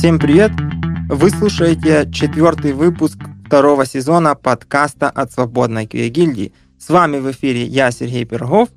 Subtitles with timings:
[0.00, 0.50] Всем привет!
[1.10, 6.54] Вы слушаете четвертый выпуск второго сезона подкаста от Свободной QA гильдии.
[6.78, 8.70] С вами в эфире я, Сергей Пирогов.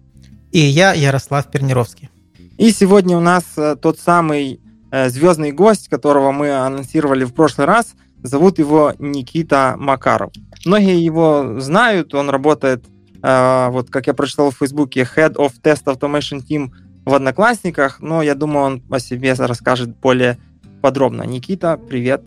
[0.52, 2.10] И я, Ярослав Пернировский.
[2.58, 4.60] И сегодня у нас э, тот самый
[4.92, 7.94] э, звездный гость, которого мы анонсировали в прошлый раз.
[8.22, 10.34] Зовут его Никита Макаров.
[10.66, 12.84] Многие его знают, он работает,
[13.24, 16.72] э, вот как я прочитал в Фейсбуке, Head of Test Automation Team
[17.06, 20.38] в Одноклассниках, но я думаю, он о себе расскажет более
[20.84, 21.24] подробно.
[21.24, 22.24] Никита, привет.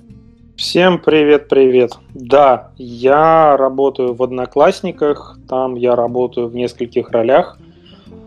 [0.57, 1.93] Всем привет-привет.
[2.15, 7.59] Да, я работаю в Одноклассниках, там я работаю в нескольких ролях.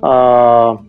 [0.03, 0.81] А,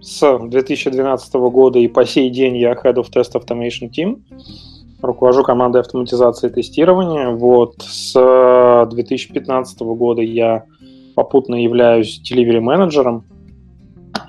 [0.00, 4.20] с 2012 года и по сей день я Head of Test Automation Team,
[5.00, 7.30] руковожу командой автоматизации и тестирования.
[7.30, 10.64] Вот с 2015 года я
[11.14, 13.24] попутно являюсь delivery менеджером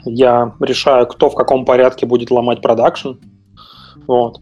[0.06, 3.14] я решаю, кто в каком порядке будет ломать продакшн,
[4.08, 4.40] вот,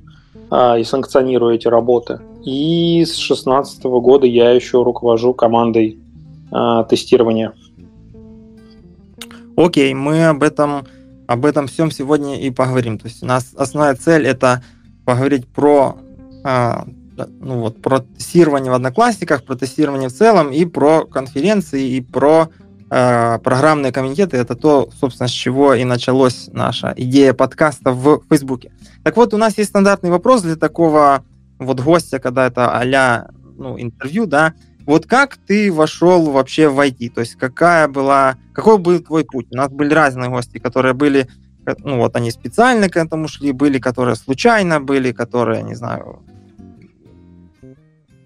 [0.50, 2.22] и санкционирую эти работы.
[2.46, 6.00] И с 2016 года я еще руковожу командой
[6.52, 7.54] а, тестирования.
[9.58, 10.86] Окей, мы об этом,
[11.28, 12.98] об этом всем сегодня и поговорим.
[12.98, 14.64] То есть у нас основная цель это
[15.04, 15.98] поговорить про
[16.44, 16.86] а,
[17.40, 22.50] ну вот, про тестирование в Одноклассниках, про тестирование в целом, и про конференции, и про
[22.90, 28.72] программные комитеты это то, собственно, с чего и началась наша идея подкаста в Фейсбуке.
[29.04, 31.24] Так вот, у нас есть стандартный вопрос для такого
[31.60, 34.54] вот гостя, когда это а ну, интервью, да.
[34.86, 37.10] Вот как ты вошел вообще в IT?
[37.10, 39.48] То есть какая была, какой был твой путь?
[39.52, 41.28] У нас были разные гости, которые были,
[41.80, 46.22] ну вот они специально к этому шли, были, которые случайно были, которые, не знаю,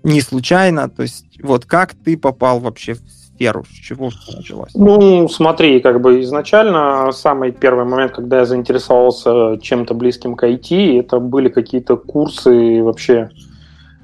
[0.03, 0.87] не случайно.
[0.87, 3.01] То есть вот как ты попал вообще в
[3.41, 3.63] сферу?
[3.63, 4.69] С чего началось?
[4.75, 10.99] Ну, смотри, как бы изначально самый первый момент, когда я заинтересовался чем-то близким к IT,
[10.99, 13.29] это были какие-то курсы вообще.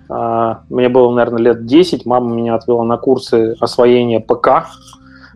[0.09, 4.67] А, мне было, наверное, лет 10, мама меня отвела на курсы освоения ПК,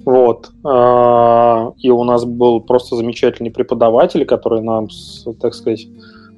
[0.05, 0.49] вот.
[0.65, 4.87] А, и у нас был просто замечательный преподаватель, который нам,
[5.39, 5.87] так сказать,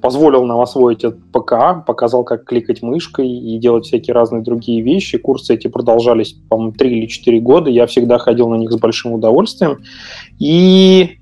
[0.04, 5.18] позволил нам освоить этот ПК, показал, как кликать мышкой и делать всякие разные другие вещи.
[5.18, 7.70] Курсы эти продолжались, по-моему, 3 или 4 года.
[7.70, 9.78] Я всегда ходил на них с большим удовольствием.
[10.40, 11.20] И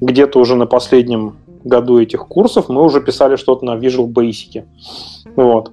[0.00, 4.64] где-то уже на последнем году этих курсов мы уже писали что-то на Visual Basic.
[5.36, 5.72] Вот.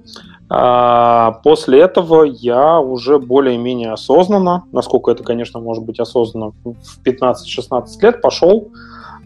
[0.50, 7.86] А после этого я уже более-менее осознанно, насколько это, конечно, может быть осознанно, в 15-16
[8.02, 8.68] лет пошел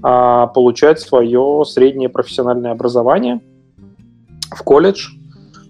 [0.01, 3.41] получать свое среднее профессиональное образование
[4.51, 5.09] в колледж.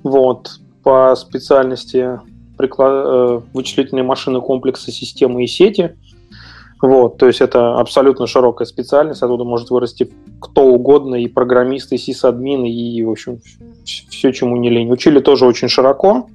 [0.03, 2.21] Вот, по специальности
[2.57, 2.93] приклад...
[3.07, 5.97] Э, вычислительные машины комплекса системы и сети.
[6.83, 10.11] Вот, то есть это абсолютно широкая специальность, оттуда может вырасти
[10.41, 13.41] кто угодно, и программисты, и сисадмины, и, в общем,
[13.85, 14.93] все, чему не лень.
[14.93, 16.27] Учили тоже очень широко,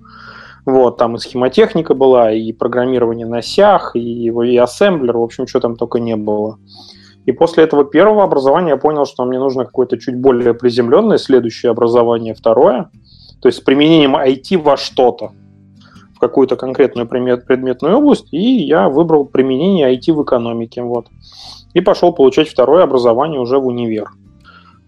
[0.66, 5.59] вот, там и схемотехника была, и программирование на сях, и, и ассемблер, в общем, что
[5.59, 6.58] там только не было.
[7.26, 11.72] И после этого первого образования я понял, что мне нужно какое-то чуть более приземленное следующее
[11.72, 12.90] образование, второе,
[13.42, 15.32] то есть с применением IT во что-то,
[16.16, 20.82] в какую-то конкретную предметную область, и я выбрал применение IT в экономике.
[20.82, 21.08] Вот.
[21.74, 24.09] И пошел получать второе образование уже в универ.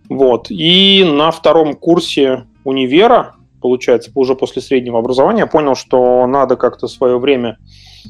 [0.10, 0.48] Вот.
[0.50, 6.88] И на втором курсе универа, получается, уже после среднего образования, я понял, что надо как-то
[6.88, 7.58] свое время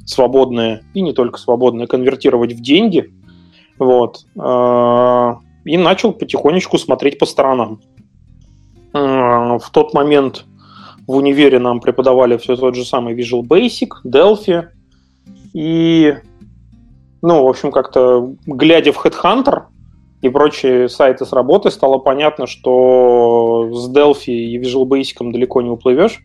[0.06, 3.14] свободное, и не только свободное, конвертировать в деньги–
[3.80, 4.26] вот.
[4.38, 7.82] А, и начал потихонечку смотреть по сторонам.
[8.94, 10.46] А, в тот момент
[11.08, 14.68] в универе нам преподавали все тот же самый Visual Basic, Delphi.
[15.54, 16.16] И,
[17.22, 19.64] ну, в общем, как-то глядя в Headhunter
[20.22, 25.70] и прочие сайты с работы, стало понятно, что с Delphi и Visual Basic далеко не
[25.70, 26.22] уплывешь.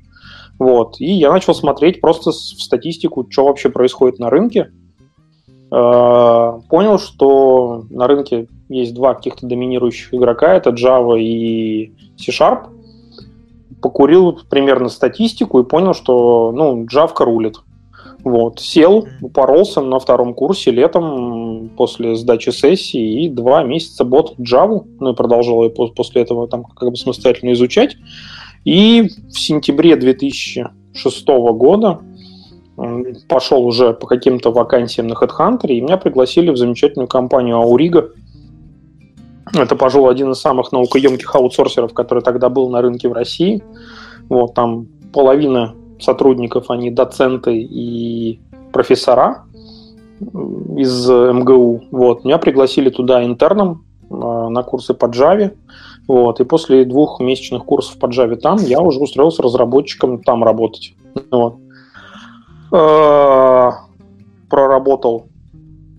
[0.58, 1.00] Вот.
[1.00, 4.70] И я начал смотреть просто в статистику, что вообще происходит на рынке.
[5.70, 12.68] Э, понял, что на рынке есть два каких-то доминирующих игрока, это Java и C-Sharp.
[13.82, 17.56] Покурил примерно статистику и понял, что ну, Java рулит.
[18.24, 18.60] Вот.
[18.60, 25.12] Сел, упоролся на втором курсе летом после сдачи сессии и два месяца бот Java, ну
[25.12, 27.96] и продолжал ее после этого там как бы самостоятельно изучать.
[28.64, 32.00] И в сентябре 2006 года
[33.28, 38.10] пошел уже по каким-то вакансиям на HeadHunter, и меня пригласили в замечательную компанию Auriga.
[39.54, 43.62] Это, пожалуй, один из самых наукоемких аутсорсеров, который тогда был на рынке в России.
[44.28, 48.40] Вот, там половина сотрудников, они доценты и
[48.72, 49.44] профессора
[50.20, 51.84] из МГУ.
[51.90, 52.24] Вот.
[52.24, 55.52] Меня пригласили туда интерном на курсы по Java.
[56.06, 60.94] Вот, и после двух месячных курсов по Java там я уже устроился разработчиком там работать.
[61.30, 61.56] Вот.
[64.50, 65.26] Проработал,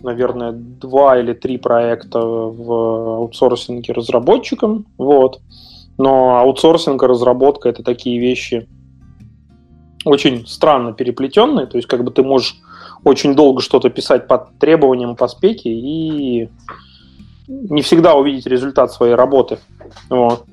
[0.01, 2.71] наверное, два или три проекта в
[3.17, 4.85] аутсорсинге разработчиком.
[4.97, 5.41] Вот.
[5.97, 8.67] Но аутсорсинг и разработка это такие вещи
[10.05, 11.65] очень странно переплетенные.
[11.65, 12.55] То есть, как бы ты можешь
[13.03, 16.49] очень долго что-то писать под требованием по спеке и
[17.47, 19.59] не всегда увидеть результат своей работы.
[20.09, 20.45] Вот.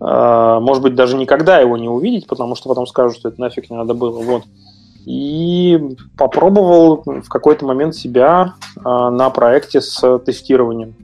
[0.00, 3.70] А, может быть, даже никогда его не увидеть, потому что потом скажут, что это нафиг
[3.70, 4.20] не надо было.
[4.20, 4.42] Вот.
[5.06, 8.54] И попробовал в какой-то момент себя
[8.84, 10.94] а, на проекте с тестированием.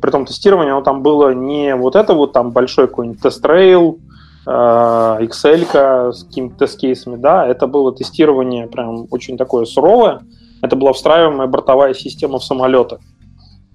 [0.00, 3.98] Притом тестирование, оно там было не вот это вот там большой какой-нибудь тест-рейл,
[4.46, 10.20] а, Excel с какими-то тест-кейсами, да, это было тестирование прям очень такое суровое.
[10.60, 12.98] Это была встраиваемая бортовая система в самолеты.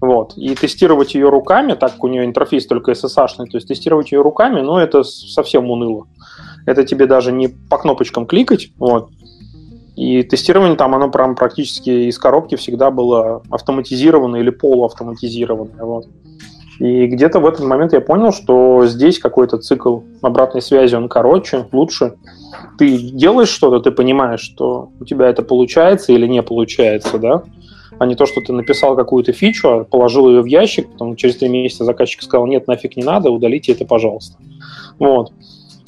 [0.00, 0.36] Вот.
[0.36, 4.22] И тестировать ее руками, так как у нее интерфейс только SSH-ный, то есть тестировать ее
[4.22, 6.06] руками, ну, это совсем уныло.
[6.66, 9.10] Это тебе даже не по кнопочкам кликать, вот.
[10.00, 16.06] И тестирование там, оно прям практически из коробки всегда было автоматизировано или полуавтоматизировано, вот.
[16.78, 21.66] И где-то в этот момент я понял, что здесь какой-то цикл обратной связи, он короче,
[21.70, 22.14] лучше.
[22.78, 27.42] Ты делаешь что-то, ты понимаешь, что у тебя это получается или не получается, да?
[27.98, 31.36] а не то, что ты написал какую-то фичу, а положил ее в ящик, потом через
[31.36, 34.38] три месяца заказчик сказал, нет, нафиг не надо, удалите это, пожалуйста.
[34.98, 35.30] Вот.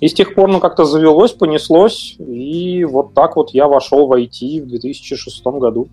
[0.03, 4.13] И с тех пор, ну, как-то завелось, понеслось, и вот так вот я вошел в
[4.13, 5.89] IT в 2006 году.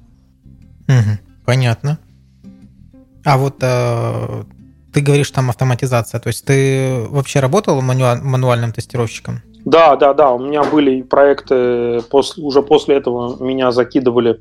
[0.87, 1.99] Угу, понятно.
[3.23, 4.43] А вот э,
[4.91, 9.41] ты говоришь там автоматизация, то есть ты вообще работал мануа- мануальным тестировщиком?
[9.65, 14.39] Да, да, да, у меня были проекты, после, уже после этого меня закидывали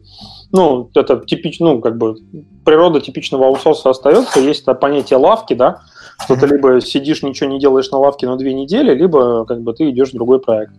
[0.50, 2.17] ну, это типично, ну, как бы
[2.64, 5.82] природа типичного аутсорса остается, есть это понятие лавки, да,
[6.20, 9.73] что ты либо сидишь, ничего не делаешь на лавке на две недели, либо как бы
[9.73, 10.73] ты идешь в другой проект.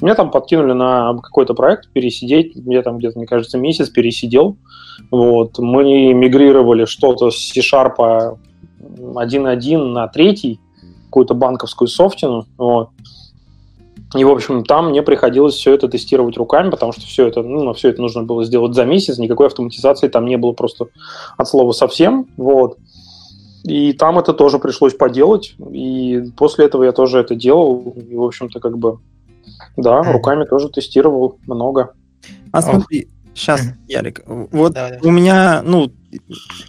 [0.00, 4.56] Меня там подкинули на какой-то проект пересидеть, я там где-то, мне кажется, месяц пересидел.
[5.10, 5.58] Вот.
[5.58, 10.60] Мы мигрировали что-то с C-Sharp 1.1 на третий,
[11.06, 12.46] какую-то банковскую софтину.
[12.58, 12.90] Вот.
[14.14, 17.72] И, в общем, там мне приходилось все это тестировать руками, потому что все это, ну,
[17.74, 20.86] все это нужно было сделать за месяц, никакой автоматизации там не было просто
[21.36, 22.78] от слова совсем, вот.
[23.66, 28.22] И там это тоже пришлось поделать, и после этого я тоже это делал, и, в
[28.22, 29.00] общем-то, как бы,
[29.76, 31.92] да, руками тоже тестировал много.
[32.52, 34.98] А смотри, сейчас, Ярик, вот да, да.
[35.02, 35.90] у меня, ну,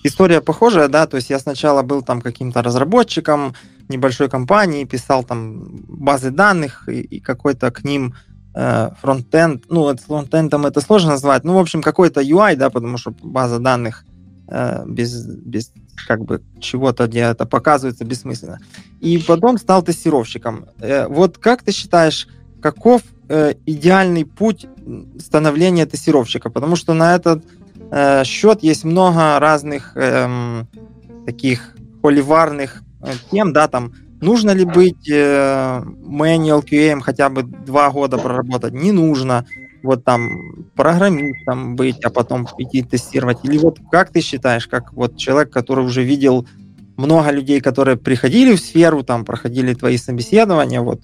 [0.03, 3.53] история похожая, да, то есть я сначала был там каким-то разработчиком,
[3.89, 8.15] небольшой компании, писал там базы данных и, и какой-то к ним
[8.55, 12.97] э, фронтенд, ну, это фронтендом это сложно назвать, ну, в общем, какой-то UI, да, потому
[12.97, 14.03] что база данных
[14.85, 15.71] без, без
[16.07, 18.59] как бы чего-то, где это показывается, бессмысленно.
[19.01, 20.67] И потом стал тестировщиком.
[20.79, 22.27] Э, вот как ты считаешь,
[22.61, 24.67] каков э, идеальный путь
[25.19, 26.49] становления тестировщика?
[26.49, 27.43] Потому что на этот
[27.91, 30.63] э, счет есть много разных э,
[31.25, 37.91] таких холиварных Э, тем, да, там, нужно ли быть э, manual QA хотя бы два
[37.91, 39.45] года проработать, не нужно,
[39.83, 45.17] вот там программистом быть, а потом идти тестировать, или вот как ты считаешь, как вот
[45.17, 46.47] человек, который уже видел
[46.97, 51.01] много людей, которые приходили в сферу, там, проходили твои собеседования, вот,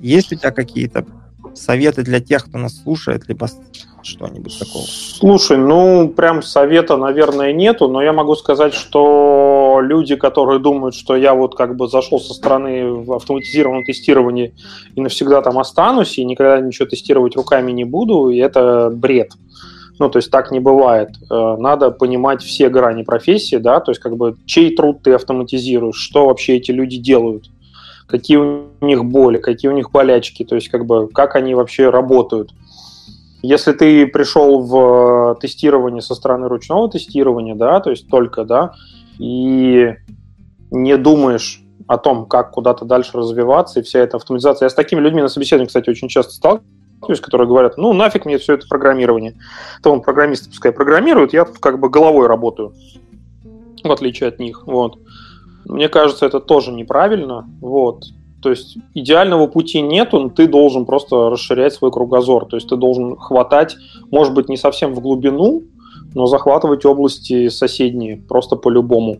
[0.00, 1.06] есть у тебя какие-то
[1.54, 3.48] советы для тех, кто нас слушает, либо
[4.02, 4.84] что-нибудь такого?
[4.84, 11.16] Слушай, ну, прям совета, наверное, нету, но я могу сказать, что люди, которые думают, что
[11.16, 14.54] я вот как бы зашел со стороны в автоматизированном тестировании
[14.94, 19.32] и навсегда там останусь, и никогда ничего тестировать руками не буду, и это бред.
[19.98, 21.10] Ну, то есть так не бывает.
[21.30, 25.96] Э, надо понимать все грани профессии, да, то есть как бы чей труд ты автоматизируешь,
[25.96, 27.50] что вообще эти люди делают,
[28.10, 31.90] какие у них боли, какие у них болячки, то есть как бы как они вообще
[31.90, 32.52] работают.
[33.42, 38.74] Если ты пришел в тестирование со стороны ручного тестирования, да, то есть только, да,
[39.18, 39.94] и
[40.70, 44.66] не думаешь о том, как куда-то дальше развиваться, и вся эта автоматизация.
[44.66, 48.38] Я с такими людьми на собеседовании, кстати, очень часто сталкиваюсь, которые говорят, ну, нафиг мне
[48.38, 49.34] все это программирование.
[49.82, 52.74] То он программисты пускай программирует, я тут как бы головой работаю,
[53.82, 54.98] в отличие от них, вот.
[55.64, 58.04] Мне кажется, это тоже неправильно, вот.
[58.42, 62.46] То есть идеального пути нету, но ты должен просто расширять свой кругозор.
[62.46, 63.76] То есть ты должен хватать,
[64.10, 65.62] может быть, не совсем в глубину,
[66.14, 69.18] но захватывать области соседние просто по-любому.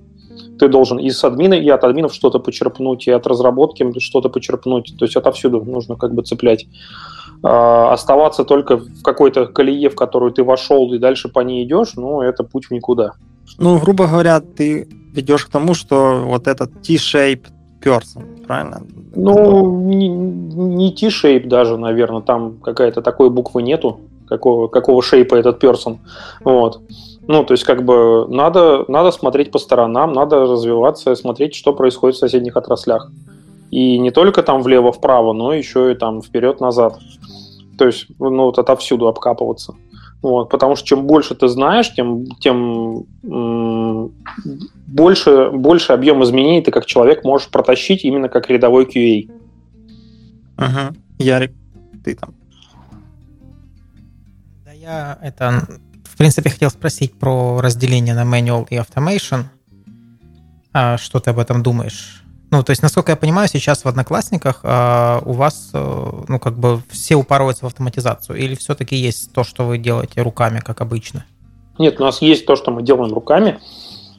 [0.58, 4.94] Ты должен и с админа, и от админов что-то почерпнуть, и от разработки что-то почерпнуть.
[4.98, 6.66] То есть отовсюду нужно как бы цеплять.
[7.42, 11.94] А, оставаться только в какой-то колее, в которую ты вошел, и дальше по ней идешь,
[11.96, 13.12] ну, это путь в никуда.
[13.58, 17.48] Ну, грубо говоря, ты ведешь к тому, что вот этот T-shaped
[17.82, 18.82] person, правильно?
[19.14, 25.62] Ну, не, не T-shape даже, наверное, там какая-то такой буквы нету, какого, какого шейпа этот
[25.62, 25.98] person.
[26.44, 26.80] Вот.
[27.26, 32.16] Ну, то есть, как бы, надо, надо смотреть по сторонам, надо развиваться, смотреть, что происходит
[32.16, 33.10] в соседних отраслях.
[33.70, 36.98] И не только там влево-вправо, но еще и там вперед-назад.
[37.78, 39.74] То есть, ну, вот отовсюду обкапываться.
[40.22, 43.06] Вот, потому что чем больше ты знаешь, тем, тем
[44.86, 49.30] больше, больше объем изменений ты как человек можешь протащить именно как рядовой QA.
[50.56, 50.94] Ага.
[51.18, 51.52] Ярик,
[52.04, 52.34] ты там.
[54.64, 55.66] Да я это,
[56.04, 59.44] в принципе, хотел спросить про разделение на manual и automation.
[60.72, 62.22] А что ты об этом думаешь?
[62.50, 66.58] Ну, то есть, насколько я понимаю, сейчас в Одноклассниках э, у вас, э, ну, как
[66.58, 71.24] бы все упарываются в автоматизацию, или все-таки есть то, что вы делаете руками, как обычно?
[71.78, 73.60] Нет, у нас есть то, что мы делаем руками.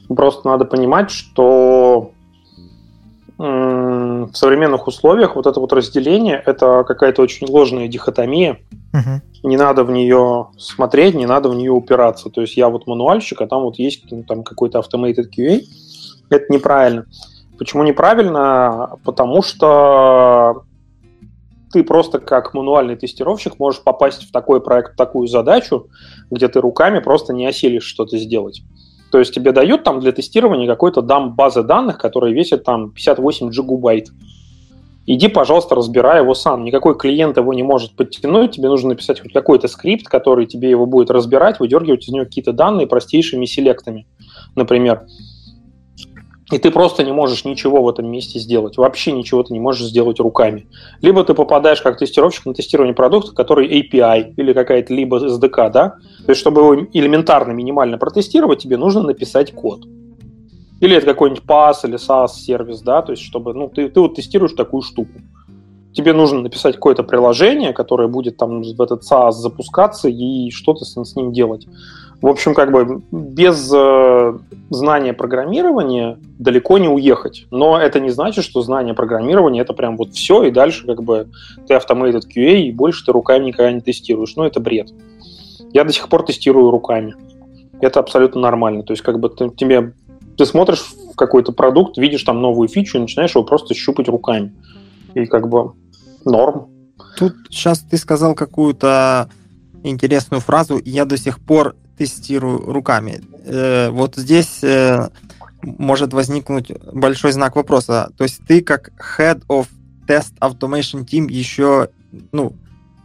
[0.08, 2.12] Просто надо понимать, что
[3.38, 8.60] в современных условиях вот это вот разделение– это какая-то очень ложная дихотомия.
[8.92, 9.48] Угу.
[9.48, 12.30] Не надо в нее смотреть, не надо в нее упираться.
[12.30, 15.62] То есть я вот мануальщик, а там вот есть ну, там какой-то automated QA.
[16.30, 17.06] Это неправильно.
[17.58, 18.96] Почему неправильно?
[19.04, 20.62] Потому что
[21.72, 25.88] ты просто как мануальный тестировщик можешь попасть в такой проект, в такую задачу,
[26.30, 28.62] где ты руками просто не осилишь что-то сделать.
[29.12, 33.50] То есть тебе дают там для тестирования какой-то дам базы данных, которая весит там 58
[33.50, 34.08] джигубайт.
[35.04, 36.64] Иди, пожалуйста, разбирай его сам.
[36.64, 38.52] Никакой клиент его не может подтянуть.
[38.52, 42.54] Тебе нужно написать хоть какой-то скрипт, который тебе его будет разбирать, выдергивать из него какие-то
[42.54, 44.06] данные простейшими селектами,
[44.54, 45.02] например
[46.52, 48.76] и ты просто не можешь ничего в этом месте сделать.
[48.76, 50.66] Вообще ничего ты не можешь сделать руками.
[51.00, 55.88] Либо ты попадаешь как тестировщик на тестирование продукта, который API или какая-то либо SDK, да?
[56.24, 59.86] То есть, чтобы его элементарно, минимально протестировать, тебе нужно написать код.
[60.80, 64.16] Или это какой-нибудь PaaS или SaaS сервис, да, то есть, чтобы, ну, ты, ты вот
[64.16, 65.12] тестируешь такую штуку.
[65.94, 71.02] Тебе нужно написать какое-то приложение, которое будет там в этот SaaS запускаться и что-то с,
[71.02, 71.66] с ним делать.
[72.22, 74.38] В общем, как бы без э,
[74.70, 77.46] знания программирования далеко не уехать.
[77.50, 81.26] Но это не значит, что знание программирования это прям вот все, и дальше как бы
[81.66, 84.36] ты automated QA, и больше ты руками никогда не тестируешь.
[84.36, 84.90] Ну, это бред.
[85.72, 87.16] Я до сих пор тестирую руками.
[87.80, 88.84] Это абсолютно нормально.
[88.84, 89.92] То есть, как бы ты, тебе,
[90.36, 94.54] ты смотришь в какой-то продукт, видишь там новую фичу и начинаешь его просто щупать руками.
[95.14, 95.72] И как бы
[96.24, 96.68] норм.
[97.18, 99.28] Тут сейчас ты сказал какую-то
[99.82, 103.20] интересную фразу, я до сих пор тестирую руками.
[103.44, 105.08] Э, вот здесь э,
[105.62, 108.10] может возникнуть большой знак вопроса.
[108.16, 109.66] То есть ты как head of
[110.08, 111.90] test automation team еще,
[112.32, 112.54] ну,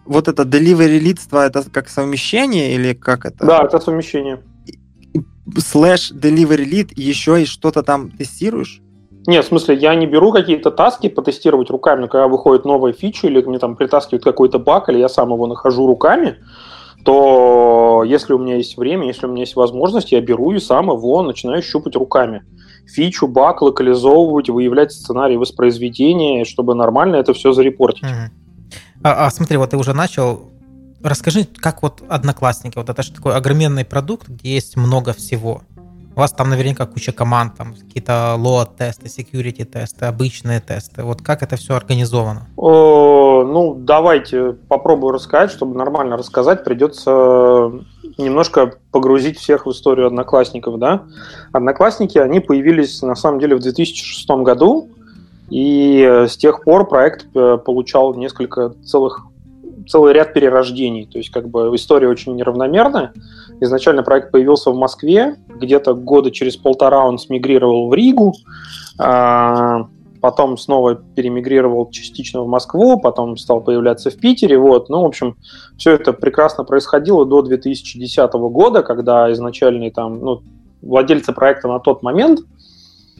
[0.06, 3.46] вот это delivery лидство, это как совмещение или как это?
[3.46, 4.42] Да, это совмещение.
[5.58, 8.82] Слэш delivery lead еще и что-то там тестируешь?
[9.28, 13.28] Нет, в смысле, я не беру какие-то таски потестировать руками, но когда выходит новая фича
[13.28, 16.38] или мне там притаскивают какой-то баг, или я сам его нахожу руками,
[17.08, 20.88] то если у меня есть время, если у меня есть возможность, я беру и сам
[20.90, 22.44] его начинаю щупать руками.
[22.86, 28.04] Фичу, баг, локализовывать, выявлять сценарий воспроизведения, чтобы нормально это все зарепортить.
[28.04, 28.74] Угу.
[29.04, 30.52] А, а смотри, вот ты уже начал.
[31.02, 35.62] Расскажи, как вот Одноклассники, вот это же такой огроменный продукт, где есть много всего.
[36.18, 41.04] У вас там наверняка куча команд, там какие-то load-тесты, security-тесты, обычные тесты.
[41.04, 42.48] Вот как это все организовано?
[42.58, 45.52] О, ну, давайте попробую рассказать.
[45.52, 47.72] Чтобы нормально рассказать, придется
[48.18, 50.80] немножко погрузить всех в историю одноклассников.
[50.80, 51.04] Да?
[51.52, 54.90] Одноклассники, они появились на самом деле в 2006 году,
[55.52, 59.28] и с тех пор проект э, получал несколько целых
[59.88, 61.06] целый ряд перерождений.
[61.06, 63.14] То есть как бы история очень неравномерная.
[63.60, 68.34] Изначально проект появился в Москве, где-то года через полтора он смигрировал в Ригу,
[69.00, 69.88] а,
[70.22, 74.58] потом снова перемигрировал частично в Москву, потом стал появляться в Питере.
[74.58, 74.90] Вот.
[74.90, 75.38] Ну, в общем,
[75.78, 80.42] все это прекрасно происходило до 2010 года, когда изначальные там, ну,
[80.82, 82.42] владельцы проекта на тот момент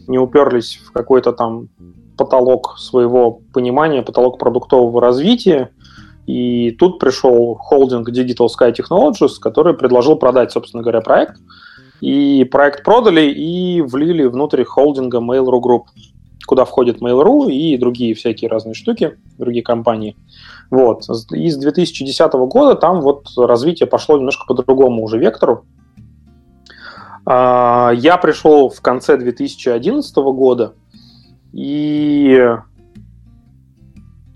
[0.08, 1.70] не уперлись в какой-то там
[2.18, 5.70] потолок своего понимания, потолок продуктового развития,
[6.28, 11.38] и тут пришел холдинг Digital Sky Technologies, который предложил продать, собственно говоря, проект.
[12.02, 15.84] И проект продали и влили внутрь холдинга Mail.ru Group,
[16.46, 20.18] куда входит Mail.ru и другие всякие разные штуки, другие компании.
[20.70, 21.04] Вот.
[21.32, 25.66] И с 2010 года там вот развитие пошло немножко по другому уже вектору.
[27.26, 30.74] А, я пришел в конце 2011 года,
[31.54, 32.54] и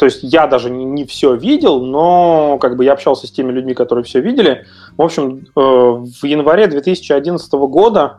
[0.01, 3.51] то есть я даже не, не все видел, но как бы я общался с теми
[3.51, 4.65] людьми, которые все видели.
[4.97, 8.17] В общем, э, в январе 2011 года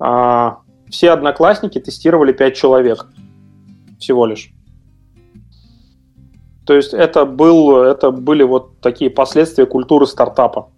[0.00, 0.50] э,
[0.88, 3.06] все одноклассники тестировали 5 человек
[3.98, 4.52] всего лишь.
[6.64, 10.70] То есть это, был, это были вот такие последствия культуры стартапа.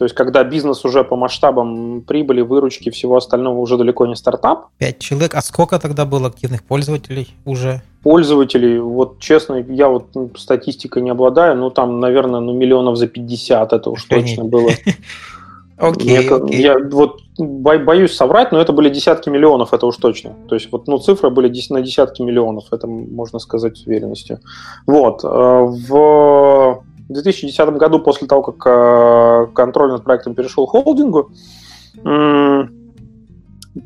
[0.00, 4.68] То есть, когда бизнес уже по масштабам прибыли, выручки, всего остального уже далеко не стартап.
[4.78, 5.34] Пять человек.
[5.34, 7.82] А сколько тогда было активных пользователей уже?
[8.02, 10.06] Пользователей, вот честно, я вот
[10.38, 14.70] статистикой не обладаю, но там, наверное, ну миллионов за 50 это уж точно было.
[15.76, 16.56] Окей, okay, okay.
[16.56, 20.34] Я вот боюсь соврать, но это были десятки миллионов, это уж точно.
[20.48, 24.40] То есть вот, ну, цифры были на десятки миллионов, это можно сказать с уверенностью.
[24.86, 25.24] Вот.
[25.24, 25.66] Э,
[27.10, 31.32] в 2010 году, после того, как э, контроль над проектом перешел холдингу,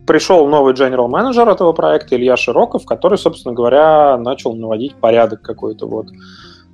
[0.07, 5.87] пришел новый general менеджер этого проекта Илья Широков, который, собственно говоря, начал наводить порядок какой-то.
[5.87, 6.09] Вот.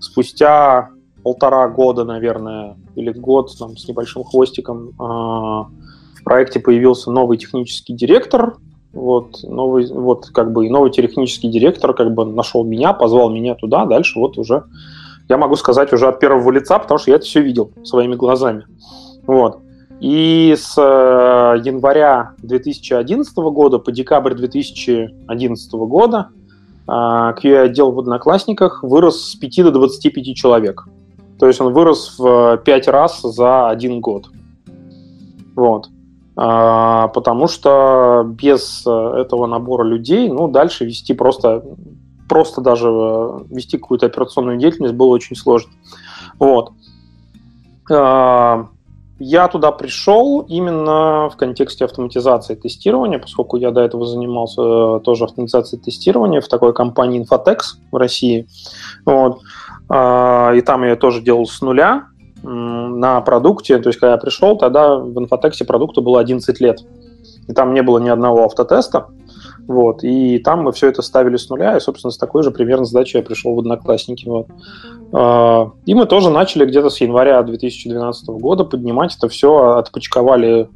[0.00, 0.90] Спустя
[1.22, 5.68] полтора года, наверное, или год там, с небольшим хвостиком а,
[6.14, 8.56] в проекте появился новый технический директор.
[8.92, 13.54] Вот, новый, вот как бы и новый технический директор как бы нашел меня, позвал меня
[13.54, 14.64] туда, дальше вот уже
[15.30, 18.66] я могу сказать уже от первого лица, потому что я это все видел своими глазами.
[19.28, 19.60] Вот.
[20.00, 26.30] И с э, января 2011 года по декабрь 2011 года
[26.88, 30.88] э, QA-отдел в Одноклассниках вырос с 5 до 25 человек.
[31.38, 34.30] То есть он вырос в 5 раз за один год.
[35.54, 35.90] Вот.
[36.34, 41.62] Потому что без э, этого набора людей, ну, дальше вести просто,
[42.30, 45.72] просто даже э, вести какую-то операционную деятельность было очень сложно.
[46.38, 46.70] Вот.
[47.90, 48.68] А,
[49.18, 55.24] я туда пришел именно в контексте автоматизации тестирования, поскольку я до этого занимался э, тоже
[55.24, 57.58] автоматизацией тестирования в такой компании Infotex
[57.90, 58.46] в России.
[59.04, 59.40] Вот.
[59.88, 62.06] А, и там я тоже делал с нуля
[62.44, 63.78] на продукте.
[63.78, 66.78] То есть, когда я пришел, тогда в инфотексе продукту было 11 лет.
[67.48, 69.08] И там не было ни одного автотеста.
[69.70, 72.84] Вот, и там мы все это ставили с нуля, и, собственно, с такой же примерно
[72.84, 74.26] задачей я пришел в Одноклассники.
[74.26, 74.48] Вот.
[75.12, 80.68] А, и мы тоже начали где-то с января 2012 года поднимать это все, отпочковали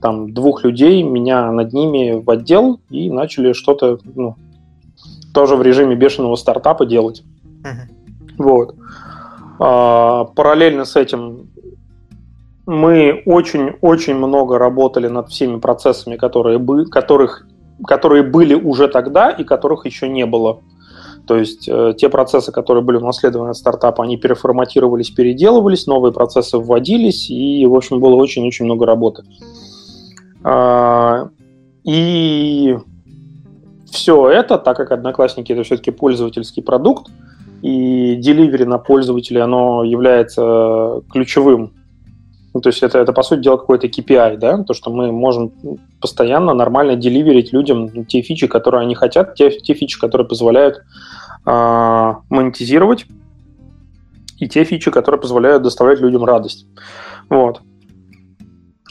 [0.00, 4.36] там двух людей, меня над ними в отдел, и начали что-то ну,
[5.34, 7.22] тоже в режиме бешеного стартапа делать.
[7.62, 8.38] Uh-huh.
[8.38, 8.74] Вот.
[9.58, 11.50] А, параллельно с этим
[12.64, 17.46] мы очень-очень много работали над всеми процессами, которые, бы, которых,
[17.86, 20.60] которые были уже тогда и которых еще не было.
[21.26, 26.58] То есть э, те процессы, которые были унаследованы от стартапа, они переформатировались, переделывались, новые процессы
[26.58, 29.22] вводились, и, в общем, было очень-очень много работы.
[30.42, 31.28] А,
[31.84, 32.76] и
[33.90, 37.10] все это, так как Одноклассники это все-таки пользовательский продукт,
[37.62, 41.74] и деливери на пользователя, оно является ключевым.
[42.52, 45.52] Ну, то есть это, это, по сути дела, какой-то KPI, да, то, что мы можем
[46.00, 50.82] постоянно нормально деливерить людям те фичи, которые они хотят, те, те фичи, которые позволяют
[51.46, 53.06] э, монетизировать,
[54.38, 56.66] и те фичи, которые позволяют доставлять людям радость.
[57.28, 57.60] Вот.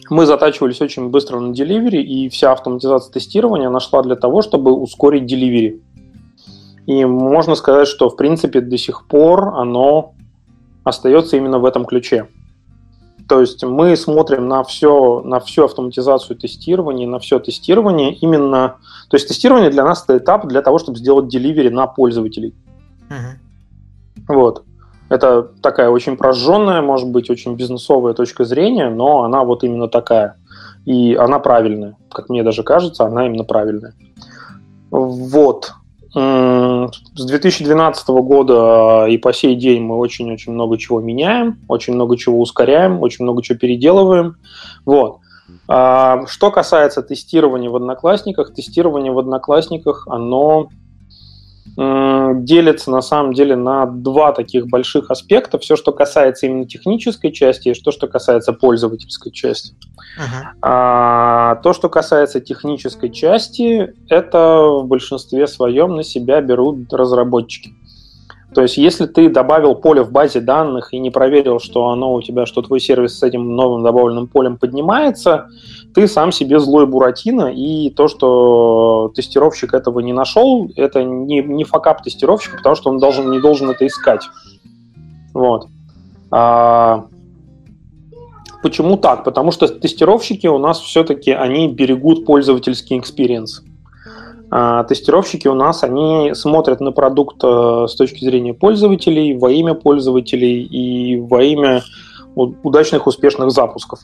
[0.09, 5.25] Мы затачивались очень быстро на деливери, и вся автоматизация тестирования нашла для того, чтобы ускорить
[5.25, 5.81] деливери.
[6.87, 10.13] И можно сказать, что в принципе до сих пор оно
[10.83, 12.27] остается именно в этом ключе.
[13.29, 18.77] То есть мы смотрим на все, на всю автоматизацию тестирования, на все тестирование именно...
[19.09, 22.55] То есть тестирование для нас это этап для того, чтобы сделать деливери на пользователей.
[23.07, 24.33] Uh-huh.
[24.35, 24.63] Вот.
[25.09, 30.37] Это такая очень прожженная, может быть, очень бизнесовая точка зрения, но она вот именно такая.
[30.85, 31.97] И она правильная.
[32.11, 33.93] Как мне даже кажется, она именно правильная.
[34.89, 35.71] Вот.
[36.11, 42.41] С 2012 года и по сей день мы очень-очень много чего меняем, очень много чего
[42.41, 44.37] ускоряем, очень много чего переделываем.
[44.85, 45.19] Вот.
[45.67, 50.69] А, что касается тестирования в Одноклассниках, тестирование в Одноклассниках, оно
[51.79, 55.57] делится на самом деле на два таких больших аспекта.
[55.59, 59.73] Все, что касается именно технической части, и что, что касается пользовательской части.
[60.17, 60.47] Uh-huh.
[60.61, 67.73] А, то, что касается технической части, это в большинстве своем на себя берут разработчики.
[68.53, 72.21] То есть, если ты добавил поле в базе данных и не проверил, что оно у
[72.21, 75.47] тебя, что твой сервис с этим новым добавленным полем поднимается,
[75.93, 81.63] ты сам себе злой Буратино, и то, что тестировщик этого не нашел, это не, не
[81.63, 84.27] факап тестировщика, потому что он должен, не должен это искать.
[85.33, 85.67] Вот.
[86.31, 87.05] А,
[88.63, 89.23] почему так?
[89.25, 93.62] Потому что тестировщики у нас все-таки, они берегут пользовательский experience.
[93.62, 93.78] А
[94.49, 100.63] тестировщики у нас, они смотрят на продукт э, с точки зрения пользователей, во имя пользователей
[100.63, 101.83] и во имя
[102.35, 103.99] удачных, успешных запусков.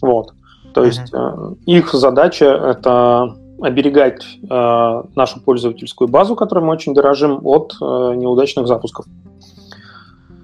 [0.00, 0.32] Вот.
[0.72, 1.58] То есть mm-hmm.
[1.66, 7.84] их задача это оберегать э, нашу пользовательскую базу, которой мы очень дорожим, от э,
[8.16, 9.04] неудачных запусков.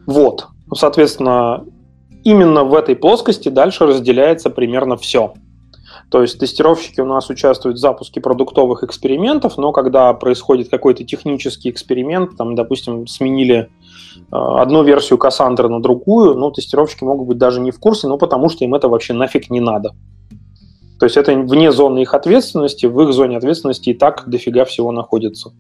[0.07, 0.47] Вот.
[0.75, 1.65] Соответственно,
[2.25, 5.35] именно в этой плоскости дальше разделяется примерно все.
[6.11, 11.69] То есть тестировщики у нас участвуют в запуске продуктовых экспериментов, но когда происходит какой-то технический
[11.69, 13.69] эксперимент, там, допустим, сменили
[14.17, 18.19] э, одну версию Cassandra на другую, ну, тестировщики могут быть даже не в курсе, ну,
[18.19, 19.95] потому что им это вообще нафиг не надо.
[21.01, 24.93] То есть это вне зоны их ответственности, в их зоне ответственности и так дофига всего
[24.93, 25.53] находится.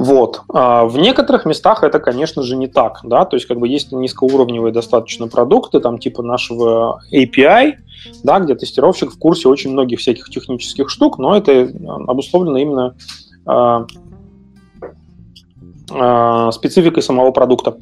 [0.00, 0.40] Вот.
[0.48, 3.00] А в некоторых местах это, конечно же, не так.
[3.04, 3.26] Да?
[3.26, 7.74] То есть как бы есть низкоуровневые достаточно продукты, там типа нашего API,
[8.24, 11.70] да, где тестировщик в курсе очень многих всяких технических штук, но это
[12.08, 12.94] обусловлено именно
[13.46, 13.86] э,
[15.92, 17.76] э, спецификой самого продукта.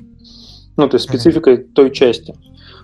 [0.77, 2.35] Ну, то есть спецификой той части.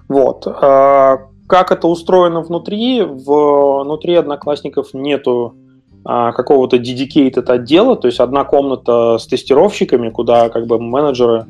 [0.07, 0.47] Вот.
[0.47, 1.17] Э,
[1.49, 3.03] как это устроено внутри?
[3.03, 5.57] Внутри одноклассников нету
[6.05, 11.47] какого-то dedicated отдела, то есть одна комната с тестировщиками, куда как бы менеджеры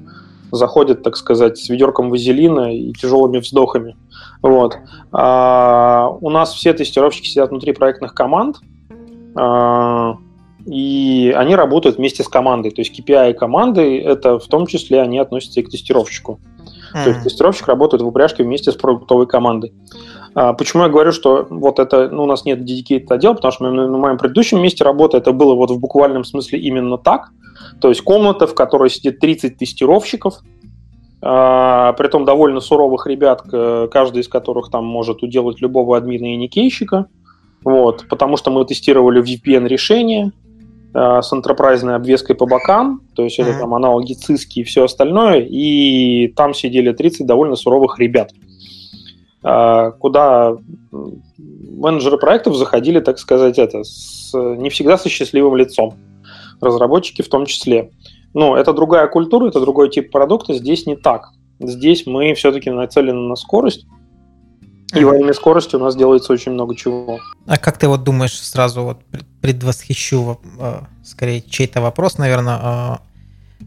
[0.52, 3.96] заходят, так сказать, с ведерком вазелина и тяжелыми вздохами.
[4.42, 4.76] Вот.
[5.12, 8.58] А, у нас все тестировщики сидят внутри проектных команд,
[9.34, 10.16] а,
[10.66, 12.70] и они работают вместе с командой.
[12.70, 16.40] То есть KPI команды, это в том числе они относятся и к тестировщику.
[16.94, 17.04] Mm-hmm.
[17.04, 19.72] То есть тестировщик работает в упряжке вместе с продуктовой командой.
[20.35, 23.70] А, почему я говорю, что вот это, ну, у нас нет dedicated отдела, потому что
[23.70, 27.31] на моем предыдущем месте работы это было вот в буквальном смысле именно так.
[27.81, 30.40] То есть комната, в которой сидит 30 тестировщиков,
[31.23, 33.42] а, при том довольно суровых ребят,
[33.90, 37.07] каждый из которых там может уделать любого админа и никейщика.
[37.64, 40.33] Вот, потому что мы тестировали VPN-решение
[40.92, 43.44] а, с энтерпрайзной обвеской по бокам, то есть mm-hmm.
[43.49, 48.33] это там аналоги циски и все остальное, и там сидели 30 довольно суровых ребят.
[48.33, 48.42] А,
[49.44, 50.57] куда
[50.90, 55.94] менеджеры проектов заходили, так сказать, это с, не всегда со счастливым лицом.
[56.61, 57.90] Разработчики в том числе.
[58.33, 60.54] Но это другая культура, это другой тип продукта.
[60.54, 61.30] Здесь не так.
[61.61, 63.87] Здесь мы все-таки нацелены на скорость.
[64.94, 67.18] И во имя скорости у нас делается очень много чего.
[67.46, 68.98] А как ты вот думаешь, сразу вот
[69.40, 72.96] предвосхищу э, скорее чей-то вопрос, наверное, э,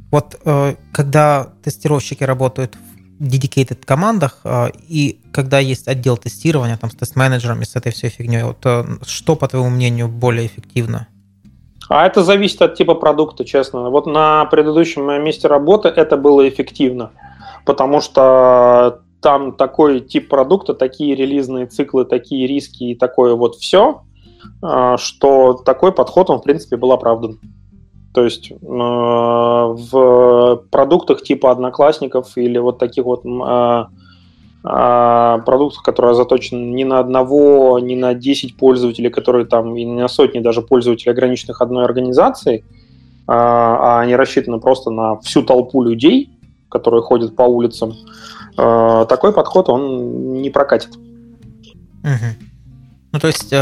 [0.10, 2.78] вот э, когда тестировщики работают
[3.20, 8.44] dedicated командах, а, и когда есть отдел тестирования там, с тест-менеджерами, с этой всей фигней,
[8.44, 11.08] вот, э, что, по твоему мнению, более эффективно?
[11.90, 13.90] А это зависит от типа продукта, честно.
[13.90, 17.12] Вот на предыдущем моем месте работы это было эффективно,
[17.66, 24.04] потому что там такой тип продукта, такие релизные циклы, такие риски и такое вот все,
[24.62, 27.40] а, что такой подход, он, в принципе, был оправдан.
[28.18, 33.86] То есть э, в продуктах типа одноклассников или вот таких вот э,
[34.64, 40.08] э, продуктов, которые заточены не на одного, не на 10 пользователей, которые там и на
[40.08, 42.64] сотни даже пользователей, ограниченных одной организацией,
[43.28, 46.32] а они рассчитаны просто на всю толпу людей,
[46.70, 47.94] которые ходят по улицам,
[48.56, 50.98] такой подход, он не прокатит.
[52.04, 52.30] Угу.
[53.12, 53.54] Ну, то есть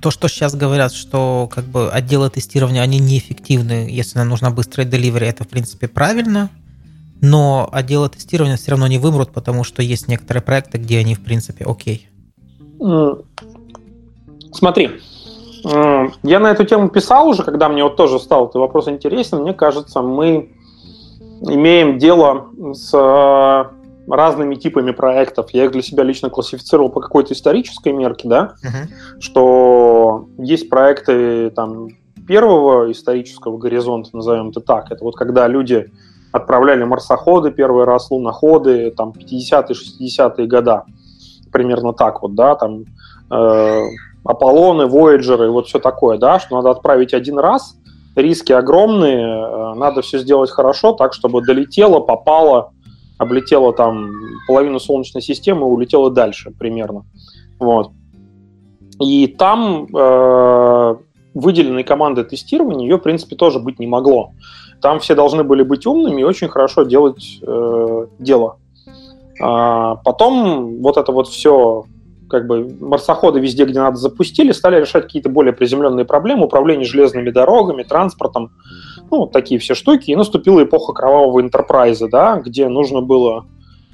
[0.00, 4.86] то, что сейчас говорят, что как бы отделы тестирования, они неэффективны, если нам нужна быстрая
[4.88, 6.48] delivery, это, в принципе, правильно,
[7.20, 11.22] но отделы тестирования все равно не вымрут, потому что есть некоторые проекты, где они, в
[11.22, 12.08] принципе, окей.
[14.52, 14.90] Смотри,
[15.64, 19.42] я на эту тему писал уже, когда мне вот тоже стал этот вопрос интересен.
[19.42, 20.50] Мне кажется, мы
[21.42, 22.90] имеем дело с
[24.10, 25.50] разными типами проектов.
[25.50, 29.20] Я их для себя лично классифицировал по какой-то исторической мерке, да, uh-huh.
[29.20, 31.88] что есть проекты там
[32.26, 34.90] первого исторического горизонта, назовем это так.
[34.90, 35.90] Это вот когда люди
[36.32, 40.84] отправляли марсоходы первый раз, луноходы, там 50-е, 60-е года,
[41.52, 42.84] примерно так вот, да, там
[43.30, 43.82] э,
[44.24, 47.76] Аполлоны, Вояджеры, вот все такое, да, что надо отправить один раз,
[48.14, 52.72] риски огромные, э, надо все сделать хорошо, так, чтобы долетело, попало,
[53.20, 54.10] облетела там
[54.48, 57.04] половину Солнечной системы и улетела дальше примерно.
[57.58, 57.90] Вот.
[58.98, 60.96] И там э,
[61.34, 64.32] выделенной команды тестирования ее, в принципе, тоже быть не могло.
[64.80, 68.56] Там все должны были быть умными и очень хорошо делать э, дело.
[69.38, 71.84] А потом вот это вот все
[72.30, 77.30] как бы марсоходы везде, где надо, запустили, стали решать какие-то более приземленные проблемы, управление железными
[77.30, 78.52] дорогами, транспортом,
[79.10, 80.10] ну, вот такие все штуки.
[80.10, 83.46] И наступила эпоха кровавого интерпрайза, да, где нужно было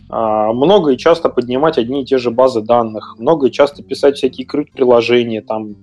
[0.08, 4.16] а, много и часто поднимать одни и те же базы данных, много и часто писать
[4.16, 5.74] всякие крыть-приложения, там,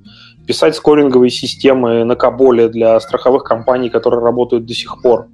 [0.48, 5.28] писать скоринговые системы на Каболе для страховых компаний, которые работают до сих пор.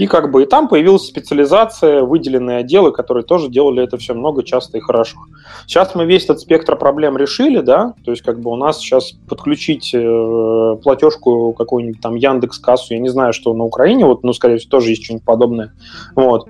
[0.00, 4.42] И как бы и там появилась специализация, выделенные отделы, которые тоже делали это все много,
[4.42, 5.18] часто и хорошо.
[5.66, 9.12] Сейчас мы весь этот спектр проблем решили, да, то есть как бы у нас сейчас
[9.28, 14.32] подключить э, платежку какую-нибудь там Яндекс кассу, я не знаю, что на Украине, вот, ну,
[14.32, 15.74] скорее всего, тоже есть что-нибудь подобное,
[16.14, 16.48] вот,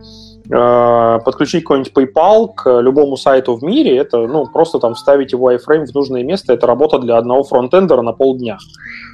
[0.51, 5.87] подключить какой-нибудь PayPal к любому сайту в мире, это ну, просто там вставить его iframe
[5.87, 8.59] в нужное место, это работа для одного фронтендера на полдня.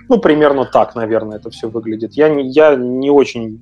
[0.08, 2.14] Ну, примерно так, наверное, это все выглядит.
[2.14, 3.60] Я не, я не очень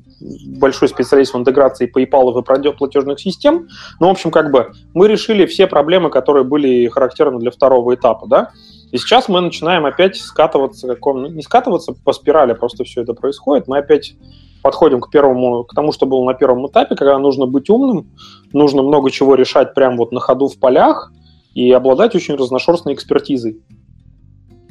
[0.59, 5.45] большой специалист в интеграции PayPal и платежных систем, но, в общем, как бы мы решили
[5.47, 8.51] все проблемы, которые были характерны для второго этапа, да,
[8.93, 13.15] и сейчас мы начинаем опять скатываться, каком, ну, не скатываться по спирали, просто все это
[13.15, 14.15] происходит, мы опять
[14.64, 18.09] подходим к первому, к тому, что было на первом этапе, когда нужно быть умным,
[18.55, 21.12] нужно много чего решать прямо вот на ходу в полях
[21.53, 23.61] и обладать очень разношерстной экспертизой.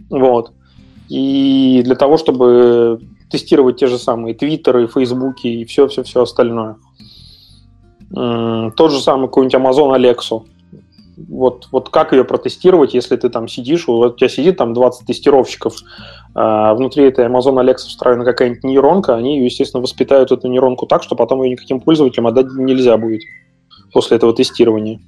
[0.09, 0.51] Вот.
[1.09, 6.77] И для того, чтобы тестировать те же самые твиттеры, фейсбуки и все-все-все остальное.
[8.09, 10.43] Тот же самый какой-нибудь Amazon Alexa.
[11.27, 15.07] Вот, вот как ее протестировать, если ты там сидишь, вот у тебя сидит там 20
[15.07, 15.75] тестировщиков,
[16.35, 21.15] а внутри этой Amazon Alexa встроена какая-нибудь нейронка, они, естественно, воспитают эту нейронку так, что
[21.15, 23.21] потом ее никаким пользователям отдать нельзя будет
[23.93, 24.99] после этого тестирования.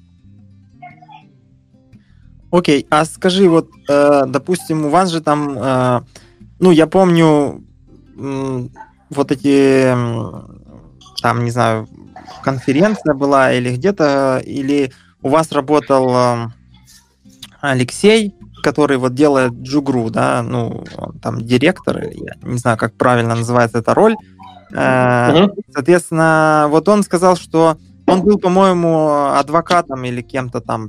[2.52, 6.02] Окей, а скажи, вот, э, допустим, у вас же там, э,
[6.60, 7.64] ну, я помню,
[8.18, 8.68] э,
[9.10, 9.92] вот эти,
[11.22, 11.88] там, не знаю,
[12.44, 14.94] конференция была или где-то, или
[15.26, 16.48] у вас работал э,
[17.60, 23.34] Алексей, который вот делает Джугру, да, ну, он там директор, я не знаю, как правильно
[23.34, 24.16] называется эта роль.
[24.72, 25.64] Mm-hmm.
[25.74, 30.86] Соответственно, вот он сказал, что он был, по-моему, адвокатом или кем-то там,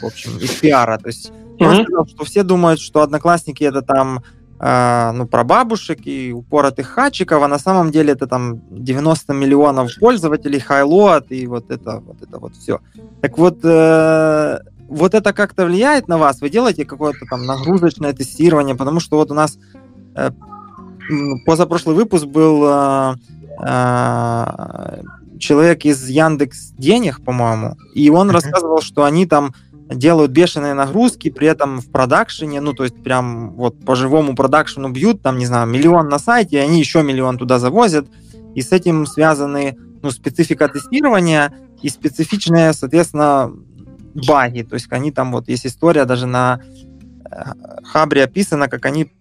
[0.00, 0.96] в общем, из пиара.
[0.96, 1.66] То есть mm-hmm.
[1.66, 4.22] он сказал, что все думают, что одноклассники это там
[4.60, 9.90] э, ну, про бабушек и упоротых хачиков, а на самом деле это там 90 миллионов
[10.00, 12.80] пользователей, хайлот и вот это вот это вот все.
[13.20, 16.40] Так вот, э, вот это как-то влияет на вас?
[16.40, 18.74] Вы делаете какое-то там нагрузочное тестирование?
[18.74, 19.58] Потому что вот у нас
[20.14, 20.30] э,
[21.44, 23.14] позапрошлый выпуск был э,
[23.66, 25.02] э,
[25.38, 28.32] человек из Яндекс Денег, по-моему, и он mm-hmm.
[28.32, 29.54] рассказывал, что они там
[29.94, 34.90] делают бешеные нагрузки, при этом в продакшене, ну, то есть прям вот по живому продакшену
[34.90, 38.06] бьют, там, не знаю, миллион на сайте, и они еще миллион туда завозят,
[38.54, 41.52] и с этим связаны, ну, специфика тестирования
[41.82, 43.52] и специфичная, соответственно,
[44.14, 44.62] баги.
[44.62, 46.60] То есть они там, вот есть история даже на
[47.30, 47.44] э,
[47.84, 49.12] Хабре описана, как они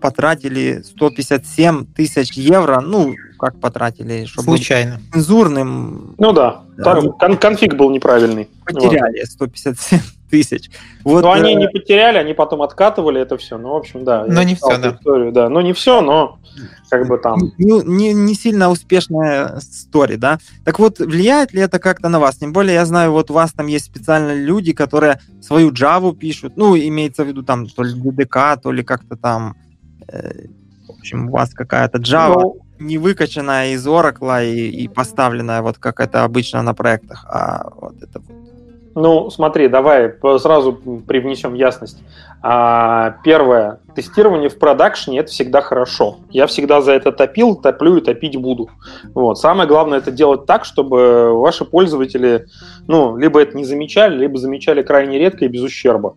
[0.00, 5.00] потратили 157 тысяч евро, ну, как потратили, чтобы Случайно.
[5.12, 6.14] цензурным.
[6.18, 8.48] Ну да, там кон- конфиг был неправильный.
[8.64, 9.30] Потеряли вот.
[9.30, 10.70] 157 тысяч.
[11.04, 11.54] Вот, но они э...
[11.54, 13.58] не потеряли, они потом откатывали это все.
[13.58, 14.24] Ну, в общем, да.
[14.26, 14.90] Но не все, да.
[14.90, 15.48] Историю, да.
[15.48, 16.38] Ну, не все, но
[16.90, 17.52] как бы там...
[17.58, 20.38] Ну, не, не сильно успешная история, да.
[20.64, 22.36] Так вот, влияет ли это как-то на вас?
[22.36, 26.56] Тем более, я знаю, вот у вас там есть специальные люди, которые свою Java пишут,
[26.56, 29.56] ну, имеется в виду там то ли DDK, то ли как-то там...
[30.08, 30.46] Э,
[30.88, 32.40] в общем, у вас какая-то Java...
[32.40, 37.70] Ну, не выкачанная из Oracle и, и поставленная вот как это обычно на проектах, а
[37.80, 38.46] вот это вот
[38.96, 41.98] ну, смотри, давай сразу привнесем ясность.
[42.42, 46.20] А, первое, тестирование в продакшене это всегда хорошо.
[46.30, 48.70] Я всегда за это топил, топлю и топить буду.
[49.14, 49.38] Вот.
[49.38, 52.46] Самое главное это делать так, чтобы ваши пользователи,
[52.86, 56.16] ну, либо это не замечали, либо замечали крайне редко и без ущерба.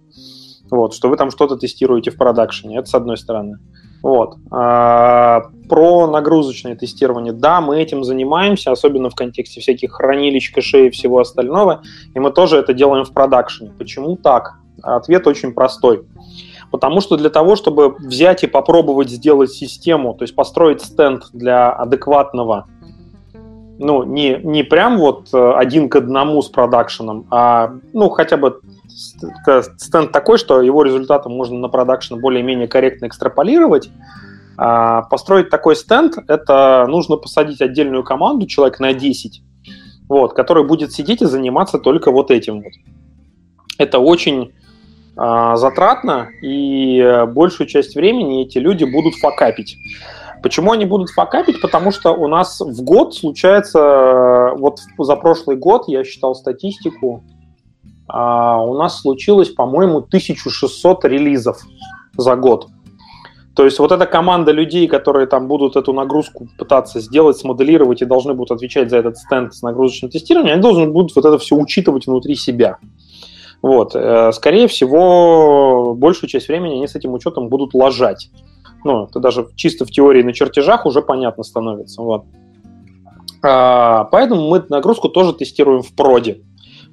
[0.72, 2.78] Вот, что вы там что-то тестируете в продакшене.
[2.78, 3.58] Это с одной стороны.
[4.02, 4.38] Вот.
[4.52, 7.34] А, про нагрузочное тестирование.
[7.34, 11.82] Да, мы этим занимаемся, особенно в контексте всяких хранилищ, кэшей и всего остального.
[12.14, 13.72] И мы тоже это делаем в продакшене.
[13.78, 14.56] Почему так?
[14.82, 16.06] Ответ очень простой.
[16.72, 21.72] Потому что для того, чтобы взять и попробовать сделать систему, то есть построить стенд для
[21.72, 22.68] адекватного,
[23.80, 28.60] ну, не, не прям вот э, один к одному с продакшеном, а, ну, хотя бы
[28.92, 33.90] стенд такой, что его результаты можно на продакшн более-менее корректно экстраполировать.
[34.58, 39.42] А построить такой стенд, это нужно посадить отдельную команду, человек на 10,
[40.10, 42.74] вот, который будет сидеть и заниматься только вот этим вот.
[43.78, 44.52] Это очень
[45.16, 49.78] а, затратно, и большую часть времени эти люди будут факапить.
[50.42, 51.62] Почему они будут факапить?
[51.62, 57.24] Потому что у нас в год случается, вот за прошлый год я считал статистику,
[58.10, 61.62] а у нас случилось, по-моему, 1600 релизов
[62.18, 62.68] за год.
[63.56, 68.06] То есть вот эта команда людей, которые там будут эту нагрузку пытаться сделать, смоделировать и
[68.06, 71.56] должны будут отвечать за этот стенд с нагрузочным тестированием, они должны будут вот это все
[71.56, 72.78] учитывать внутри себя.
[73.62, 73.96] Вот.
[73.96, 78.30] Э, скорее всего, большую часть времени они с этим учетом будут ложать.
[78.86, 82.02] Ну, это даже чисто в теории на чертежах уже понятно становится.
[82.02, 82.24] Вот.
[83.42, 86.42] А, поэтому мы нагрузку тоже тестируем в проде.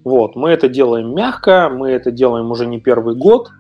[0.06, 3.50] Вот, мы это делаем мягко, мы это делаем уже не первый год.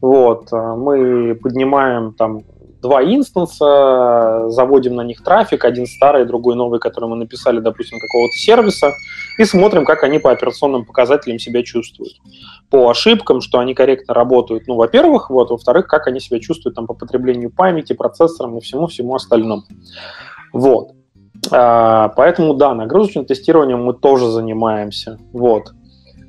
[0.00, 2.44] Вот, а, мы поднимаем там
[2.80, 8.34] два инстанса, заводим на них трафик, один старый, другой новый, который мы написали, допустим, какого-то
[8.34, 8.92] сервиса,
[9.36, 12.12] и смотрим, как они по операционным показателям себя чувствуют.
[12.70, 16.86] По ошибкам, что они корректно работают, ну, во-первых, вот, во-вторых, как они себя чувствуют там
[16.86, 19.64] по потреблению памяти, процессорам и всему-всему остальному.
[20.52, 20.92] Вот.
[21.50, 25.18] А, поэтому, да, нагрузочным тестированием мы тоже занимаемся.
[25.32, 25.72] Вот.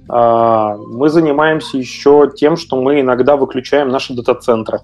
[0.09, 4.81] А, мы занимаемся еще тем, что мы иногда выключаем наши дата-центры.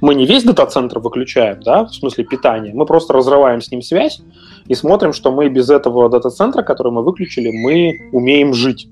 [0.00, 4.22] Мы не весь дата-центр выключаем, да, в смысле питания, мы просто разрываем с ним связь
[4.66, 8.88] и смотрим, что мы без этого дата-центра, который мы выключили, мы умеем жить.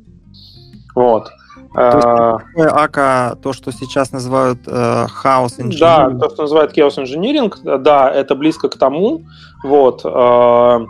[0.94, 1.30] Вот.
[1.74, 5.78] То есть, АКА, то, что сейчас называют э, хаос engineering.
[5.80, 9.22] Да, то, что называют chaos engineering, да, это близко к тому.
[9.64, 10.02] Вот.
[10.04, 10.86] Э,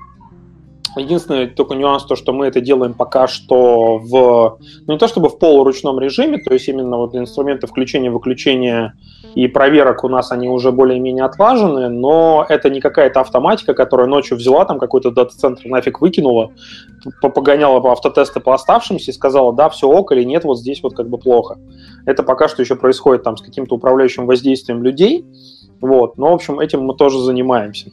[0.96, 5.30] Единственный только нюанс то, что мы это делаем пока что в, ну не то чтобы
[5.30, 8.94] в полуручном режиме, то есть именно вот инструменты включения-выключения
[9.34, 14.36] и проверок у нас они уже более-менее отлажены, но это не какая-то автоматика, которая ночью
[14.36, 16.52] взяла там какой-то дата-центр нафиг выкинула,
[17.22, 20.94] погоняла по автотесты по оставшимся и сказала, да, все ок или нет, вот здесь вот
[20.94, 21.58] как бы плохо.
[22.04, 25.24] Это пока что еще происходит там с каким-то управляющим воздействием людей,
[25.80, 27.92] вот, но, в общем, этим мы тоже занимаемся.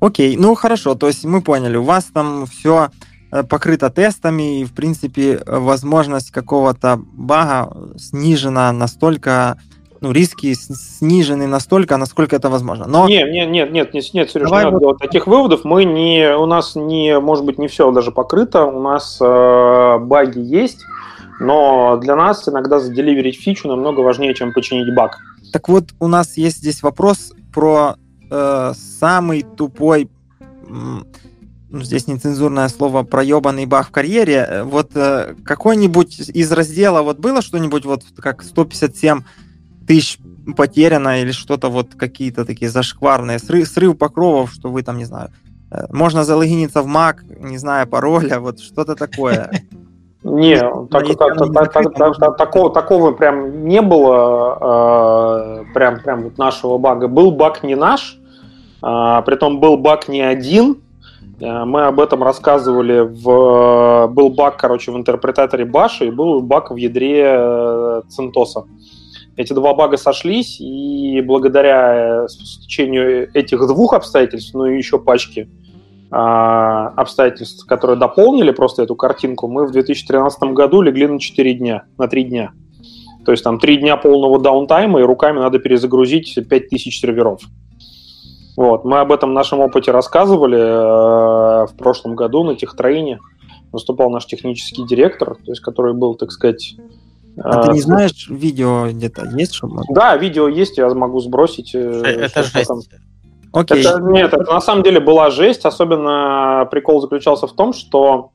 [0.00, 2.90] Окей, ну хорошо, то есть мы поняли, у вас там все
[3.32, 9.58] э, покрыто тестами, и, в принципе, возможность какого-то бага снижена настолько,
[10.02, 12.86] ну, риски снижены настолько, насколько это возможно.
[12.86, 13.08] Но...
[13.08, 15.64] Нет, нет, нет, нет, нет, нет Сереж, Давай не надо делать таких выводов.
[15.64, 20.40] Мы не, у нас не, может быть, не все даже покрыто, у нас э, баги
[20.40, 20.84] есть,
[21.40, 25.18] но для нас иногда заделиверить фичу намного важнее, чем починить баг.
[25.52, 27.96] Так вот, у нас есть здесь вопрос про
[28.30, 30.10] э, самый тупой,
[30.68, 31.04] ну,
[31.82, 34.46] здесь нецензурное слово, проебанный баг в карьере.
[34.48, 39.22] Э, вот э, какой-нибудь из раздела вот было что-нибудь вот как 157
[39.86, 40.18] тысяч
[40.56, 45.30] потеряно или что-то вот какие-то такие зашкварные, срыв, срыв покровов, что вы там, не знаю,
[45.70, 49.50] э, можно залогиниться в Mac, не зная пароля, вот что-то такое.
[50.28, 50.58] Не,
[52.36, 57.06] такого, такого прям не было, э, прям, прям вот нашего бага.
[57.06, 58.18] Был баг не наш,
[58.82, 60.82] э, притом был баг не один.
[61.40, 64.08] Э, мы об этом рассказывали в...
[64.08, 68.64] Был баг, короче, в интерпретаторе Баши и был баг в ядре Центоса.
[69.36, 75.65] Эти два бага сошлись, и благодаря стечению этих двух обстоятельств, ну и еще пачки а,
[76.10, 82.06] обстоятельств, которые дополнили просто эту картинку, мы в 2013 году легли на 4 дня, на
[82.08, 82.52] 3 дня.
[83.24, 87.40] То есть там 3 дня полного даунтайма, и руками надо перезагрузить 5000 серверов.
[88.56, 88.84] Вот.
[88.84, 93.20] Мы об этом в нашем опыте рассказывали э, в прошлом году на техтрейне.
[93.70, 96.76] Выступал наш технический директор, то есть, который был, так сказать...
[97.36, 99.54] А э, ты не знаешь, видео где-то есть?
[99.54, 99.82] Чтобы...
[99.90, 101.74] Да, видео есть, я могу сбросить.
[101.74, 102.68] Э, это жесть.
[102.68, 102.80] Там.
[103.56, 103.80] Окей.
[103.80, 105.64] Это, нет, это на самом деле была жесть.
[105.64, 108.32] Особенно прикол заключался в том, что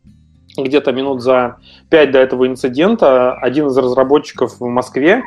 [0.58, 1.58] где-то минут за
[1.90, 5.24] пять до этого инцидента один из разработчиков в Москве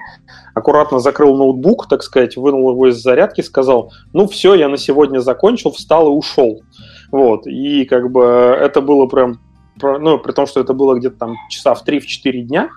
[0.54, 5.20] аккуратно закрыл ноутбук, так сказать, вынул его из зарядки, сказал, ну все, я на сегодня
[5.20, 6.62] закончил, встал и ушел.
[7.10, 9.40] Вот, и как бы это было прям,
[9.80, 12.68] ну, при том, что это было где-то там часа в 3-4 дня,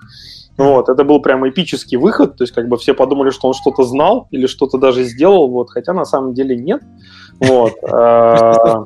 [0.58, 3.84] вот, это был прям эпический выход, то есть как бы все подумали, что он что-то
[3.84, 6.82] знал или что-то даже сделал, вот, хотя на самом деле нет.
[7.40, 7.74] Вот.
[7.84, 8.84] Э,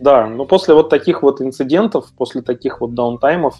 [0.00, 3.56] да, но после вот таких вот инцидентов, после таких вот даунтаймов,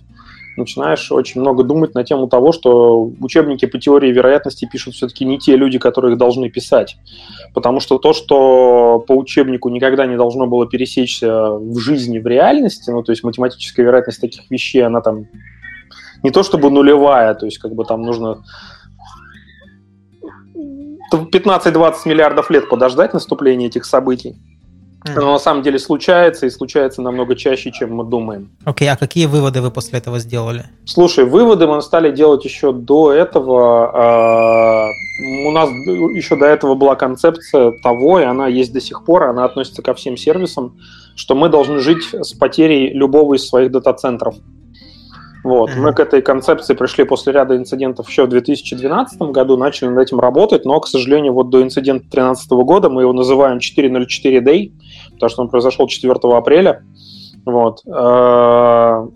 [0.57, 5.39] начинаешь очень много думать на тему того, что учебники по теории вероятности пишут все-таки не
[5.39, 6.97] те люди, которые их должны писать.
[7.55, 12.91] Потому что то, что по учебнику никогда не должно было пересечься в жизни, в реальности,
[12.91, 15.27] ну, то есть математическая вероятность таких вещей, она там
[16.23, 18.43] не то чтобы нулевая, то есть как бы там нужно
[21.13, 24.37] 15-20 миллиардов лет подождать наступления этих событий.
[25.05, 28.51] Но на самом деле случается, и случается намного чаще, чем мы думаем.
[28.65, 30.67] Окей, okay, а какие выводы вы после этого сделали?
[30.85, 33.91] Слушай, выводы мы стали делать еще до этого.
[33.95, 34.89] А,
[35.47, 39.47] у нас еще до этого была концепция того, и она есть до сих пор, она
[39.47, 40.77] относится ко всем сервисам,
[41.17, 44.35] что мы должны жить с потерей любого из своих дата-центров.
[45.43, 45.71] Вот.
[45.71, 45.81] Mm-hmm.
[45.81, 50.21] Мы к этой концепции пришли после ряда инцидентов еще в 2012 году, начали над этим
[50.21, 54.73] работать, но, к сожалению, вот до инцидента 2013 года мы его называем 404 Day,
[55.13, 56.83] потому что он произошел 4 апреля.
[57.47, 57.81] Вот.
[57.87, 59.07] Э,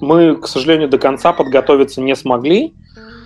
[0.00, 2.72] мы, к сожалению, до конца подготовиться не смогли,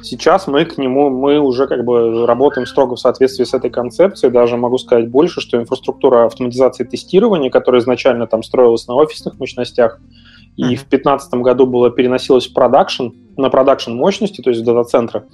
[0.02, 4.32] Сейчас мы к нему, мы уже как бы работаем строго в соответствии с этой концепцией.
[4.32, 10.00] Даже могу сказать больше, что инфраструктура автоматизации тестирования, которая изначально там строилась на офисных мощностях,
[10.60, 10.76] и mm-hmm.
[10.76, 15.24] в 2015 году была переносилась в продакшн, на продакшн мощности, то есть в дата-центры,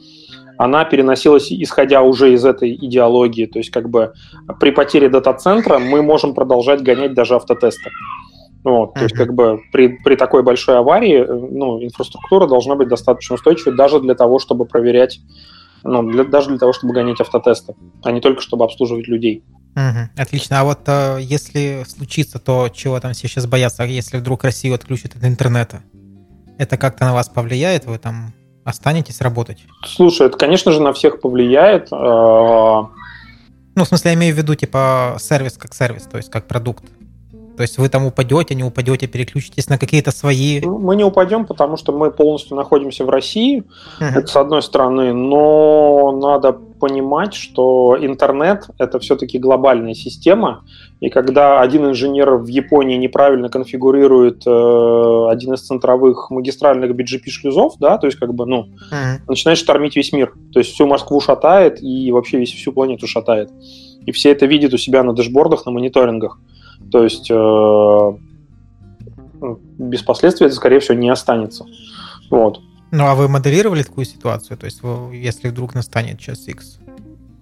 [0.56, 3.46] она переносилась, исходя уже из этой идеологии.
[3.46, 4.12] То есть как бы
[4.60, 7.90] при потере дата-центра мы можем продолжать гонять даже автотесты.
[8.62, 8.94] Вот.
[8.94, 13.76] То есть как бы при, при такой большой аварии ну, инфраструктура должна быть достаточно устойчивой
[13.76, 15.20] даже для того, чтобы проверять,
[15.82, 19.42] ну, для, даже для того, чтобы гонять автотесты, а не только чтобы обслуживать людей.
[19.76, 20.60] Угу, отлично.
[20.60, 24.74] А вот э, если случится то, чего там все сейчас боятся, а если вдруг Россию
[24.74, 25.82] отключат от интернета,
[26.56, 27.84] это как-то на вас повлияет?
[27.84, 28.32] Вы там
[28.64, 29.58] останетесь работать?
[29.84, 31.88] Слушай, это, конечно же, на всех повлияет.
[31.92, 32.88] А,
[33.74, 36.84] ну, в смысле, я имею в виду, типа, сервис как сервис, то есть как продукт.
[37.56, 40.60] То есть вы там упадете, не упадете, переключитесь на какие-то свои...
[40.60, 43.64] Ну, мы не упадем, потому что мы полностью находимся в России,
[44.00, 44.18] uh-huh.
[44.18, 50.64] это с одной стороны, но надо понимать, что интернет— это все-таки глобальная система,
[51.00, 57.98] и когда один инженер в Японии неправильно конфигурирует э, один из центровых магистральных BGP-шлюзов, да,
[57.98, 59.20] то есть как бы, ну, uh-huh.
[59.28, 63.50] начинает штормить весь мир, то есть всю Москву шатает и вообще весь, всю планету шатает.
[64.06, 66.38] И все это видят у себя на дэшбордах, на мониторингах.
[66.90, 68.12] То есть э,
[69.78, 71.66] без последствий это, скорее всего, не останется.
[72.30, 72.60] Вот.
[72.96, 74.56] Ну, а вы моделировали такую ситуацию?
[74.56, 74.80] То есть,
[75.12, 76.78] если вдруг настанет час X?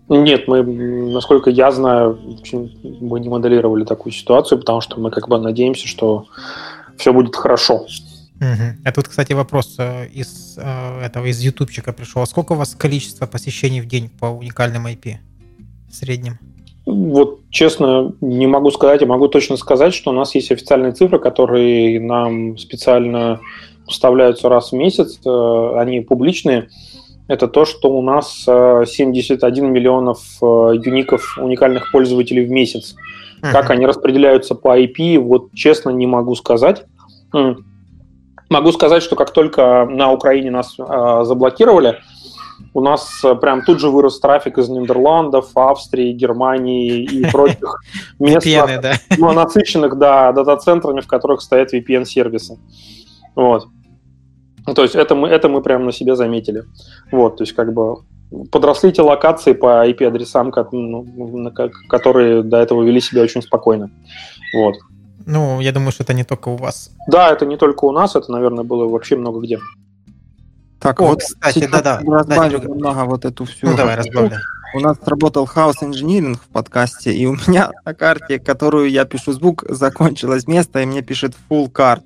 [0.09, 2.19] Нет, мы, насколько я знаю,
[3.01, 6.27] мы не моделировали такую ситуацию, потому что мы как бы надеемся, что
[6.97, 7.87] все будет хорошо.
[8.41, 8.67] Угу.
[8.85, 12.23] А тут, кстати, вопрос э, из э, этого из ютубчика пришел.
[12.23, 15.19] А сколько у вас количество посещений в день по уникальным IP
[15.89, 16.41] в среднем?
[16.85, 21.21] Вот честно, не могу сказать, я могу точно сказать, что у нас есть официальные цифры,
[21.21, 23.41] которые нам специально
[23.87, 26.69] поставляются раз в месяц, э, они публичные.
[27.27, 30.45] Это то, что у нас 71 э, миллионов э,
[30.85, 32.95] юников уникальных пользователей в месяц.
[33.41, 33.53] Uh-huh.
[33.53, 36.85] Как они распределяются по IP, вот честно не могу сказать.
[38.51, 41.99] Могу сказать, что как только на Украине нас заблокировали,
[42.75, 47.81] у нас э, прям тут же вырос трафик из Нидерландов, Австрии, Германии и прочих
[48.19, 48.45] мест,
[49.33, 52.59] насыщенных да, дата-центрами, в которых стоят VPN-сервисы.
[53.35, 53.67] Вот.
[54.75, 56.65] То есть это мы, это мы прям на себе заметили.
[57.13, 57.97] Вот, то есть как бы
[58.51, 61.53] подросли те локации по IP-адресам, ну,
[61.89, 63.91] которые до этого вели себя очень спокойно.
[64.55, 64.77] Вот.
[65.27, 66.91] Ну, я думаю, что это не только у вас.
[67.09, 69.59] Да, это не только у нас, это, наверное, было вообще много где.
[70.81, 72.01] Так, О, вот, кстати, да-да.
[72.05, 73.69] Разбавим да, немного вот эту всю...
[73.69, 74.39] Ну, давай, разбавляй.
[74.75, 79.33] У нас работал хаос инжиниринг в подкасте, и у меня на карте, которую я пишу
[79.33, 82.03] звук, закончилось место, и мне пишет full card.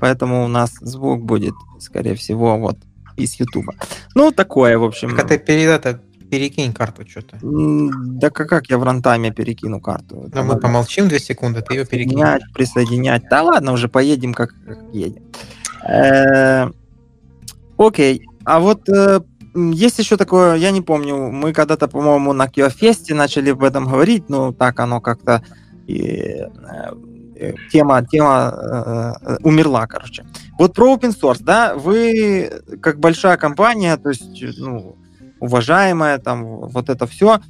[0.00, 2.76] Поэтому у нас звук будет, скорее всего, вот
[3.16, 3.74] из Ютуба.
[4.14, 5.10] Ну, такое, в общем.
[5.16, 7.38] Так а ты перед это перекинь карту что-то.
[7.42, 10.30] Да как, как я в рантайме перекину карту?
[10.32, 12.22] Ну, мы помолчим две секунды, ты ее перекинь.
[12.54, 13.24] Присоединять.
[13.30, 15.22] Да ладно, уже поедем, как, как едем.
[15.86, 16.70] Э,
[17.80, 18.26] Окей.
[18.44, 19.20] А вот э,
[19.54, 24.28] есть еще такое, я не помню, мы когда-то, по-моему, на Киофесте начали об этом говорить,
[24.28, 25.42] но так оно как-то
[25.88, 26.48] э, э,
[27.72, 30.24] тема, тема э, умерла, короче.
[30.58, 34.96] Вот про open source, да, вы как большая компания, то есть, ну,
[35.40, 37.40] уважаемая, там, вот это все,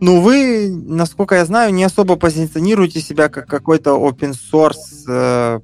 [0.00, 5.60] но вы, насколько я знаю, не особо позиционируете себя как какой-то open source э,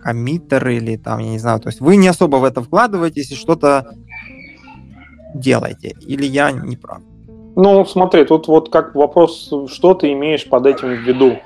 [0.00, 3.36] коммиттер или там, я не знаю, то есть вы не особо в это вкладываетесь и
[3.36, 3.94] что-то
[5.34, 7.00] делаете, или я не прав?
[7.56, 11.38] Ну, смотри, тут вот как вопрос, что ты имеешь под этим в виду?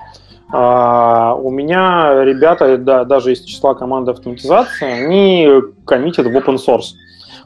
[0.52, 5.50] А, у меня ребята, да, даже из числа команды автоматизации, они
[5.84, 6.94] коммитят в open source.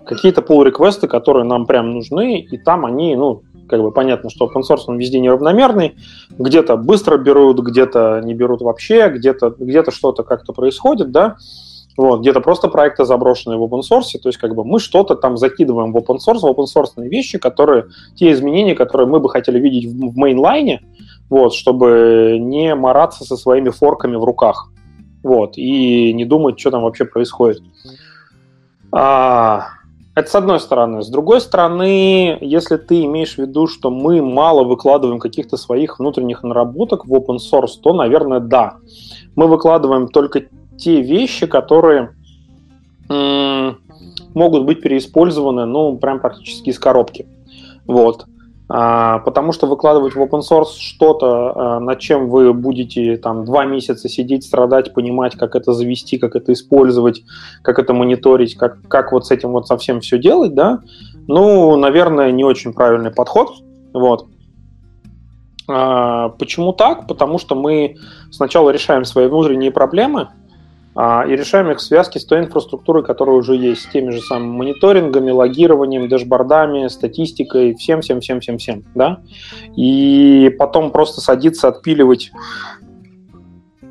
[0.07, 4.46] Какие-то pull реквесты которые нам прям нужны, и там они, ну, как бы понятно, что
[4.46, 5.96] open source он везде неравномерный,
[6.38, 11.36] где-то быстро берут, где-то не берут вообще, где-то где что-то как-то происходит, да,
[11.96, 15.36] вот, где-то просто проекты заброшенные в open source, то есть как бы мы что-то там
[15.36, 19.59] закидываем в open source, в open source вещи, которые, те изменения, которые мы бы хотели
[19.59, 20.82] видеть в, в мейнлайне,
[21.31, 24.70] вот, чтобы не мараться со своими форками в руках,
[25.22, 27.62] вот, и не думать, что там вообще происходит.
[28.93, 29.68] А,
[30.14, 31.03] это с одной стороны.
[31.03, 36.43] С другой стороны, если ты имеешь в виду, что мы мало выкладываем каких-то своих внутренних
[36.43, 38.76] наработок в open source, то, наверное, да.
[39.37, 42.11] Мы выкладываем только те вещи, которые
[43.09, 47.26] могут быть переиспользованы, ну, прям практически из коробки.
[47.87, 48.26] Вот.
[48.73, 53.64] А, потому что выкладывать в open source что-то, а, над чем вы будете там два
[53.64, 57.25] месяца сидеть, страдать, понимать, как это завести, как это использовать,
[57.62, 60.79] как это мониторить, как, как вот с этим вот совсем все делать, да,
[61.27, 63.55] ну, наверное, не очень правильный подход,
[63.93, 64.29] вот.
[65.66, 67.09] А, почему так?
[67.09, 67.97] Потому что мы
[68.31, 70.29] сначала решаем свои внутренние проблемы,
[71.26, 74.57] и решаем их в связке с той инфраструктурой, которая уже есть, с теми же самыми
[74.57, 79.20] мониторингами, логированием, дэшбордами, статистикой, всем-всем-всем-всем-всем, да,
[79.76, 82.32] и потом просто садиться, отпиливать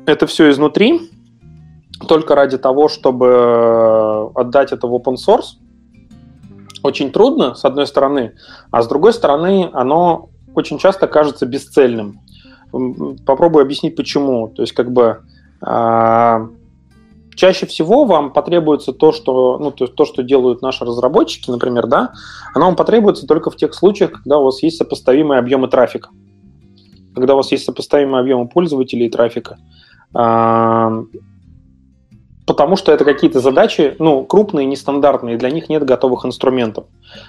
[0.06, 1.10] это все изнутри,
[2.06, 5.58] только ради того, чтобы отдать это в open source,
[6.82, 8.34] очень трудно, с одной стороны,
[8.70, 12.20] а с другой стороны, оно очень часто кажется бесцельным.
[13.26, 14.48] Попробую объяснить, почему.
[14.48, 15.22] То есть, как бы,
[15.60, 16.48] а,
[17.40, 22.12] чаще всего вам потребуется то, что, ну, то, то, что делают наши разработчики, например, да,
[22.54, 26.10] оно вам потребуется только в тех случаях, когда у вас есть сопоставимые объемы трафика.
[27.14, 29.56] Когда у вас есть сопоставимые объемы пользователей и трафика
[32.50, 36.86] потому что это какие-то задачи, ну, крупные, нестандартные, для них нет готовых инструментов.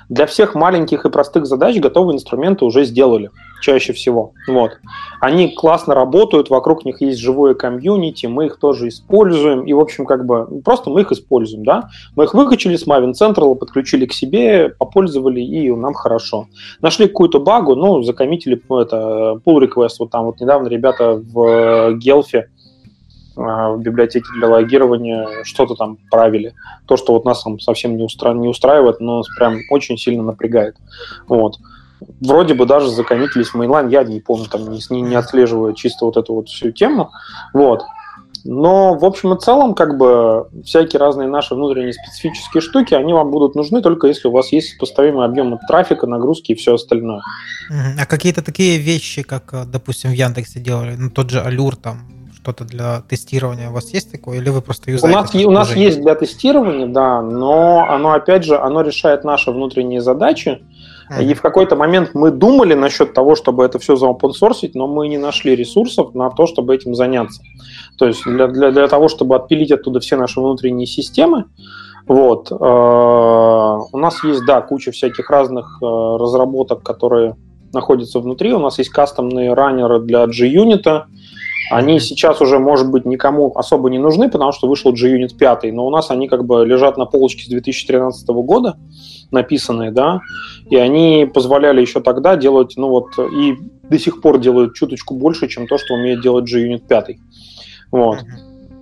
[0.09, 3.29] Для всех маленьких и простых задач готовые инструменты уже сделали,
[3.61, 4.33] чаще всего.
[4.47, 4.71] Вот.
[5.19, 10.07] Они классно работают, вокруг них есть живое комьюнити, мы их тоже используем, и, в общем,
[10.07, 11.89] как бы, просто мы их используем, да.
[12.15, 16.47] Мы их выкачали с Maven Central, подключили к себе, попользовали, и нам хорошо.
[16.81, 22.39] Нашли какую-то багу, ну, закоммитили это, pull request, вот там вот недавно ребята в Гелфе,
[22.39, 22.60] а,
[23.35, 26.53] в библиотеке для логирования что-то там правили.
[26.85, 28.33] То, что вот нас там совсем не, устра...
[28.33, 30.75] не устраивает, но нас прям очень сильно напрягает.
[31.27, 31.57] Вот.
[32.19, 36.17] Вроде бы даже закоммитились в mainline, я не помню, там не, не отслеживаю чисто вот
[36.17, 37.11] эту вот всю тему.
[37.53, 37.83] Вот.
[38.43, 43.29] Но, в общем и целом, как бы всякие разные наши внутренние специфические штуки, они вам
[43.29, 47.21] будут нужны только если у вас есть сопоставимый объем трафика, нагрузки и все остальное.
[47.69, 51.99] А какие-то такие вещи, как, допустим, в Яндексе делали, ну, тот же Allure там,
[52.41, 55.17] что-то для тестирования у вас есть такое, или вы просто юзаете?
[55.17, 59.51] У нас, у нас есть для тестирования, да, но оно, опять же, оно решает наши
[59.51, 60.61] внутренние задачи,
[61.11, 61.23] mm-hmm.
[61.23, 65.17] и в какой-то момент мы думали насчет того, чтобы это все заопенсорсить, но мы не
[65.17, 67.43] нашли ресурсов на то, чтобы этим заняться.
[67.97, 71.45] То есть для, для, для того, чтобы отпилить оттуда все наши внутренние системы,
[72.07, 77.35] вот, э, у нас есть, да, куча всяких разных э, разработок, которые
[77.71, 78.51] находятся внутри.
[78.53, 81.03] У нас есть кастомные раннеры для G-Unit,
[81.71, 85.87] они сейчас уже, может быть, никому особо не нужны, потому что вышел G-Unit 5, но
[85.87, 88.77] у нас они как бы лежат на полочке с 2013 года,
[89.31, 90.19] написанные, да,
[90.69, 93.55] и они позволяли еще тогда делать, ну вот, и
[93.89, 97.15] до сих пор делают чуточку больше, чем то, что умеет делать G-Unit 5.
[97.91, 98.19] Вот.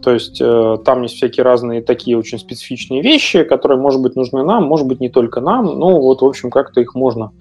[0.02, 4.44] То есть э, там есть всякие разные такие очень специфичные вещи, которые, может быть, нужны
[4.44, 5.66] нам, может быть, не только нам.
[5.66, 7.32] Ну, вот, в общем, как-то их можно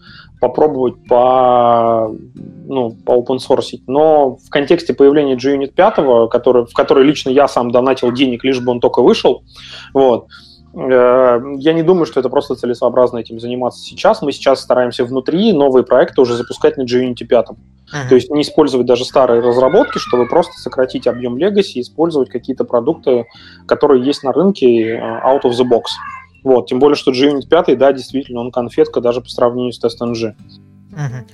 [0.40, 2.14] попробовать по, по
[3.18, 3.80] open source.
[3.86, 8.60] Но в контексте появления JUnit 5, который, в который лично я сам донатил денег, лишь
[8.60, 9.42] бы он только вышел,
[9.92, 10.26] вот,
[10.74, 14.22] э, я не думаю, что это просто целесообразно этим заниматься сейчас.
[14.22, 17.46] Мы сейчас стараемся внутри новые проекты уже запускать на JUnity 5.
[17.48, 18.08] Uh-huh.
[18.08, 22.64] То есть не использовать даже старые разработки, чтобы просто сократить объем Legacy и использовать какие-то
[22.64, 23.26] продукты,
[23.66, 25.84] которые есть на рынке э, out of the box.
[26.44, 30.12] Вот, тем более, что G-Unit 5, да, действительно, он конфетка даже по сравнению с тестом
[30.12, 30.34] G.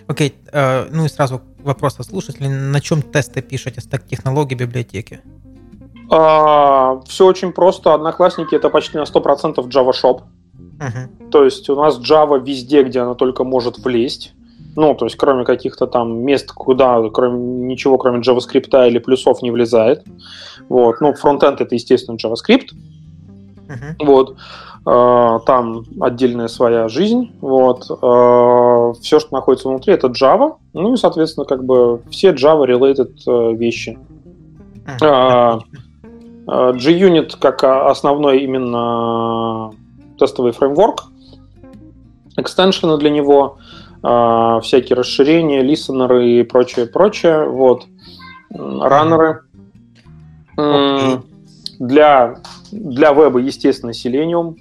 [0.06, 0.52] Окей, okay.
[0.52, 2.48] uh, ну и сразу вопрос от слушателей.
[2.48, 3.80] На чем тесты пишете?
[3.80, 5.20] Стак технологий библиотеки?
[6.10, 7.94] Uh, все очень просто.
[7.94, 10.22] Одноклассники это почти на 100% Java Shop.
[10.78, 11.30] Uh-huh.
[11.30, 14.34] То есть у нас Java везде, где она только может влезть.
[14.76, 19.50] Ну, то есть кроме каких-то там мест, куда кроме, ничего кроме JavaScript или плюсов не
[19.50, 20.04] влезает.
[20.68, 21.00] Вот.
[21.00, 22.70] Ну, фронтенд это, естественно, JavaScript.
[23.68, 24.04] Uh-huh.
[24.04, 24.36] Вот.
[24.86, 27.94] Э, там отдельная своя жизнь, вот, э,
[28.94, 33.98] все, что находится внутри, это Java, ну и, соответственно, как бы все Java-related э, вещи.
[36.46, 39.72] G-Unit как основной именно
[40.18, 41.04] тестовый фреймворк,
[42.36, 43.56] экстеншены для него,
[44.02, 47.86] всякие расширения, листенеры и прочее, прочее, вот,
[48.50, 49.40] раннеры.
[50.56, 51.22] Okay.
[51.78, 52.36] Для,
[52.70, 54.56] для веба, естественно, Selenium,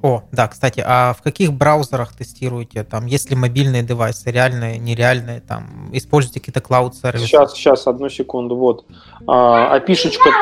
[0.00, 2.84] о, да, кстати, а в каких браузерах тестируете?
[2.84, 5.40] Там, есть ли мобильные девайсы, реальные, нереальные?
[5.40, 7.26] Там, используете какие-то клауд-сервисы?
[7.26, 8.84] Сейчас, сейчас, одну секунду, вот.
[9.26, 9.80] А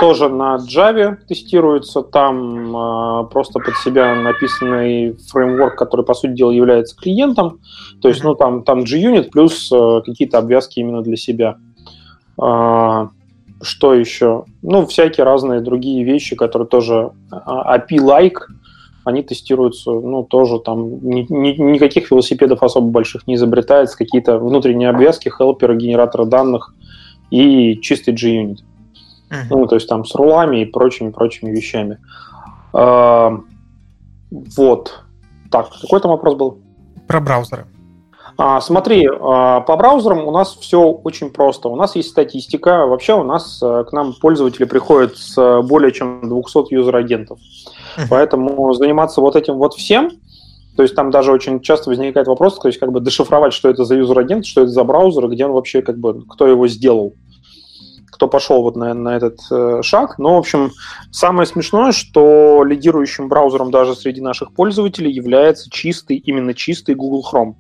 [0.01, 2.03] тоже на Java тестируется.
[2.03, 7.61] Там а, просто под себя написанный фреймворк, который, по сути дела, является клиентом.
[8.03, 8.25] То есть, mm-hmm.
[8.25, 11.57] ну, там, там G-Unit плюс а, какие-то обвязки именно для себя.
[12.39, 13.09] А,
[13.63, 14.45] что еще?
[14.61, 18.41] Ну, всякие разные другие вещи, которые тоже API-like,
[19.07, 24.89] они тестируются, ну, тоже там ни, ни, никаких велосипедов особо больших не изобретается, какие-то внутренние
[24.91, 26.75] обвязки, хелперы, генераторы данных
[27.31, 28.59] и чистый G-Unit.
[29.31, 29.37] Uh-huh.
[29.51, 31.99] Ну, то есть там с рулами и прочими-прочими вещами.
[32.73, 33.39] А,
[34.31, 35.03] вот.
[35.51, 36.59] Так, какой там вопрос был?
[37.07, 37.67] Про браузеры.
[38.39, 41.69] А, смотри, а, по браузерам у нас все очень просто.
[41.69, 42.87] У нас есть статистика.
[42.87, 47.39] Вообще у нас э, к нам пользователи приходят с более чем 200 user-agent ов.
[48.11, 50.11] Поэтому заниматься вот этим вот всем,
[50.77, 53.85] то есть там даже очень часто возникает вопрос, то есть как бы дешифровать, что это
[53.85, 57.15] за user-agent, что это за браузер, где он вообще как бы, кто его сделал
[58.17, 60.19] кто пошел вот на, на этот э, шаг.
[60.19, 60.73] Но, в общем,
[61.11, 67.55] самое смешное, что лидирующим браузером даже среди наших пользователей является чистый, именно чистый Google Chrome.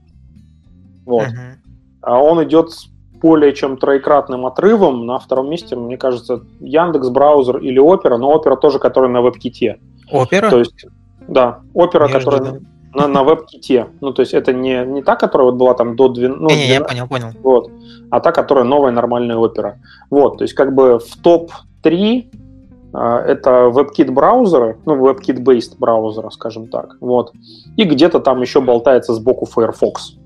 [1.04, 1.24] Вот.
[1.24, 1.56] Uh-huh.
[2.00, 2.86] А он идет с
[3.20, 5.04] более чем троекратным отрывом.
[5.04, 9.78] На втором месте, мне кажется, Яндекс браузер или Opera, но Opera тоже, который на WebKit.
[10.12, 10.50] Opera?
[10.50, 10.86] То есть,
[11.28, 12.60] да, Opera, которая
[12.94, 13.88] на, на WebKit.
[14.00, 16.40] Ну, то есть это не, не та, которая вот была там до 12...
[16.40, 17.28] Ну, не, не, я понял, понял.
[17.42, 17.70] Вот.
[18.10, 19.78] А та, которая новая нормальная опера.
[20.10, 22.30] Вот, то есть как бы в топ-3
[22.92, 27.32] а, это WebKit браузеры, ну, WebKit-based браузера, скажем так, вот.
[27.76, 30.16] И где-то там еще болтается сбоку Firefox.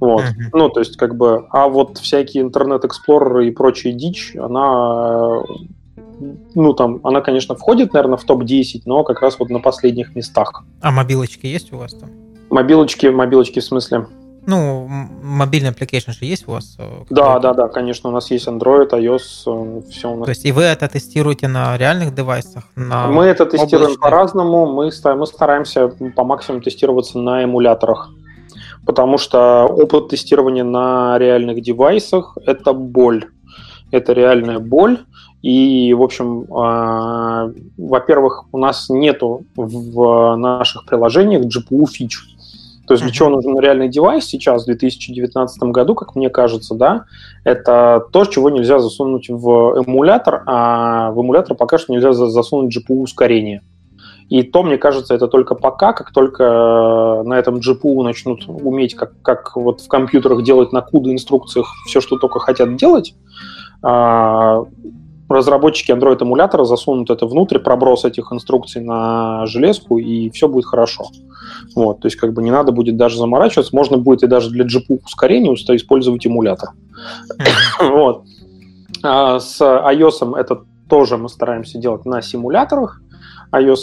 [0.00, 0.22] Вот.
[0.22, 0.50] Uh-huh.
[0.52, 5.42] Ну, то есть, как бы, а вот всякие интернет-эксплореры и прочая дичь, она,
[6.54, 10.64] ну, там, она, конечно, входит, наверное, в топ-10, но как раз вот на последних местах.
[10.80, 12.10] А мобилочки есть у вас там?
[12.50, 14.06] Мобилочки, мобилочки в смысле?
[14.46, 14.88] Ну,
[15.22, 16.76] мобильный application же есть у вас?
[16.78, 20.24] Э, да, да, да, конечно, у нас есть Android, iOS, э, все у нас.
[20.24, 22.64] То есть и вы это тестируете на реальных девайсах?
[22.74, 24.00] На мы это тестируем облачных?
[24.00, 28.08] по-разному, мы, мы стараемся по максимуму тестироваться на эмуляторах,
[28.86, 33.26] потому что опыт тестирования на реальных девайсах– это боль.
[33.90, 35.00] Это реальная боль,
[35.42, 42.18] и, в общем, э, во-первых, у нас нету в наших приложениях GPU фич.
[42.86, 47.04] То есть для чего нужен реальный девайс сейчас, в 2019 году, как мне кажется, да,
[47.44, 53.02] это то, чего нельзя засунуть в эмулятор, а в эмулятор пока что нельзя засунуть GPU
[53.02, 53.60] ускорение.
[54.30, 59.12] И то, мне кажется, это только пока, как только на этом GPU начнут уметь, как,
[59.22, 63.14] как вот в компьютерах делать на CUDA инструкциях все, что только хотят делать,
[63.82, 64.64] а,
[65.28, 71.06] разработчики Android эмулятора засунут это внутрь, проброс этих инструкций на железку, и все будет хорошо.
[71.74, 74.64] Вот, то есть как бы не надо будет даже заморачиваться, можно будет и даже для
[74.64, 76.70] GPU ускорения использовать эмулятор.
[77.80, 78.24] вот.
[79.02, 83.00] А с iOS это тоже мы стараемся делать на симуляторах
[83.52, 83.78] ios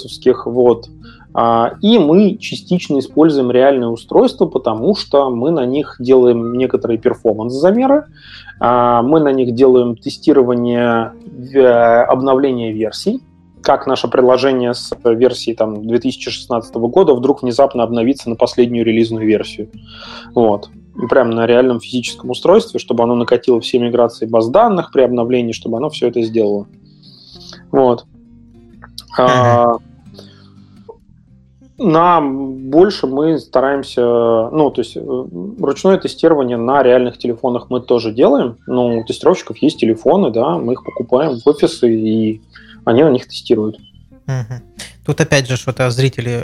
[0.45, 0.87] вот.
[1.37, 8.05] А, и мы частично используем реальные устройства, потому что мы на них делаем некоторые перформанс-замеры,
[8.61, 11.11] а, мы на них делаем тестирование
[11.53, 13.21] э, обновления версий,
[13.61, 19.69] как наше приложение с версии там, 2016 года вдруг внезапно обновится на последнюю релизную версию.
[20.33, 20.69] Вот.
[21.09, 25.75] Прямо на реальном физическом устройстве, чтобы оно накатило все миграции баз данных при обновлении, чтобы
[25.77, 26.67] оно все это сделало.
[27.71, 28.05] Вот.
[29.19, 29.81] Uh-huh.
[31.77, 35.25] На больше мы стараемся, ну, то есть э,
[35.59, 38.57] ручное тестирование на реальных телефонах мы тоже делаем.
[38.65, 42.41] Ну, у тестировщиков есть телефоны, да, мы их покупаем в офисы, и
[42.85, 43.77] они на них тестируют.
[44.27, 44.61] Угу.
[45.05, 46.43] Тут опять же что-то зрители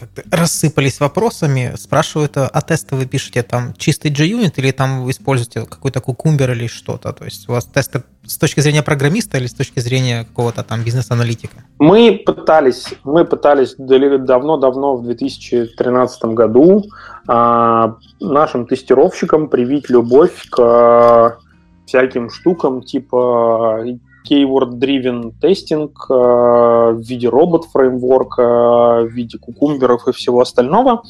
[0.00, 5.64] э, рассыпались вопросами, спрашивают, а тесты вы пишете там чистый JUnit или там вы используете
[5.66, 7.12] какой-то кукумбер или что-то?
[7.12, 10.82] То есть у вас тесты с точки зрения программиста или с точки зрения какого-то там
[10.82, 11.56] бизнес-аналитика?
[11.78, 16.84] Мы пытались, мы пытались давно-давно в 2013 году
[17.26, 21.38] а, нашим тестировщикам привить любовь к
[21.86, 23.84] всяким штукам типа
[24.28, 31.02] keyword-driven тестинг э, в виде робот-фреймворка, в виде кукумберов и всего остального.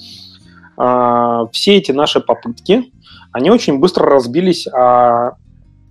[0.77, 2.93] Э, все эти наши попытки,
[3.33, 5.37] они очень быстро разбились о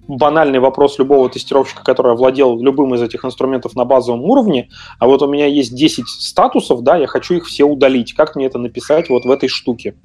[0.08, 4.70] банальный вопрос любого тестировщика, который владел любым из этих инструментов на базовом уровне,
[5.00, 8.14] а вот у меня есть 10 статусов, да, я хочу их все удалить.
[8.14, 9.96] Как мне это написать вот в этой штуке?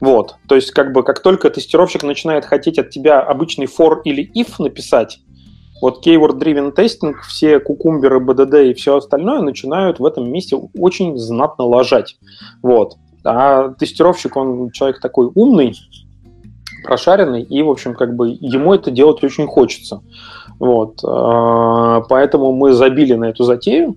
[0.00, 4.30] Вот, то есть как бы как только тестировщик начинает хотеть от тебя обычный for или
[4.40, 5.18] if написать,
[5.80, 11.64] вот keyword-driven тестинг, все кукумберы, BDD и все остальное начинают в этом месте очень знатно
[11.64, 12.18] ложать.
[12.62, 12.96] Вот.
[13.24, 15.74] А тестировщик, он человек такой умный,
[16.84, 20.02] прошаренный, и, в общем, как бы ему это делать очень хочется.
[20.58, 21.00] Вот.
[21.04, 23.96] А, поэтому мы забили на эту затею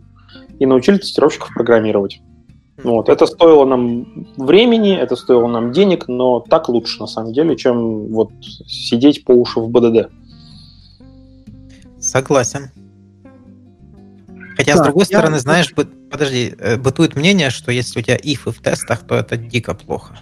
[0.59, 2.21] и научили тестировщиков программировать.
[2.83, 3.09] Вот.
[3.09, 8.07] Это стоило нам времени, это стоило нам денег, но так лучше, на самом деле, чем
[8.07, 8.31] вот
[8.67, 10.09] сидеть по уши в БДД.
[12.11, 12.71] Согласен.
[14.57, 15.17] Хотя, да, с другой я...
[15.17, 19.15] стороны, знаешь, бы, подожди, э, бытует мнение, что если у тебя ифы в тестах, то
[19.15, 20.17] это дико плохо.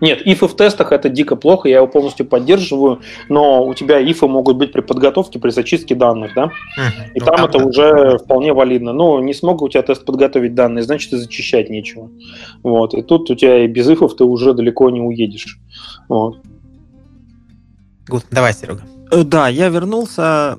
[0.00, 4.26] Нет, ифы в тестах это дико плохо, я его полностью поддерживаю, но у тебя ифы
[4.26, 6.46] могут быть при подготовке, при зачистке данных, да?
[6.76, 7.12] Uh-huh.
[7.14, 7.64] И ну, там, там это да.
[7.64, 8.92] уже вполне валидно.
[8.92, 12.10] Но не смог у тебя тест подготовить данные, значит, и зачищать нечего.
[12.64, 12.94] Вот.
[12.94, 15.60] И тут у тебя и без ифов ты уже далеко не уедешь.
[16.08, 16.38] Вот.
[18.10, 18.24] Good.
[18.32, 18.82] Давай, Серега.
[19.10, 20.58] Э, да, я вернулся,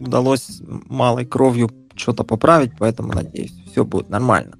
[0.00, 4.56] удалось малой кровью что-то поправить, поэтому надеюсь, все будет нормально.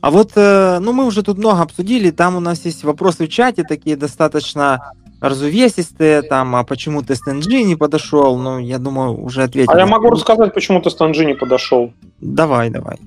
[0.00, 3.28] А вот, э, ну, мы уже тут много обсудили, там у нас есть вопросы в
[3.28, 9.42] чате такие достаточно разувесистые, там, а почему тест NG не подошел, ну, я думаю, уже
[9.42, 9.72] ответил.
[9.72, 11.92] А я могу рассказать, почему тест NG не подошел.
[12.20, 12.98] Давай, давай.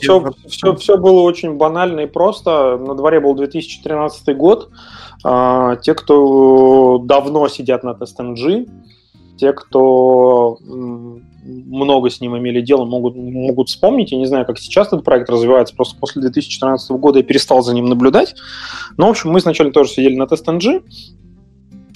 [0.00, 2.76] все, все, все было очень банально и просто.
[2.76, 4.70] На дворе был 2013 год.
[5.24, 8.68] А, те, кто давно сидят на тест NG,
[9.40, 10.58] те, кто
[11.42, 14.12] много с ним имели дело, могут, могут вспомнить.
[14.12, 17.74] Я не знаю, как сейчас этот проект развивается, просто после 2014 года я перестал за
[17.74, 18.34] ним наблюдать.
[18.98, 20.82] Но, в общем, мы сначала тоже сидели на TestNG,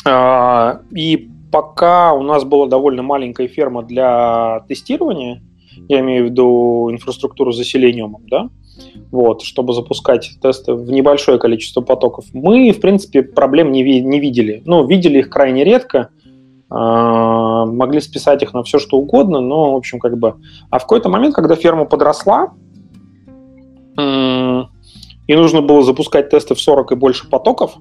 [0.07, 5.43] а, и пока у нас была довольно маленькая ферма для тестирования,
[5.89, 8.49] я имею в виду инфраструктуру с заселением, да,
[9.11, 14.19] вот, чтобы запускать тесты в небольшое количество потоков, мы, в принципе, проблем не, ви- не
[14.19, 14.63] видели.
[14.65, 16.09] Ну, видели их крайне редко,
[16.71, 20.35] могли списать их на все, что угодно, но, в общем, как бы...
[20.71, 22.53] А в какой-то момент, когда ферма подросла,
[25.27, 27.77] и нужно было запускать тесты в 40 и больше потоков,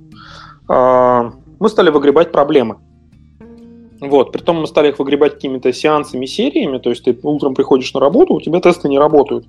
[0.68, 2.78] а, мы стали выгребать проблемы.
[4.00, 8.00] Вот, притом мы стали их выгребать какими-то сеансами, сериями, то есть ты утром приходишь на
[8.02, 9.46] работу, у тебя тесты не работают.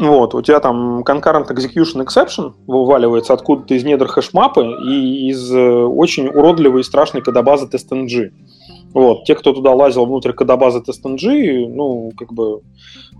[0.00, 5.60] Вот, у тебя там concurrent execution exception вываливается откуда-то из недр хэшмапы и из э,
[5.60, 8.30] очень уродливой и страшной кодобазы TestNG.
[8.94, 12.62] Вот, те, кто туда лазил внутрь кодобазы TestNG, ну, как бы,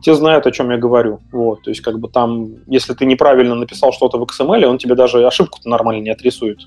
[0.02, 1.20] те знают, о чем я говорю.
[1.32, 4.94] Вот, то есть, как бы там, если ты неправильно написал что-то в XML, он тебе
[4.94, 6.60] даже ошибку-то нормально не отрисует.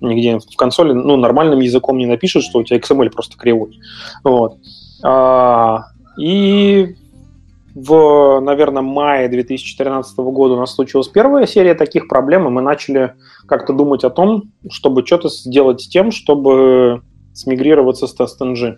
[0.00, 3.78] Нигде в консоли, ну, нормальным языком не напишет, что у тебя XML просто кривой.
[4.24, 4.56] Вот.
[5.04, 5.84] А,
[6.18, 6.96] и
[7.74, 13.14] в, наверное, мае 2014 года у нас случилась первая серия таких проблем, и мы начали
[13.46, 17.02] как-то думать о том, чтобы что-то сделать с тем, чтобы
[17.32, 18.76] смигрироваться с TestNG.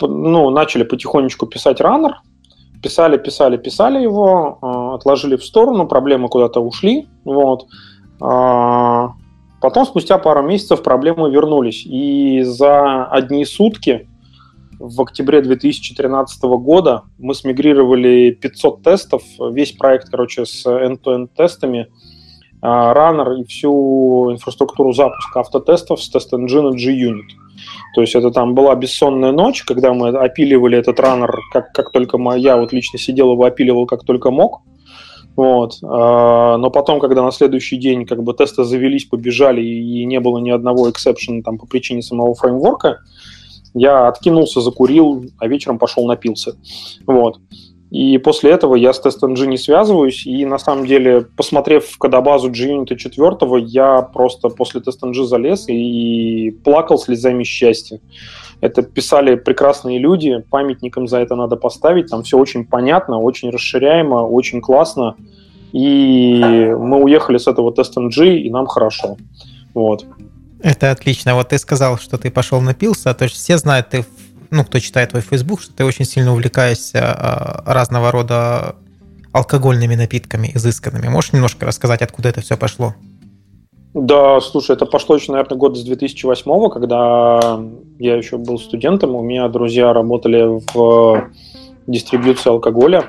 [0.00, 2.22] Ну, начали потихонечку писать раннер,
[2.82, 7.66] писали, писали, писали его, а, отложили в сторону, проблемы куда-то ушли, вот.
[8.20, 9.12] А,
[9.60, 14.08] потом, спустя пару месяцев, проблемы вернулись, и за одни сутки
[14.88, 19.22] в октябре 2013 года мы смигрировали 500 тестов,
[19.52, 21.88] весь проект, короче, с end-to-end тестами,
[22.60, 27.28] раннер и всю инфраструктуру запуска автотестов с тест-engine G-Unit.
[27.94, 32.18] То есть это там была бессонная ночь, когда мы опиливали этот раннер, как, как только
[32.36, 34.62] я вот лично сидел его опиливал как только мог.
[35.36, 35.78] Вот.
[35.82, 40.50] Но потом, когда на следующий день как бы тесты завелись, побежали и не было ни
[40.50, 43.00] одного эксепшена там по причине самого фреймворка,
[43.74, 46.56] я откинулся, закурил, а вечером пошел напился.
[47.06, 47.38] Вот.
[47.90, 52.50] И после этого я с TestNG не связываюсь, и на самом деле, посмотрев в кодобазу
[52.50, 58.00] JUnit 4, я просто после TestNG залез и плакал слезами счастья.
[58.60, 64.26] Это писали прекрасные люди, памятникам за это надо поставить, там все очень понятно, очень расширяемо,
[64.26, 65.14] очень классно,
[65.72, 66.40] и
[66.76, 69.16] мы уехали с этого TestNG, и нам хорошо.
[69.72, 70.04] Вот.
[70.64, 71.34] Это отлично.
[71.34, 74.06] Вот ты сказал, что ты пошел напился, то есть все знают, ты,
[74.50, 78.74] ну, кто читает твой Facebook, что ты очень сильно увлекаешься а, разного рода
[79.32, 81.08] алкогольными напитками изысканными.
[81.08, 82.94] Можешь немножко рассказать, откуда это все пошло?
[83.92, 87.60] Да, слушай, это пошло еще, наверное, год с 2008, когда
[87.98, 91.30] я еще был студентом, у меня друзья работали в
[91.86, 93.04] дистрибьюции алкоголя,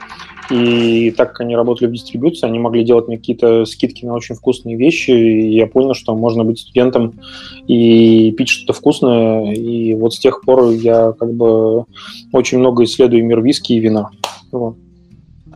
[0.50, 4.36] и так как они работали в дистрибуции, они могли делать мне какие-то скидки на очень
[4.36, 7.20] вкусные вещи, и я понял, что можно быть студентом
[7.68, 11.86] и пить что-то вкусное, и вот с тех пор я как бы
[12.32, 14.10] очень много исследую мир виски и вина.
[14.52, 14.76] Вот.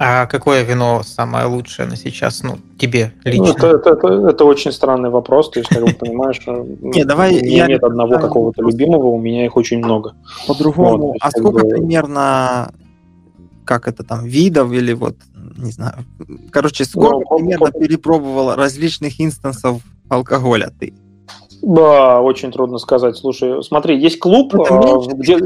[0.01, 3.45] А какое вино самое лучшее на сейчас, ну, тебе ну, лично?
[3.47, 7.37] Ну, это, это, это, это очень странный вопрос, то есть, как бы понимаешь, не, давай,
[7.37, 10.15] у меня нет одного какого-то любимого, у меня их очень много.
[10.47, 12.71] По-другому, а сколько примерно
[13.69, 15.15] как это там, видов или вот,
[15.57, 15.93] не знаю.
[16.51, 20.95] Короче, сколько ну, примерно перепробовал различных инстансов алкоголя ты?
[21.61, 23.15] Да, очень трудно сказать.
[23.15, 25.37] Слушай, смотри, есть клуб, а, где,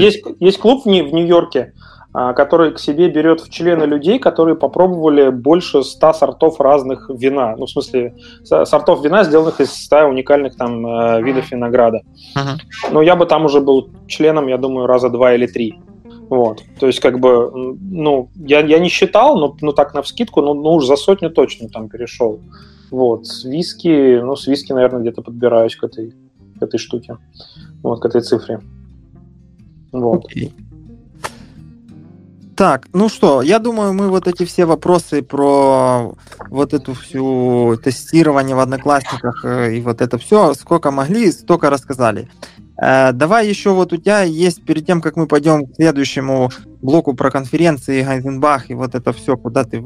[0.00, 1.72] есть, есть клуб в Нью-Йорке,
[2.12, 7.56] а, который к себе берет в члены людей, которые попробовали больше ста сортов разных вина.
[7.56, 8.14] Ну, в смысле,
[8.44, 12.02] сортов вина, сделанных из ста уникальных там э, видов винограда.
[12.36, 12.58] Uh-huh.
[12.92, 15.80] Ну, я бы там уже был членом, я думаю, раза два или три.
[16.32, 16.64] Вот.
[16.80, 20.54] То есть, как бы, ну, я, я не считал, но ну, так на вскидку, ну,
[20.54, 22.40] ну, уж за сотню точно там перешел.
[22.90, 23.26] Вот.
[23.26, 26.14] С виски, ну, с виски, наверное, где-то подбираюсь к этой,
[26.58, 27.18] к этой штуке.
[27.82, 28.60] Вот, к этой цифре.
[29.92, 30.24] Вот.
[30.24, 30.52] Okay.
[32.56, 36.14] Так, ну что, я думаю, мы вот эти все вопросы про
[36.48, 42.30] вот эту всю тестирование в Одноклассниках э, и вот это все, сколько могли, столько рассказали.
[42.80, 46.50] Э, давай еще вот у тебя есть, перед тем, как мы пойдем к следующему
[46.80, 49.82] блоку про конференции, Гайзенбах и вот это все, куда ты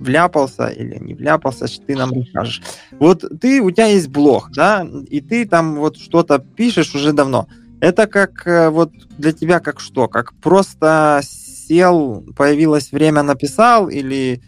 [0.00, 2.62] вляпался или не вляпался, ты нам расскажешь.
[2.98, 7.46] Вот ты, у тебя есть блог, да, и ты там вот что-то пишешь уже давно.
[7.80, 10.08] Это как э, вот для тебя как что?
[10.08, 14.42] Как просто сел, появилось время, написал или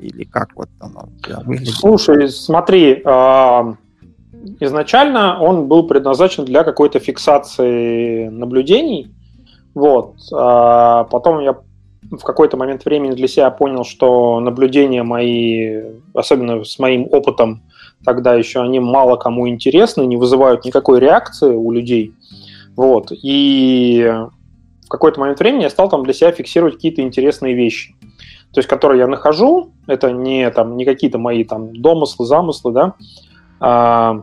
[0.00, 1.08] или как вот оно
[1.44, 1.74] выглядит?
[1.74, 3.76] Слушай, смотри, а,
[4.60, 9.10] изначально он был предназначен для какой-то фиксации наблюдений.
[9.74, 10.14] Вот.
[10.32, 11.56] А потом я
[12.10, 15.82] в какой-то момент времени для себя понял, что наблюдения мои,
[16.14, 17.62] особенно с моим опытом,
[18.04, 22.12] тогда еще они мало кому интересны, не вызывают никакой реакции у людей.
[22.76, 23.08] Вот.
[23.10, 24.12] И
[24.84, 27.94] в какой-то момент времени я стал там для себя фиксировать какие-то интересные вещи.
[28.52, 32.94] То есть, которые я нахожу, это не, там, не какие-то мои там домыслы, замыслы, да,
[33.58, 34.22] а,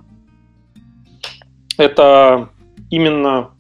[1.82, 2.50] это
[2.90, 3.52] именно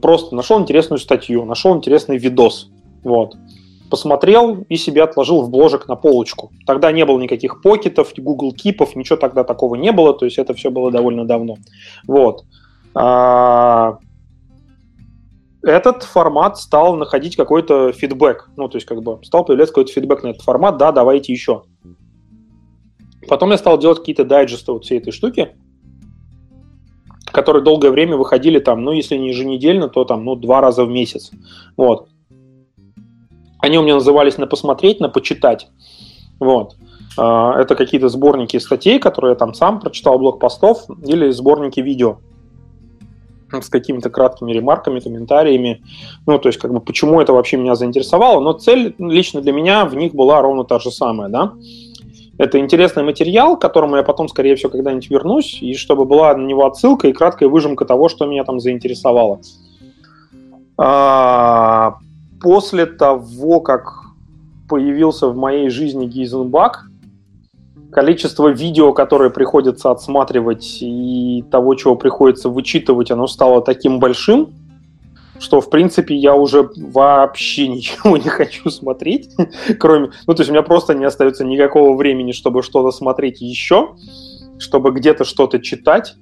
[0.00, 2.70] просто нашел интересную статью, нашел интересный видос,
[3.02, 3.36] вот,
[3.90, 6.50] посмотрел и себе отложил в бложек на полочку.
[6.66, 10.54] Тогда не было никаких покетов, Google Кипов, ничего тогда такого не было, то есть это
[10.54, 11.56] все было довольно давно.
[12.06, 12.44] Вот.
[12.94, 13.98] А,
[15.62, 20.22] этот формат стал находить какой-то фидбэк, ну, то есть как бы стал появляться какой-то фидбэк
[20.22, 21.62] на этот формат, да, давайте еще.
[23.28, 25.56] Потом я стал делать какие-то дайджесты вот всей этой штуки,
[27.36, 30.88] которые долгое время выходили там, ну, если не еженедельно, то там, ну, два раза в
[30.88, 31.30] месяц.
[31.76, 32.08] Вот.
[33.58, 35.68] Они у меня назывались на посмотреть, на почитать.
[36.40, 36.76] Вот.
[37.18, 42.20] А, это какие-то сборники статей, которые я там сам прочитал, блог-постов, или сборники видео
[43.52, 45.82] с какими-то краткими ремарками, комментариями.
[46.26, 48.40] Ну, то есть, как бы, почему это вообще меня заинтересовало.
[48.40, 51.52] Но цель лично для меня в них была ровно та же самая, да.
[52.38, 56.44] Это интересный материал, к которому я потом, скорее всего, когда-нибудь вернусь, и чтобы была на
[56.44, 59.40] него отсылка и краткая выжимка того, что меня там заинтересовало.
[60.78, 61.96] А,
[62.40, 63.92] после того, как
[64.68, 66.86] появился в моей жизни Гейзенбак,
[67.90, 74.50] количество видео, которые приходится отсматривать, и того, чего приходится вычитывать, оно стало таким большим,
[75.38, 79.30] что, в принципе, я уже вообще ничего не хочу смотреть,
[79.78, 80.10] кроме...
[80.26, 83.96] Ну, то есть у меня просто не остается никакого времени, чтобы что-то смотреть еще,
[84.58, 86.14] чтобы где-то что-то читать.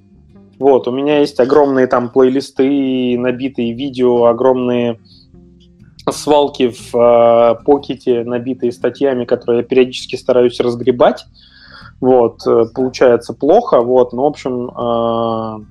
[0.57, 4.99] Вот, у меня есть огромные там плейлисты, набитые видео, огромные
[6.09, 11.25] свалки в э, покете, набитые статьями, которые я периодически стараюсь разгребать.
[11.99, 15.65] Вот, э, получается плохо, вот, но, в общем, э,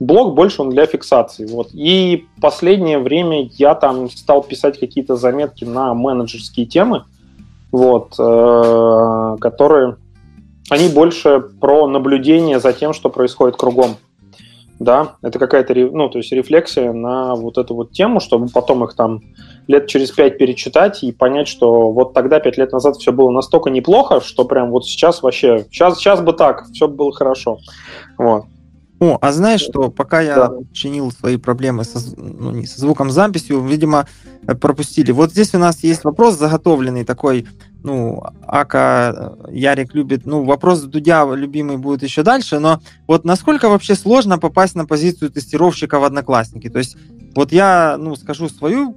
[0.00, 1.46] блог больше он для фиксации.
[1.46, 1.68] Вот.
[1.72, 7.04] И последнее время я там стал писать какие-то заметки на менеджерские темы,
[7.70, 9.96] вот, э, которые
[10.70, 13.96] они больше про наблюдение за тем, что происходит кругом.
[14.80, 18.94] Да, это какая-то, ну, то есть рефлексия на вот эту вот тему, чтобы потом их
[18.94, 19.20] там
[19.68, 23.70] лет через пять перечитать и понять, что вот тогда, пять лет назад, все было настолько
[23.70, 27.60] неплохо, что прям вот сейчас вообще, сейчас, сейчас бы так, все было хорошо.
[28.18, 28.46] Вот.
[29.00, 30.52] О, а знаешь что, пока я да.
[30.72, 34.06] чинил свои проблемы со, ну, не, со звуком записью, видимо,
[34.46, 35.10] э, пропустили.
[35.10, 37.46] Вот здесь у нас есть вопрос заготовленный такой,
[37.82, 43.68] ну, Ака э, Ярик любит, ну, вопрос Дудя любимый будет еще дальше, но вот насколько
[43.68, 46.70] вообще сложно попасть на позицию тестировщика в Одноклассники?
[46.70, 46.96] То есть
[47.34, 48.96] вот я, ну, скажу свою,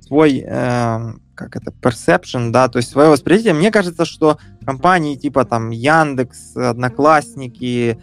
[0.00, 3.54] свой, э, как это, perception, да, то есть свое восприятие.
[3.54, 7.98] Мне кажется, что компании типа там Яндекс, Одноклассники,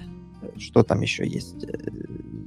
[0.57, 1.65] что там еще есть?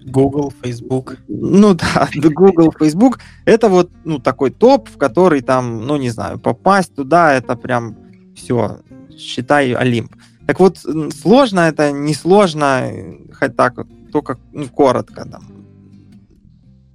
[0.04, 1.18] Google, Facebook.
[1.28, 3.20] Ну да, Google, Facebook.
[3.44, 7.96] Это вот ну, такой топ, в который там, ну не знаю, попасть туда, это прям
[8.34, 8.80] все,
[9.16, 10.14] считай, Олимп.
[10.46, 12.90] Так вот, сложно это, не сложно,
[13.32, 15.54] хоть так вот, только ну, коротко там.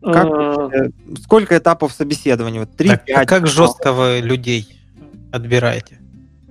[0.01, 1.17] Как, mm.
[1.23, 2.61] Сколько этапов собеседования?
[2.61, 4.67] Вот 3, так, 5, а как жестко вы людей
[5.31, 5.99] отбираете?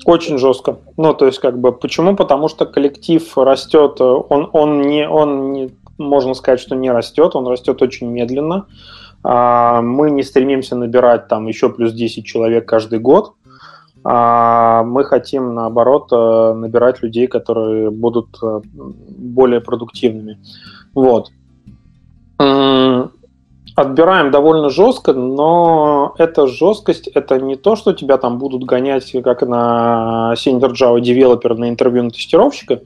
[0.04, 0.78] Очень жестко.
[0.96, 2.16] Ну, то есть, как бы, почему?
[2.16, 7.46] Потому что коллектив растет, он, он не, он не, можно сказать, что не растет, он
[7.46, 8.66] растет очень медленно.
[9.24, 13.34] А, мы не стремимся набирать там еще плюс 10 человек каждый год.
[14.04, 20.38] А, мы хотим, наоборот, э, набирать людей, которые будут э, более продуктивными.
[20.94, 21.30] Вот.
[23.80, 29.42] Отбираем довольно жестко, но эта жесткость это не то, что тебя там будут гонять, как
[29.42, 32.80] на Senior Java Developer на интервью на тестировщика.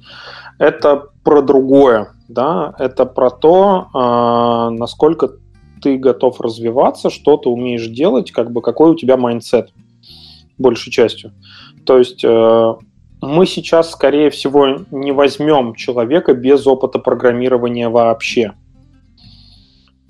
[0.58, 5.30] Это про другое, да, это про то, э, насколько
[5.80, 9.70] ты готов развиваться, что ты умеешь делать, как бы какой у тебя mindset
[10.58, 11.32] большей частью.
[11.86, 12.74] То есть э,
[13.22, 18.52] мы сейчас, скорее всего, не возьмем человека без опыта программирования вообще.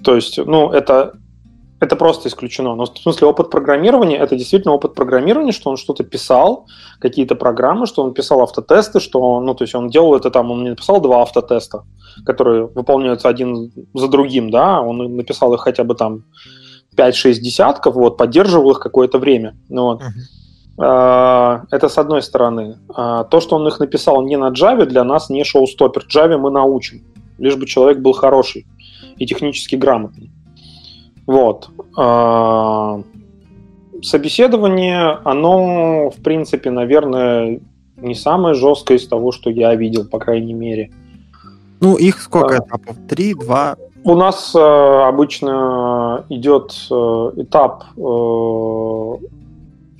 [0.04, 1.12] То есть, ну, это,
[1.80, 2.74] это просто исключено.
[2.74, 6.66] Но в смысле опыт программирования– это действительно опыт программирования, что он что-то писал,
[7.00, 10.50] какие-то программы, что он писал автотесты, что он, ну, то есть он делал это там,
[10.50, 11.84] он не написал два автотеста,
[12.24, 16.24] которые выполняются один за другим, да, он написал их хотя бы там
[16.96, 19.56] 5-6 десятков, вот, поддерживал их какое-то время.
[19.68, 20.02] Ну, вот.
[20.02, 21.62] Uh-huh.
[21.70, 22.78] Это с одной стороны.
[22.94, 26.06] А то, что он их написал не на Java, для нас не шоу-стоппер.
[26.08, 27.02] Java мы научим,
[27.38, 28.66] лишь бы человек был хороший
[29.16, 30.30] и технически грамотный.
[31.26, 31.70] Вот.
[31.96, 33.02] А,
[34.02, 37.60] собеседование, оно, в принципе, наверное,
[37.96, 40.90] не самое жесткое из того, что я видел, по крайней мере.
[41.80, 42.96] Ну, их сколько этапов?
[43.08, 43.76] Три, два?
[44.04, 46.94] У нас э, обычно идет э,
[47.36, 49.26] этап э,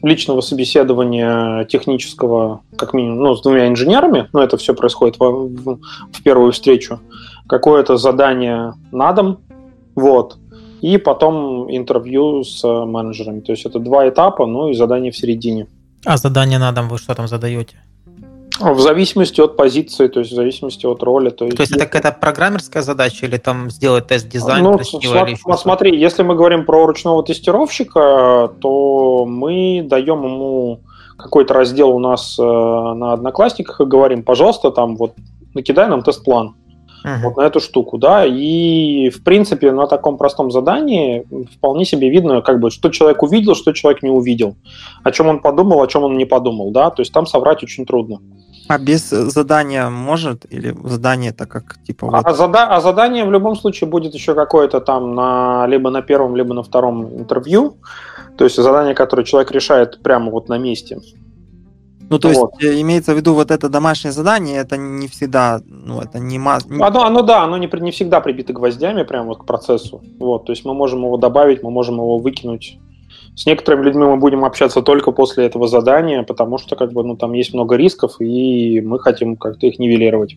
[0.02, 5.78] личного собеседования технического, как минимум, ну, с двумя инженерами, но это все происходит в, в,
[6.12, 6.98] в первую встречу
[7.52, 9.40] какое-то задание на дом,
[9.94, 10.38] вот,
[10.80, 13.40] и потом интервью с менеджерами.
[13.40, 15.66] То есть это два этапа, ну и задание в середине.
[16.06, 17.76] А задание на дом вы что там задаете?
[18.58, 21.28] В зависимости от позиции, то есть в зависимости от роли.
[21.28, 25.58] То есть, то есть это какая-то программерская задача или там сделать тест дизайн ну, см-
[25.58, 30.80] смотри, если мы говорим про ручного тестировщика, то мы даем ему
[31.18, 35.12] какой-то раздел у нас э, на Одноклассниках и говорим, пожалуйста, там вот
[35.52, 36.54] накидай нам тест-план
[37.04, 37.22] uh-huh.
[37.22, 41.26] вот на эту штуку, да, и в принципе на таком простом задании
[41.56, 44.56] вполне себе видно, как бы, что человек увидел, что человек не увидел,
[45.04, 47.86] о чем он подумал, о чем он не подумал, да, то есть там соврать очень
[47.86, 48.20] трудно.
[48.68, 50.46] А без задания может?
[50.50, 52.06] Или задание это как типа...
[52.06, 52.24] Вот...
[52.24, 52.66] А, зада...
[52.68, 55.66] а задание в любом случае будет еще какое-то там на...
[55.66, 57.76] либо на первом, либо на втором интервью.
[58.38, 61.00] То есть задание, которое человек решает прямо вот на месте.
[62.12, 62.60] Ну, то вот.
[62.60, 66.36] есть э, имеется в виду вот это домашнее задание, это не всегда, ну, это не...
[66.36, 70.02] Оно, оно да, оно не, не всегда прибито гвоздями прямо вот к процессу.
[70.18, 72.78] Вот, то есть мы можем его добавить, мы можем его выкинуть.
[73.34, 77.16] С некоторыми людьми мы будем общаться только после этого задания, потому что как бы, ну,
[77.16, 80.36] там есть много рисков, и мы хотим как-то их нивелировать.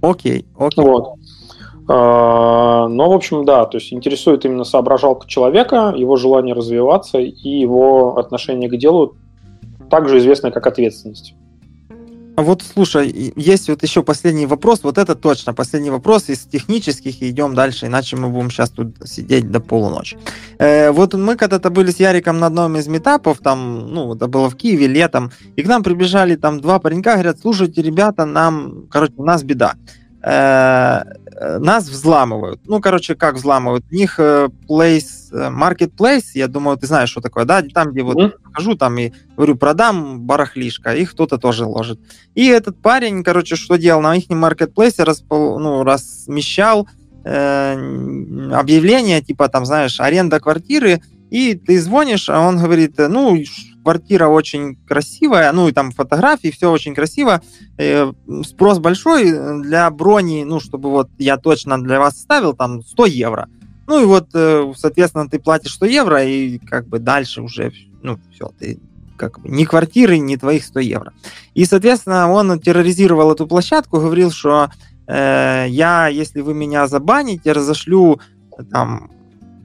[0.00, 0.84] Окей, окей.
[0.84, 1.16] Вот.
[1.88, 7.48] А, но, в общем, да, то есть интересует именно соображалка человека, его желание развиваться и
[7.48, 9.16] его отношение к делу
[9.90, 11.34] также известная как ответственность.
[12.36, 17.22] А вот, слушай, есть вот еще последний вопрос, вот это точно последний вопрос из технических,
[17.22, 20.18] и идем дальше, иначе мы будем сейчас тут сидеть до полуночи.
[20.58, 24.50] Э, вот мы когда-то были с Яриком на одном из метапов, там, ну, это было
[24.50, 29.14] в Киеве летом, и к нам прибежали там два паренька, говорят, слушайте, ребята, нам, короче,
[29.16, 29.72] у нас беда.
[30.28, 31.04] Э,
[31.58, 32.60] нас взламывают.
[32.66, 33.84] Ну, короче, как взламывают?
[33.92, 37.62] У них э, place, э, marketplace, я думаю, ты знаешь, что такое, да?
[37.62, 38.32] Там, где вот mm-hmm.
[38.52, 42.00] хожу, там и говорю, продам барахлишко, и кто-то тоже ложит.
[42.34, 44.00] И этот парень, короче, что делал?
[44.00, 46.88] На их маркетплейсе распол, ну, размещал
[47.24, 47.74] э,
[48.52, 53.36] объявление, типа, там, знаешь, аренда квартиры, и ты звонишь, а он говорит, ну,
[53.86, 57.40] квартира очень красивая, ну и там фотографии, все очень красиво.
[57.78, 58.12] Э,
[58.44, 63.48] спрос большой для брони, ну, чтобы вот я точно для вас ставил, там 100 евро.
[63.86, 67.72] Ну и вот, э, соответственно, ты платишь 100 евро, и как бы дальше уже,
[68.02, 68.80] ну, все, ты
[69.16, 71.12] как бы ни квартиры, ни твоих 100 евро.
[71.54, 74.68] И, соответственно, он терроризировал эту площадку, говорил, что
[75.06, 78.18] э, я, если вы меня забаните, разошлю
[78.72, 79.12] там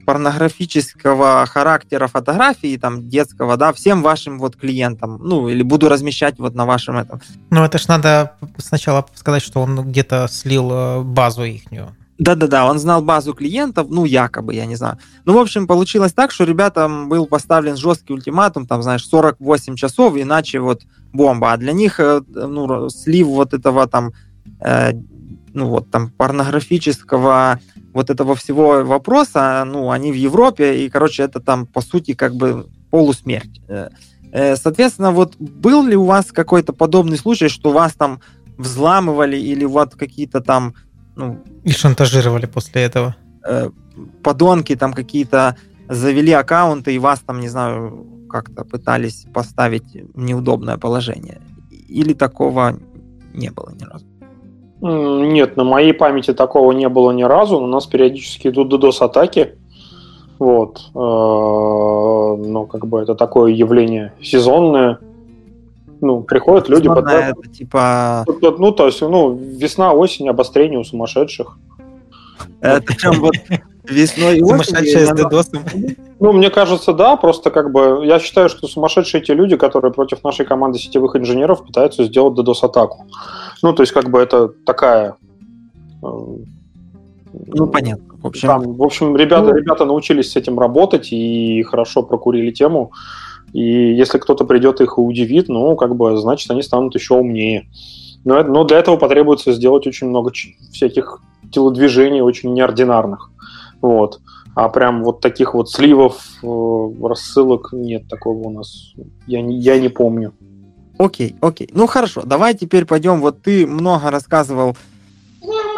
[0.04, 6.54] порнографического характера фотографии, там, детского, да, всем вашим вот клиентам, ну, или буду размещать вот
[6.54, 7.20] на вашем этом.
[7.50, 11.94] Ну, это ж надо сначала сказать, что он где-то слил э, базу ихнюю.
[12.18, 14.98] Да-да-да, он знал базу клиентов, ну, якобы, я не знаю.
[15.24, 20.16] Ну, в общем, получилось так, что ребятам был поставлен жесткий ультиматум, там, знаешь, 48 часов,
[20.16, 20.82] иначе вот
[21.12, 21.52] бомба.
[21.52, 24.12] А для них, э, ну, слив вот этого там,
[24.60, 24.92] э,
[25.54, 27.60] ну, вот там порнографического
[27.92, 32.34] вот этого всего вопроса, ну, они в Европе, и, короче, это там, по сути, как
[32.34, 33.60] бы полусмерть.
[33.68, 33.88] Э,
[34.32, 38.20] э, соответственно, вот был ли у вас какой-то подобный случай, что вас там
[38.58, 40.74] взламывали или вот какие-то там...
[41.16, 43.14] Ну, и шантажировали после этого?
[43.46, 43.70] Э,
[44.22, 45.56] подонки там какие-то
[45.88, 51.40] завели аккаунты и вас там, не знаю, как-то пытались поставить в неудобное положение.
[51.88, 52.78] Или такого
[53.34, 54.06] не было ни разу?
[54.82, 57.58] Нет, на моей памяти такого не было ни разу.
[57.58, 59.54] У нас периодически идут DDoS-атаки.
[60.40, 60.80] Вот.
[60.88, 64.98] Э, но как бы это такое явление сезонное.
[66.00, 66.88] Ну, приходят люди...
[66.88, 67.06] Под...
[67.06, 68.24] Это типа...
[68.26, 71.56] Ну, то есть, ну, весна, осень, обострение у сумасшедших.
[72.60, 73.34] Это прям вот
[73.84, 75.64] весной и Сумасшедшие с дедосом.
[76.20, 80.22] Ну, мне кажется, да, просто как бы я считаю, что сумасшедшие те люди, которые против
[80.22, 83.06] нашей команды сетевых инженеров пытаются сделать DDoS-атаку.
[83.62, 85.16] Ну, то есть, как бы это такая...
[86.02, 86.06] Э,
[87.46, 88.14] ну, понятно.
[88.22, 89.56] В общем, Там, в общем ребята, ну...
[89.56, 92.92] ребята научились с этим работать и хорошо прокурили тему.
[93.52, 97.68] И если кто-то придет их и удивит, ну, как бы, значит, они станут еще умнее.
[98.24, 100.30] Но, но для этого потребуется сделать очень много
[100.72, 101.20] всяких
[101.50, 103.30] телодвижений очень неординарных.
[103.82, 104.20] Вот.
[104.54, 108.92] А прям вот таких вот сливов, э, рассылок нет такого у нас.
[109.26, 110.32] Я не, я не помню.
[110.98, 111.68] Окей, окей.
[111.74, 113.20] Ну хорошо, давай теперь пойдем.
[113.20, 114.76] Вот ты много рассказывал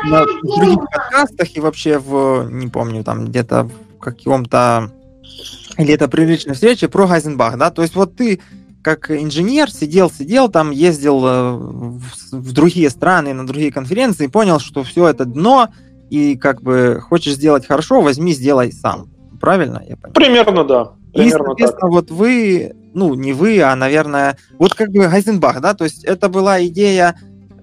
[0.04, 4.90] на других подкастах и вообще в, не помню, там где-то в каком-то
[5.78, 7.70] или это при личной встрече про Гайзенбах, да?
[7.70, 8.40] То есть вот ты
[8.82, 12.02] как инженер сидел, сидел там, ездил э, в,
[12.32, 15.70] в другие страны, на другие конференции, понял, что все это дно,
[16.14, 19.08] и как бы хочешь сделать хорошо, возьми, сделай сам.
[19.40, 19.82] Правильно?
[19.86, 20.14] Я понимаю?
[20.14, 20.92] Примерно, да.
[21.12, 21.90] Примерно и, соответственно, так.
[21.90, 26.28] вот вы, ну, не вы, а, наверное, вот как бы Гайзенбах, да, то есть это
[26.28, 27.16] была идея,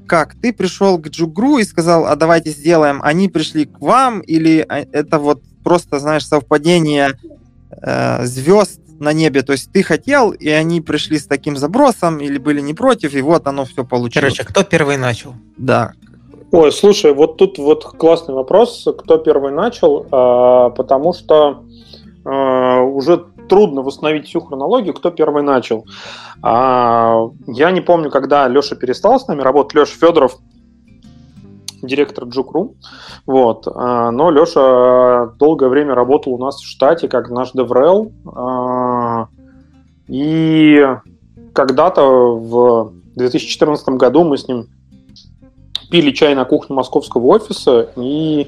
[0.05, 4.65] как ты пришел к Джугру и сказал, а давайте сделаем, они пришли к вам, или
[4.67, 7.17] а, это вот просто, знаешь, совпадение
[7.81, 9.41] э, звезд на небе.
[9.43, 13.21] То есть ты хотел, и они пришли с таким забросом, или были не против, и
[13.21, 14.35] вот оно все получилось.
[14.35, 15.35] Короче, кто первый начал?
[15.57, 15.93] Да.
[16.51, 21.63] Ой, слушай, вот тут вот классный вопрос, кто первый начал, а, потому что
[22.25, 25.85] а, уже трудно восстановить всю хронологию, кто первый начал.
[26.43, 29.75] А, я не помню, когда Леша перестал с нами работать.
[29.75, 30.39] Леша Федоров
[31.81, 32.75] директор Джукру.
[33.25, 33.65] Вот.
[33.65, 37.53] Но Леша долгое время работал у нас в штате как наш.
[38.35, 39.27] А,
[40.07, 40.85] и
[41.53, 44.67] когда-то в 2014 году мы с ним
[45.91, 48.47] пили чай на кухне московского офиса, и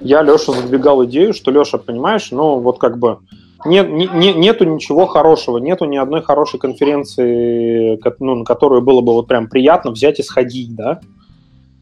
[0.00, 3.18] я Леша задвигал идею, что Леша, понимаешь, ну вот как бы
[3.64, 9.12] нет, не, нету ничего хорошего, нету ни одной хорошей конференции, ну, на которую было бы
[9.12, 11.00] вот прям приятно взять и сходить, да,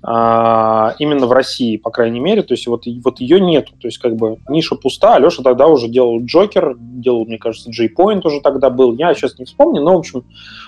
[0.07, 3.99] а, именно в России, по крайней мере, то есть вот, вот ее нету, то есть
[3.99, 8.71] как бы ниша пуста, Алеша тогда уже делал Джокер, делал, мне кажется, J-Point уже тогда
[8.71, 10.25] был, я сейчас не вспомню, но, в общем,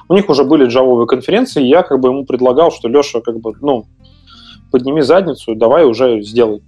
[0.09, 3.39] у них уже были джавовые конференции, и я как бы ему предлагал, что Леша, как
[3.41, 3.87] бы, ну,
[4.77, 6.63] подними задницу, давай уже сделай.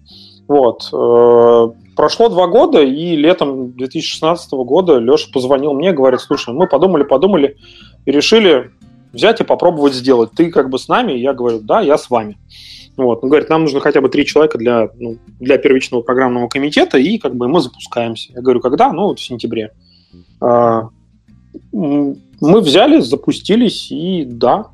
[0.49, 0.89] Вот.
[0.95, 7.03] Э, прошло два года, и летом 2016 года Леша позвонил мне, говорит, слушай, мы подумали,
[7.03, 7.59] подумали,
[8.07, 8.71] и решили
[9.13, 10.31] взять и попробовать сделать.
[10.35, 11.13] Ты как бы с нами?
[11.13, 12.39] Я говорю, да, я с вами.
[12.97, 13.23] Вот.
[13.23, 17.19] Он говорит, нам нужно хотя бы три человека для, ну, для первичного программного комитета, и
[17.19, 18.33] как бы мы запускаемся.
[18.33, 18.91] Я говорю, когда?
[18.91, 19.73] Ну, вот в сентябре.
[20.41, 20.89] А,
[21.73, 24.69] мы взяли, запустились, и да.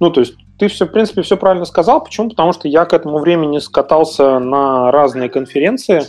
[0.00, 2.04] Ну, то есть ты все, в принципе, все правильно сказал.
[2.04, 2.28] Почему?
[2.28, 6.02] Потому что я к этому времени скатался на разные конференции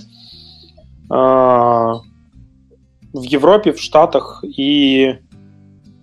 [1.10, 2.02] а,
[3.14, 5.16] в Европе, в Штатах, и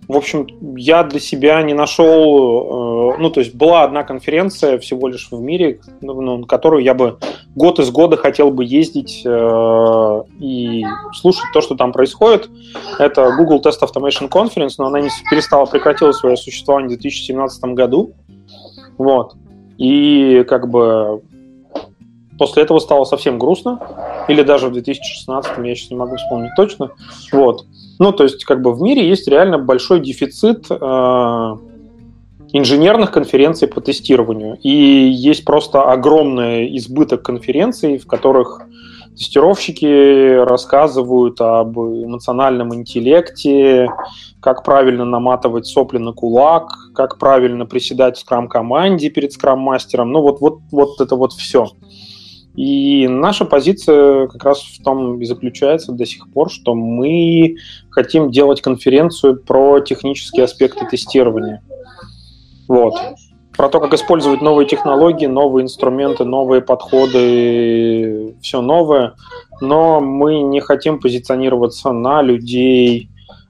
[0.09, 5.07] в общем, я для себя не нашел, э, ну, то есть была одна конференция всего
[5.07, 7.19] лишь в мире, ну, на которую я бы
[7.53, 10.83] год из года хотел бы ездить э, и
[11.13, 12.49] слушать то, что там происходит.
[12.97, 18.15] Это Google Test Automation Conference, но она не перестала, прекратила свое существование в 2017 году.
[18.99, 19.33] Вот.
[19.79, 21.23] И как бы
[22.37, 23.79] после этого стало совсем грустно.
[24.27, 26.91] Или даже в 2016, я сейчас не могу вспомнить точно.
[27.31, 27.65] Вот.
[27.97, 30.75] Ну, то есть, как бы в мире есть реально большой дефицит э,
[32.53, 34.57] инженерных конференций по тестированию.
[34.61, 38.61] И есть просто огромный избыток конференций, в которых
[39.19, 43.89] тестировщики рассказывают об эмоциональном интеллекте,
[44.39, 50.11] как правильно наматывать сопли на кулак, как правильно приседать в скрам-команде перед скрам-мастером.
[50.11, 51.67] Ну, вот, вот, вот это вот все.
[52.55, 57.57] И наша позиция как раз в том и заключается до сих пор, что мы
[57.89, 61.61] хотим делать конференцию про технические аспекты тестирования.
[62.69, 62.95] Вот.
[63.59, 69.15] Про то, как использовать новые технологии, новые инструменты, новые подходы, все новое.
[69.59, 73.09] Но мы не хотим позиционироваться на людей,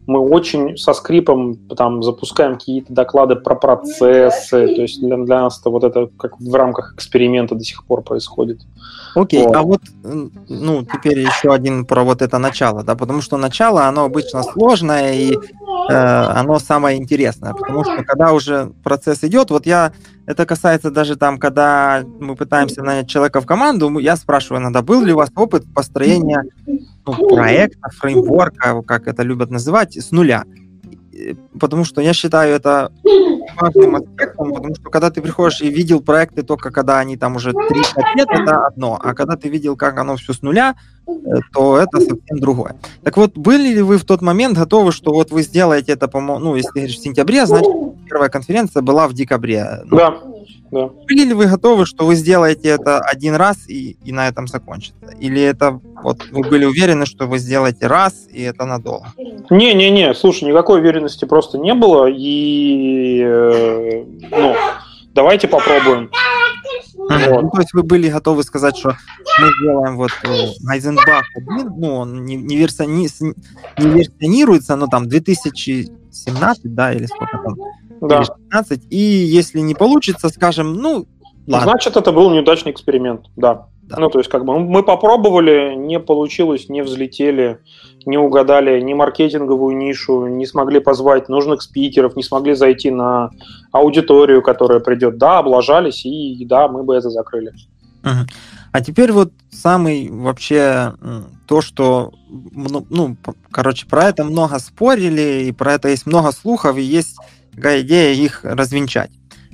[0.09, 5.59] мы очень со скрипом там запускаем какие-то доклады про процессы, то есть для, для нас
[5.59, 8.61] это вот это как в рамках эксперимента до сих пор происходит.
[9.13, 9.55] Окей, вот.
[9.55, 14.05] а вот, ну, теперь еще один про вот это начало, да, потому что начало, оно
[14.05, 15.37] обычно сложное, и
[15.93, 19.91] оно самое интересное, потому что когда уже процесс идет, вот я,
[20.25, 25.03] это касается даже там, когда мы пытаемся нанять человека в команду, я спрашиваю иногда, был
[25.03, 26.43] ли у вас опыт построения
[27.05, 30.43] ну, проекта, фреймворка, как это любят называть, с нуля?
[31.59, 32.91] Потому что я считаю это
[33.59, 37.51] важным аспектом, потому что когда ты приходишь и видел проекты только когда они там уже
[37.51, 37.55] 3-5
[38.15, 40.75] лет, это одно, а когда ты видел, как оно все с нуля,
[41.07, 41.11] э,
[41.53, 42.75] то это совсем другое.
[43.03, 46.21] Так вот, были ли вы в тот момент готовы, что вот вы сделаете это, по
[46.21, 47.71] ну, если ты говоришь в сентябре, значит,
[48.07, 49.81] первая конференция была в декабре.
[49.85, 50.38] Ну,
[50.71, 50.89] да.
[51.07, 55.07] Были ли вы готовы, что вы сделаете это один раз и, и на этом закончится?
[55.19, 59.07] Или это вот вы были уверены, что вы сделаете раз и это надолго?
[59.49, 62.07] Не-не-не, слушай, никакой уверенности просто не было.
[62.07, 64.55] И э, ну,
[65.13, 66.09] давайте попробуем.
[66.95, 67.41] Вот.
[67.43, 68.95] Ну, то есть вы были готовы сказать, что
[69.41, 70.11] мы сделаем вот
[70.67, 73.07] Айзенбах один, ну, он не, не, версиони,
[73.77, 77.55] не версионируется, но там 2017, да, или сколько там,
[78.01, 78.23] да.
[78.23, 81.05] 16, и если не получится, скажем, ну,
[81.47, 81.71] ладно.
[81.71, 83.67] Значит, это был неудачный эксперимент, да.
[83.83, 83.97] да.
[83.97, 87.59] Ну, то есть, как бы мы попробовали, не получилось, не взлетели,
[88.05, 93.31] не угадали ни маркетинговую нишу, не смогли позвать нужных спикеров, не смогли зайти на
[93.71, 95.17] аудиторию, которая придет.
[95.17, 97.53] Да, облажались, и да, мы бы это закрыли.
[98.71, 100.93] А теперь вот самый вообще
[101.47, 103.17] то, что, ну,
[103.51, 107.17] короче, про это много спорили, и про это есть много слухов, и есть
[107.59, 109.11] такая идея их развенчать.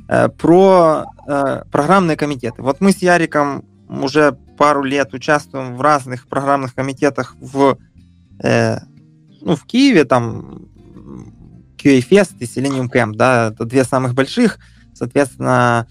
[0.07, 2.61] Э, про э, программные комитеты.
[2.61, 7.77] Вот мы с Яриком уже пару лет участвуем в разных программных комитетах в,
[8.43, 8.77] э,
[9.41, 10.67] ну, в Киеве, там
[11.77, 14.59] QA Fest и Selenium Camp, да, это две самых больших,
[14.93, 15.87] соответственно,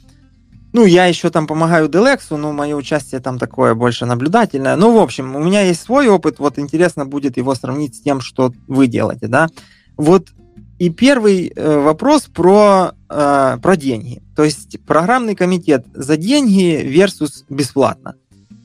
[0.72, 4.76] ну, я еще там помогаю Делексу, но мое участие там такое больше наблюдательное.
[4.76, 8.20] Ну, в общем, у меня есть свой опыт, вот интересно будет его сравнить с тем,
[8.20, 9.48] что вы делаете, да.
[9.96, 10.28] Вот
[10.84, 14.20] и первый э, вопрос про, э, про деньги.
[14.36, 18.16] То есть программный комитет за деньги versus бесплатно.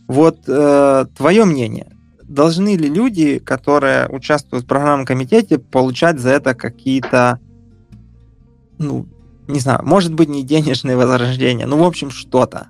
[0.10, 1.96] Вот э, твое мнение.
[2.24, 7.40] Должны ли люди, которые участвуют в программном комитете, получать за это какие-то,
[8.78, 9.06] ну,
[9.48, 12.68] не знаю, может быть, не денежные вознаграждения, ну, в общем, что-то?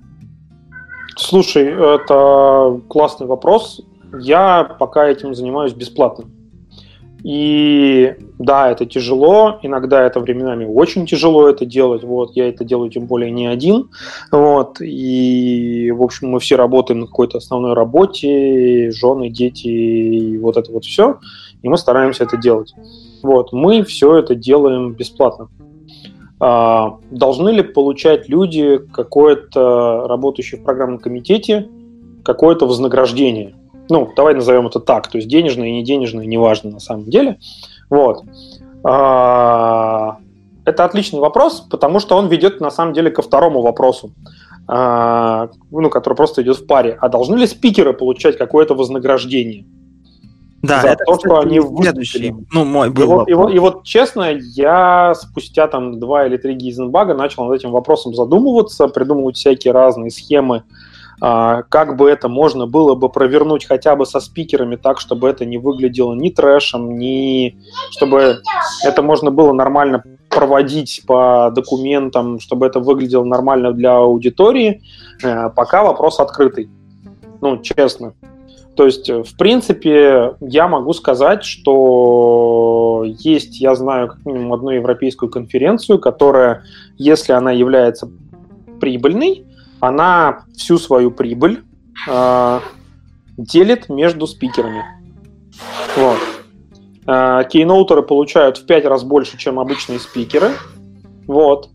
[1.16, 3.80] Слушай, это классный вопрос.
[4.16, 6.26] Я пока этим занимаюсь бесплатно.
[7.22, 12.90] И да, это тяжело, иногда это временами очень тяжело это делать, вот, я это делаю
[12.90, 13.90] тем более не один,
[14.32, 20.56] вот, и, в общем, мы все работаем на какой-то основной работе, жены, дети, и вот
[20.56, 21.18] это вот все,
[21.62, 22.74] и мы стараемся это делать.
[23.22, 25.48] Вот, мы все это делаем бесплатно.
[26.42, 31.68] А, должны ли получать люди, какое-то работающие в программном комитете,
[32.24, 33.54] какое-то вознаграждение?
[33.90, 37.38] Ну, давай назовем это так, то есть денежное и не денежное, неважно на самом деле.
[37.90, 38.22] Вот.
[38.84, 40.18] А,
[40.64, 44.12] это отличный вопрос, потому что он ведет на самом деле ко второму вопросу,
[44.68, 46.96] а, ну, который просто идет в паре.
[47.00, 49.64] А должны ли спикеры получать какое-то вознаграждение?
[50.62, 53.02] Да, за это, то, что они следующий, ну, мой был.
[53.02, 57.46] И вот, и, вот, и вот, честно, я спустя там два или три гейзенбага начал
[57.46, 60.64] над этим вопросом задумываться, придумывать всякие разные схемы,
[61.20, 65.58] как бы это можно было бы провернуть хотя бы со спикерами так, чтобы это не
[65.58, 67.58] выглядело ни трэшем, ни
[67.90, 68.40] чтобы
[68.82, 74.82] это можно было нормально проводить по документам, чтобы это выглядело нормально для аудитории,
[75.22, 76.70] э, пока вопрос открытый.
[77.42, 78.14] Ну, честно.
[78.76, 85.30] То есть, в принципе, я могу сказать, что есть, я знаю как минимум одну европейскую
[85.30, 86.62] конференцию, которая,
[86.96, 88.08] если она является
[88.80, 89.44] прибыльной,
[89.80, 91.62] она всю свою прибыль
[92.08, 92.60] э,
[93.36, 94.84] делит между спикерами.
[95.96, 96.18] Вот.
[97.06, 100.50] Э, кейноутеры получают в 5 раз больше, чем обычные спикеры.
[101.26, 101.70] Вот.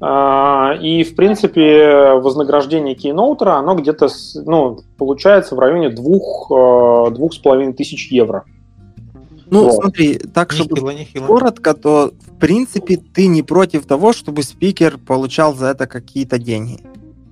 [0.00, 4.08] Э, и, в принципе, вознаграждение кейноутера, оно где-то
[4.44, 8.44] ну, получается в районе двух, э, двух с половиной тысяч евро.
[9.46, 9.74] Ну, вот.
[9.74, 11.26] смотри, так, чтобы нехило, нехило.
[11.26, 16.80] коротко, то, в принципе, ты не против того, чтобы спикер получал за это какие-то деньги.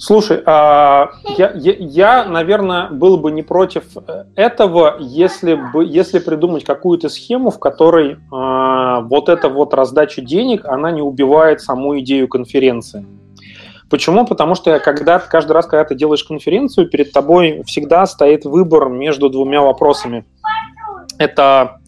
[0.04, 6.18] Слушай, а, я, я, я, наверное, был бы не против э, этого, если бы, если
[6.18, 12.00] придумать какую-то схему, в которой а, вот эта вот раздача денег, она не убивает саму
[12.00, 13.06] идею конференции.
[13.88, 14.26] Почему?
[14.26, 19.30] Потому что когда каждый раз, когда ты делаешь конференцию, перед тобой всегда стоит выбор между
[19.30, 20.24] двумя вопросами.
[21.18, 21.78] Это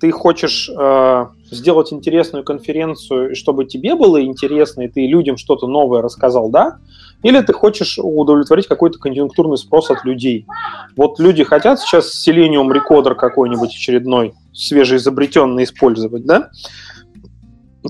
[0.00, 6.02] ты хочешь э, сделать интересную конференцию, чтобы тебе было интересно, и ты людям что-то новое
[6.02, 6.78] рассказал, да?
[7.24, 10.46] Или ты хочешь удовлетворить какой-то конъюнктурный спрос от людей.
[10.96, 16.50] Вот люди хотят сейчас Selenium Recorder какой-нибудь очередной, свежеизобретенный использовать, да?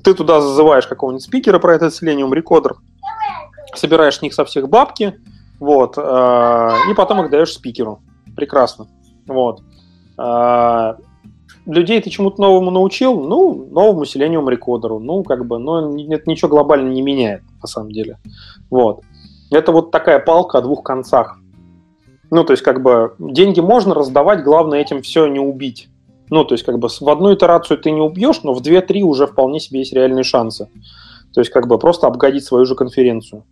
[0.02, 2.72] ты туда зазываешь какого-нибудь спикера про этот Selenium Recorder,
[3.74, 5.20] собираешь с них со всех бабки,
[5.60, 8.00] вот, э, и потом их даешь спикеру.
[8.36, 8.88] Прекрасно.
[9.26, 9.62] Вот.
[10.18, 10.94] Э,
[11.66, 16.48] людей ты чему-то новому научил, ну, новому Selenium рекодеру, ну, как бы, но это ничего
[16.48, 18.18] глобально не меняет, на самом деле.
[18.70, 19.02] Вот.
[19.54, 21.38] Это вот такая палка о двух концах.
[22.30, 25.88] Ну, то есть, как бы, деньги можно раздавать, главное этим все не убить.
[26.30, 29.26] Ну, то есть, как бы, в одну итерацию ты не убьешь, но в две-три уже
[29.26, 30.68] вполне себе есть реальные шансы.
[31.32, 33.44] То есть, как бы, просто обгадить свою же конференцию.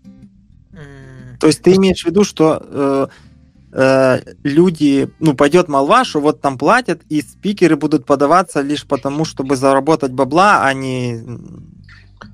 [1.38, 3.06] То есть, ты имеешь в виду, что э,
[3.72, 9.24] э, люди, ну, пойдет молва, что вот там платят, и спикеры будут подаваться лишь потому,
[9.24, 11.20] чтобы заработать бабла, а не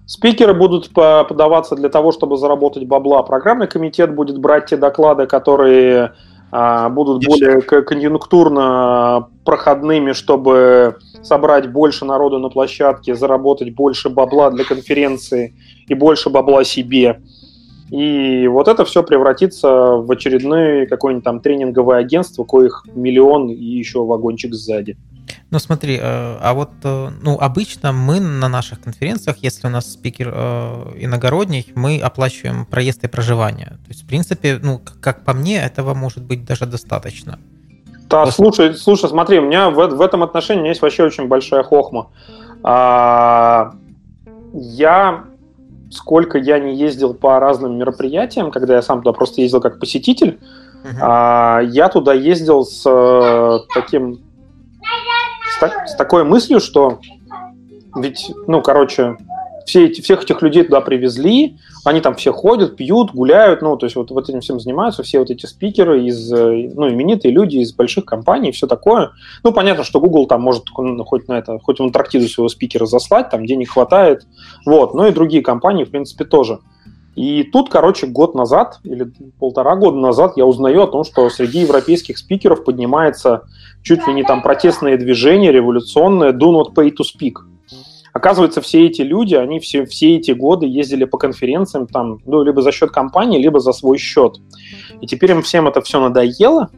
[0.08, 3.22] Спикеры будут подаваться для того, чтобы заработать бабла.
[3.22, 6.14] Программный комитет будет брать те доклады, которые
[6.50, 14.64] а, будут более конъюнктурно проходными, чтобы собрать больше народу на площадке, заработать больше бабла для
[14.64, 15.54] конференции
[15.88, 17.20] и больше бабла себе.
[17.90, 24.02] И вот это все превратится в очередное какое-нибудь там тренинговое агентство, коих миллион и еще
[24.06, 24.96] вагончик сзади.
[25.50, 29.92] Ну смотри, э, а вот э, ну, обычно мы на наших конференциях, если у нас
[29.92, 33.66] спикер э, иногородний, мы оплачиваем проезд и проживание.
[33.66, 37.38] То есть, в принципе, ну, как по мне, этого может быть даже достаточно.
[38.08, 38.42] Да, Просто...
[38.42, 42.08] слушай, слушай, смотри, у меня в, в этом отношении есть вообще очень большая хохма.
[42.62, 43.72] А,
[44.52, 45.24] я
[45.90, 50.38] сколько я не ездил по разным мероприятиям, когда я сам туда просто ездил как посетитель,
[50.84, 50.98] uh-huh.
[51.00, 54.20] а, я туда ездил с э, таким
[55.60, 57.00] с, с такой мыслью, что
[57.96, 59.16] ведь, ну, короче,
[59.68, 63.86] все эти, всех этих людей туда привезли, они там все ходят, пьют, гуляют, ну, то
[63.86, 67.72] есть вот, вот этим всем занимаются все вот эти спикеры из, ну, именитые люди из
[67.72, 69.10] больших компаний, все такое.
[69.44, 72.86] Ну, понятно, что Google там может ну, хоть на это, хоть в Антарктиду своего спикера
[72.86, 74.26] заслать, там денег хватает,
[74.64, 76.60] вот, но и другие компании, в принципе, тоже.
[77.14, 79.10] И тут, короче, год назад или
[79.40, 83.42] полтора года назад я узнаю о том, что среди европейских спикеров поднимается
[83.82, 87.34] чуть ли не там протестное движение революционное «Do not pay to speak».
[88.12, 92.62] Оказывается, все эти люди, они все, все эти годы ездили по конференциям там, ну, либо
[92.62, 94.38] за счет компании, либо за свой счет.
[95.00, 96.70] И теперь им всем это все надоело,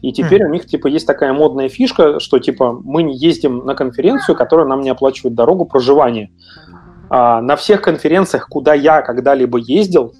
[0.00, 0.46] и теперь mm.
[0.46, 4.66] у них, типа, есть такая модная фишка, что, типа, мы не ездим на конференцию, которая
[4.66, 6.30] нам не оплачивает дорогу, проживание.
[7.10, 10.14] А на всех конференциях, куда я когда-либо ездил,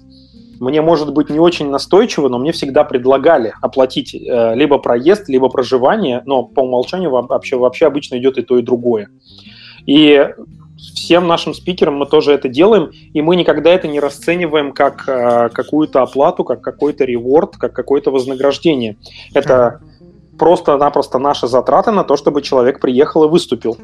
[0.59, 5.49] мне, может быть, не очень настойчиво, но мне всегда предлагали оплатить э, либо проезд, либо
[5.49, 9.09] проживание, но по умолчанию вообще, вообще обычно идет и то, и другое.
[9.85, 10.27] И
[10.77, 15.49] всем нашим спикерам мы тоже это делаем, и мы никогда это не расцениваем как э,
[15.49, 18.97] какую-то оплату, как какой-то реворд, как какое-то вознаграждение.
[19.33, 19.81] Это
[20.37, 23.77] просто-напросто наши затраты на то, чтобы человек приехал и выступил.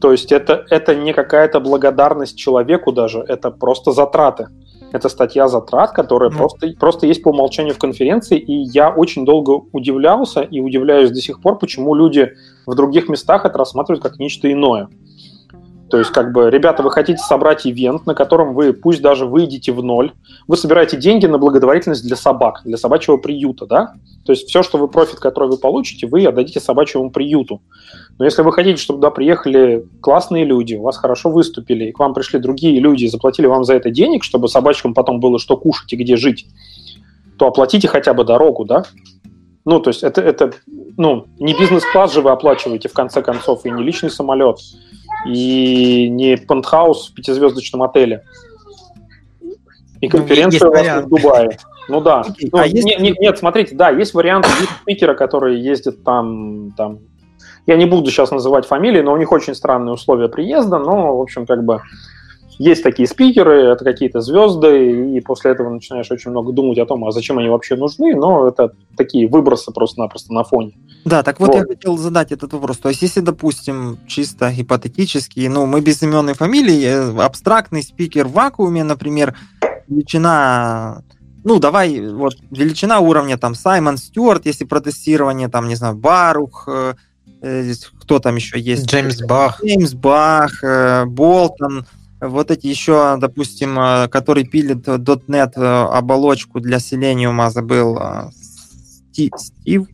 [0.00, 4.48] То есть это, это не какая-то благодарность человеку даже, это просто затраты.
[4.92, 6.36] Это статья затрат, которая mm.
[6.36, 11.20] просто, просто есть по умолчанию в конференции, и я очень долго удивлялся и удивляюсь до
[11.20, 12.32] сих пор, почему люди
[12.66, 14.88] в других местах это рассматривают как нечто иное.
[15.92, 19.72] То есть, как бы, ребята, вы хотите собрать ивент, на котором вы, пусть даже выйдете
[19.72, 20.12] в ноль,
[20.48, 23.92] вы собираете деньги на благотворительность для собак, для собачьего приюта, да?
[24.24, 27.60] То есть все, что вы профит, который вы получите, вы отдадите собачьему приюту.
[28.18, 31.98] Но если вы хотите, чтобы туда приехали классные люди, у вас хорошо выступили, и к
[31.98, 35.56] вам пришли другие люди и заплатили вам за это денег, чтобы собачкам потом было что
[35.56, 36.46] кушать и где жить,
[37.38, 38.84] то оплатите хотя бы дорогу, да?
[39.64, 40.52] Ну, то есть это, это
[40.96, 44.58] ну, не бизнес-класс же вы оплачиваете, в конце концов, и не личный самолет
[45.26, 48.24] и не пентхаус в пятизвездочном отеле.
[50.00, 51.58] И ну, конференция ну, у вас в Дубае.
[51.88, 52.24] Ну да.
[52.40, 52.84] Ну, а есть...
[52.84, 56.98] нет, нет, нет, смотрите, да, есть варианты есть спикера, которые ездят там, там.
[57.66, 61.20] Я не буду сейчас называть фамилии, но у них очень странные условия приезда, но, в
[61.20, 61.80] общем, как бы
[62.58, 67.04] есть такие спикеры, это какие-то звезды, и после этого начинаешь очень много думать о том,
[67.04, 70.72] а зачем они вообще нужны, но это такие выбросы просто-напросто на фоне.
[71.04, 72.78] Да, так вот, вот я хотел задать этот вопрос.
[72.78, 78.28] То есть, если, допустим, чисто гипотетически, ну, мы без имен и фамилий, э, абстрактный спикер
[78.28, 79.36] в вакууме, например,
[79.88, 81.02] величина
[81.44, 86.94] ну, давай, вот, величина уровня, там, Саймон Стюарт, если протестирование, там, не знаю, Барух, э,
[88.00, 88.86] кто там еще есть?
[88.86, 89.60] Джеймс Бах.
[89.64, 91.86] Джеймс Бах, э, Болтон,
[92.22, 98.30] вот эти еще, допустим, э, который пилит .NET э, оболочку для Selenium, забыл, э,
[99.12, 99.86] Стив,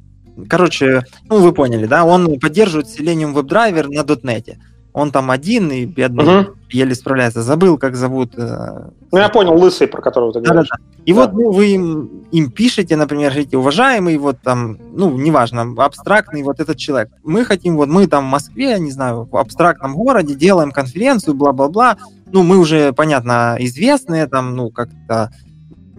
[0.48, 4.56] короче, ну вы поняли, да, он поддерживает Selenium WebDriver на .NET.
[4.98, 6.24] Он там один и бедный.
[6.24, 6.54] Uh-huh.
[6.70, 7.42] еле справляется.
[7.42, 8.32] Забыл, как зовут.
[8.36, 10.68] Э, ну, я понял, лысый, про которого ты говоришь.
[10.68, 11.02] Да, да, да.
[11.04, 11.20] И да.
[11.20, 16.60] вот ну, вы им, им пишете, например, говорите, уважаемый, вот там, ну, неважно, абстрактный вот
[16.60, 17.10] этот человек.
[17.24, 21.96] Мы хотим, вот мы там в Москве, не знаю, в абстрактном городе делаем конференцию, бла-бла-бла.
[22.30, 25.30] Ну, мы уже, понятно, известные, там, ну, как-то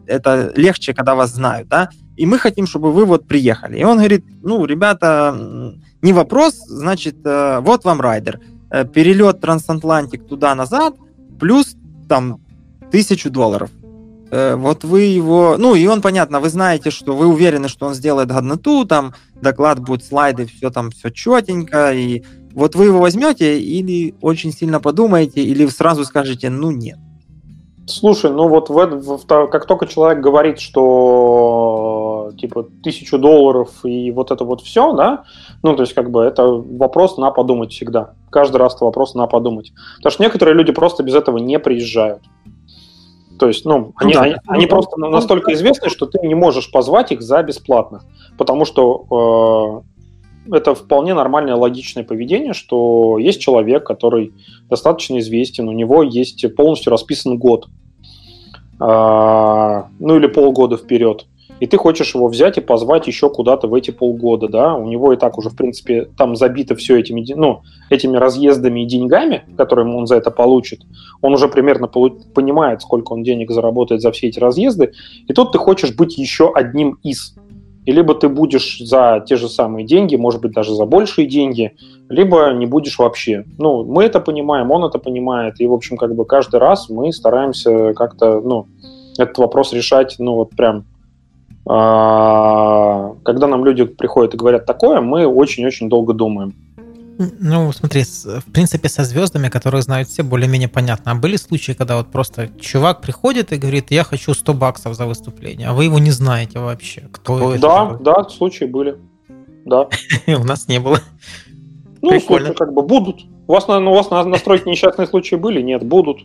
[0.09, 3.77] это легче, когда вас знают, да, и мы хотим, чтобы вы вот приехали.
[3.79, 8.39] И он говорит, ну, ребята, не вопрос, значит, э, вот вам райдер.
[8.71, 10.95] Э, перелет трансатлантик туда-назад,
[11.39, 11.75] плюс
[12.07, 12.39] там
[12.91, 13.71] тысячу долларов.
[14.29, 15.55] Э, вот вы его...
[15.57, 19.79] Ну, и он, понятно, вы знаете, что вы уверены, что он сделает годноту, там доклад
[19.79, 22.23] будет, слайды, все там, все четенько, и
[22.53, 26.99] вот вы его возьмете или очень сильно подумаете, или сразу скажете, ну, нет.
[27.87, 31.78] Слушай, ну вот в, в, как только человек говорит, что
[32.39, 35.23] типа тысячу долларов и вот это вот все, да,
[35.63, 38.13] ну то есть как бы это вопрос на подумать всегда.
[38.29, 39.71] Каждый раз это вопрос на подумать.
[39.97, 42.23] Потому что некоторые люди просто без этого не приезжают.
[43.39, 44.25] То есть, ну, они, ну, да.
[44.25, 48.01] они, они просто настолько известны, что ты не можешь позвать их за бесплатно.
[48.37, 49.83] Потому что
[50.45, 54.33] э, это вполне нормальное логичное поведение, что есть человек, который
[54.69, 57.67] достаточно известен, у него есть полностью расписан год
[58.79, 61.25] а, ну или полгода вперед,
[61.59, 65.13] и ты хочешь его взять и позвать еще куда-то в эти полгода, да, у него
[65.13, 69.93] и так уже, в принципе, там забито все этими, ну, этими разъездами и деньгами, которые
[69.93, 70.81] он за это получит,
[71.21, 74.93] он уже примерно понимает, сколько он денег заработает за все эти разъезды,
[75.27, 77.35] и тут ты хочешь быть еще одним из.
[77.85, 81.73] И либо ты будешь за те же самые деньги, может быть, даже за большие деньги,
[82.07, 83.45] либо не будешь вообще.
[83.57, 87.11] Ну, мы это понимаем, он это понимает, и, в общем, как бы каждый раз мы
[87.11, 88.67] стараемся как-то, ну,
[89.17, 90.85] этот вопрос решать, ну, вот прям
[91.69, 96.55] когда нам люди приходят и говорят такое, мы очень-очень долго думаем.
[97.39, 101.11] Ну, смотри, в принципе, со звездами, которые знают все, более-менее понятно.
[101.11, 105.05] А были случаи, когда вот просто чувак приходит и говорит, я хочу 100 баксов за
[105.05, 107.61] выступление, а вы его не знаете вообще, кто это?
[107.61, 108.95] Да, да, случаи были.
[109.65, 109.89] Да.
[110.27, 111.01] У нас не было.
[112.01, 112.53] Ну, Прикольно.
[112.53, 113.25] как бы будут.
[113.47, 115.61] У вас, у вас на настройке несчастные случаи были?
[115.61, 116.19] Нет, будут.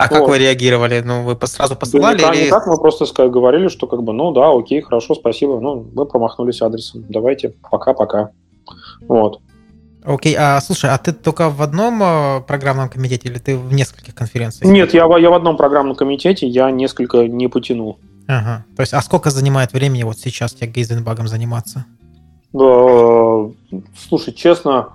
[0.00, 0.18] А вот.
[0.18, 1.02] как вы реагировали?
[1.04, 2.22] Ну, вы сразу посылали?
[2.22, 2.46] Да, или...
[2.46, 6.62] никак, мы просто говорили, что как бы, ну да, окей, хорошо, спасибо, ну, мы промахнулись
[6.62, 8.30] адресом, давайте, пока-пока.
[9.06, 9.40] Вот.
[10.02, 14.14] Окей, а слушай, а ты только в одном э, программном комитете или ты в нескольких
[14.14, 14.72] конференциях?
[14.72, 17.98] Нет, я, я в одном программном комитете, я несколько не потянул.
[18.26, 18.64] Ага.
[18.76, 21.84] То есть, а сколько занимает времени вот сейчас тебе Гейзенбагом заниматься?
[22.52, 24.94] Слушай, честно,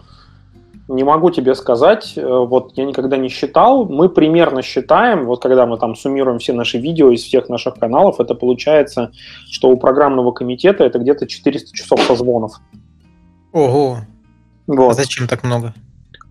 [0.88, 2.14] не могу тебе сказать.
[2.16, 3.86] Э, вот я никогда не считал.
[3.86, 8.20] Мы примерно считаем, вот когда мы там суммируем все наши видео из всех наших каналов,
[8.20, 9.12] это получается,
[9.49, 12.53] что у программного комитета это где-то 400 часов созвонов.
[13.52, 13.99] Ого,
[14.68, 14.91] вот.
[14.91, 15.74] А зачем так много?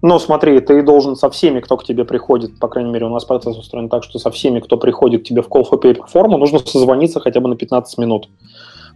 [0.02, 3.24] Ну, смотри, ты должен со всеми, кто к тебе приходит, по крайней мере, у нас
[3.24, 6.36] процесс устроен так, что со всеми, кто приходит к тебе в call for paper форму,
[6.36, 8.28] нужно созвониться хотя бы на 15 минут.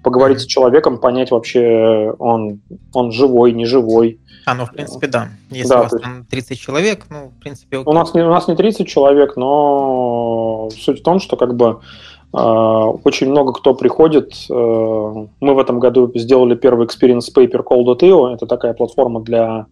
[0.03, 2.61] Поговорить с человеком, понять вообще, он,
[2.93, 4.21] он живой, не живой.
[4.47, 5.29] А, ну, в принципе, да.
[5.51, 6.05] Если да, у вас есть...
[6.05, 7.91] там 30 человек, ну, в принципе, окей.
[7.91, 11.81] У нас, не, у нас не 30 человек, но суть в том, что как бы
[12.33, 14.35] а, очень много кто приходит.
[14.51, 18.35] Э, мы в этом году сделали первый experience paper call.io.
[18.35, 19.67] Это такая платформа для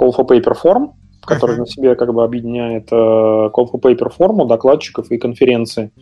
[0.00, 1.60] call for paper форм, которая uh-huh.
[1.60, 5.92] на себе как бы объединяет э, call for paper форму, докладчиков и конференции.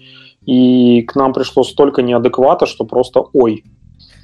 [0.48, 3.64] И к нам пришло столько неадеквата, что просто ой.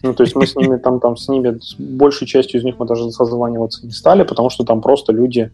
[0.03, 2.77] Ну, то есть мы с ними там, там с ними, с большей частью из них
[2.79, 5.51] мы даже созваниваться не стали, потому что там просто люди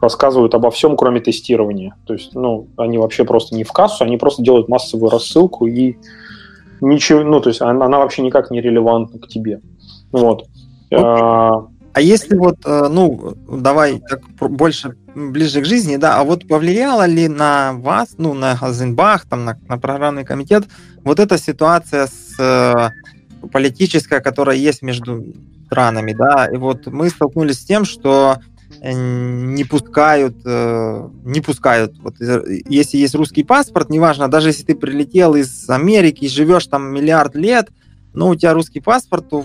[0.00, 1.96] рассказывают обо всем, кроме тестирования.
[2.06, 5.96] То есть, ну, они вообще просто не в кассу, они просто делают массовую рассылку и
[6.80, 9.62] ничего, ну, то есть она, она вообще никак не релевантна к тебе.
[10.12, 10.46] Вот.
[10.92, 16.46] А, а если вот, э, ну, давай так больше ближе к жизни, да, а вот
[16.46, 20.64] повлияло ли на вас, ну, на Газенбах, там, на, на программный комитет,
[21.04, 22.90] вот эта ситуация с э,
[23.48, 25.24] политическая, которая есть между
[25.66, 28.38] странами, да, и вот мы столкнулись с тем, что
[28.80, 31.94] Э, не пускают, не пускают.
[31.98, 37.34] Вот, если есть русский паспорт, неважно, даже если ты прилетел из Америки живешь там миллиард
[37.34, 37.68] лет,
[38.12, 39.44] но у тебя русский паспорт, то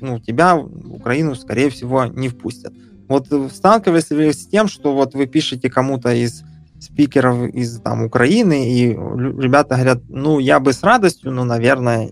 [0.00, 2.72] ну, тебя в Украину, скорее всего, не впустят.
[3.08, 6.42] Вот сталкивались ли с тем, что вот вы пишете кому-то из
[6.80, 12.10] спикеров из там Украины, и ребята говорят, ну, я бы с радостью, но, наверное,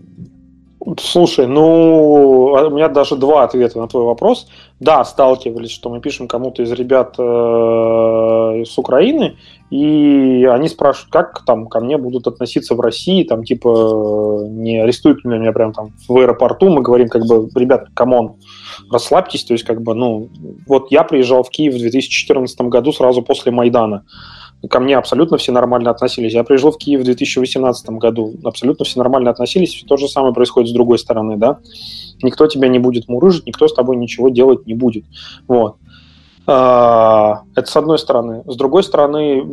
[0.99, 4.47] Слушай, ну, а у меня даже два ответа на твой вопрос.
[4.79, 9.35] Да, сталкивались, что мы пишем кому-то из ребят э, с Украины,
[9.71, 15.25] и они спрашивают, как там ко мне будут относиться в России, там, типа, не арестуют
[15.25, 18.35] ли меня прям там в аэропорту, мы говорим, как бы, ребят, come on,
[18.91, 20.29] расслабьтесь, то есть, как бы, ну,
[20.67, 24.05] вот я приезжал в Киев в 2014 году сразу после Майдана.
[24.69, 26.33] Ко мне абсолютно все нормально относились.
[26.33, 30.69] Я приезжал в Киев в 2018 году, абсолютно все нормально относились, то же самое происходит
[30.69, 31.59] с другой стороны, да.
[32.21, 35.05] Никто тебя не будет мурыжить, никто с тобой ничего делать не будет.
[35.47, 35.75] Вот.
[36.47, 38.43] А, это с одной стороны.
[38.45, 39.43] С другой стороны,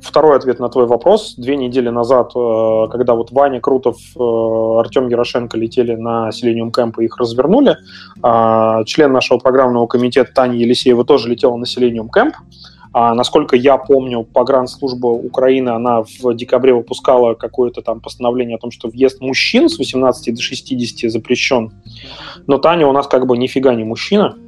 [0.00, 1.34] второй ответ на твой вопрос.
[1.36, 6.94] Две недели назад, э, когда вот Ваня Крутов, э, Артем Ярошенко летели на Selenium Camp
[7.00, 7.76] и их развернули,
[8.22, 12.32] а, член нашего программного комитета Таня Елисеева тоже летела на Selenium Camp.
[12.98, 18.70] А, насколько я помню, погранслужба Украины, она в декабре выпускала какое-то там постановление о том,
[18.70, 21.72] что въезд мужчин с 18 до 60 запрещен.
[22.46, 24.38] Но Таня у нас как бы нифига не мужчина,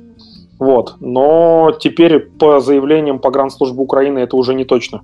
[0.59, 0.97] вот.
[1.01, 5.03] Но теперь по заявлениям погранслужбы Украины это уже не точно.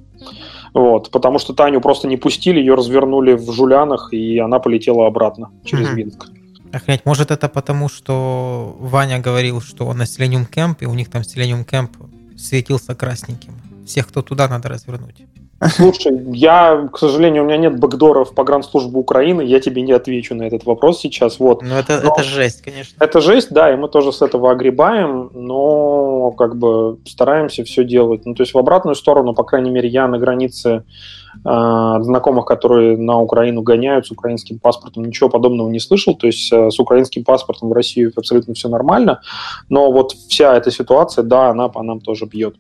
[0.73, 5.51] Вот, потому что Таню просто не пустили, ее развернули в Жулянах, и она полетела обратно
[5.67, 5.95] через mm-hmm.
[5.95, 6.31] Минск.
[6.73, 11.11] Охренеть, может это потому, что Ваня говорил, что он на Selenium Camp, и у них
[11.11, 11.91] там Selenium Camp
[12.45, 13.55] светился красненьким.
[13.87, 15.23] Всех, кто туда, надо развернуть.
[15.69, 20.35] Слушай, я, к сожалению, у меня нет бэкдоров по гранслужбе Украины, я тебе не отвечу
[20.35, 21.39] на этот вопрос сейчас.
[21.39, 21.63] Вот.
[21.63, 22.97] Ну, это, но это жесть, конечно.
[22.99, 28.27] Это жесть, да, и мы тоже с этого огребаем, но как бы стараемся все делать.
[28.27, 30.85] Ну, то есть в обратную сторону, по крайней мере, я на границе
[31.45, 36.15] э, знакомых, которые на Украину гоняют с украинским паспортом, ничего подобного не слышал.
[36.15, 39.21] То есть э, с украинским паспортом в Россию абсолютно все нормально,
[39.69, 42.57] но вот вся эта ситуация, да, она по нам тоже бьет.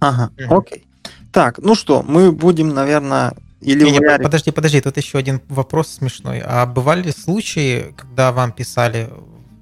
[0.00, 0.86] Ага, окей.
[1.32, 5.88] Так, ну что, мы будем, наверное, или не, не, подожди, подожди, тут еще один вопрос
[5.88, 6.42] смешной.
[6.44, 9.10] А бывали случаи, когда вам писали,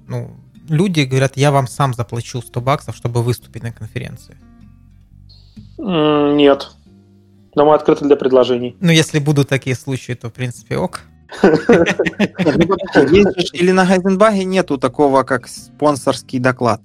[0.07, 0.31] ну,
[0.69, 4.37] люди говорят, я вам сам заплачу 100 баксов, чтобы выступить на конференции?
[5.77, 6.71] Нет.
[7.55, 8.77] Но мы открыты для предложений.
[8.79, 11.01] Ну, если будут такие случаи, то, в принципе, ок.
[13.53, 16.81] Или на Гайзенбаге нету такого, как спонсорский доклад?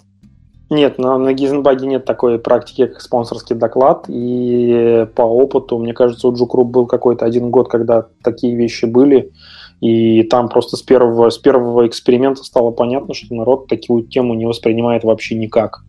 [0.71, 4.07] Нет, на, на Гизенбаге нет такой практики, как спонсорский доклад.
[4.09, 9.33] И по опыту, мне кажется, у Джукруб был какой-то один год, когда такие вещи были.
[9.81, 14.47] И там просто с первого, с первого эксперимента стало понятно, что народ такую тему не
[14.47, 15.85] воспринимает вообще никак.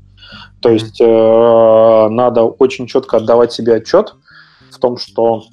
[0.60, 4.16] То есть э, надо очень четко отдавать себе отчет
[4.72, 5.44] в том, что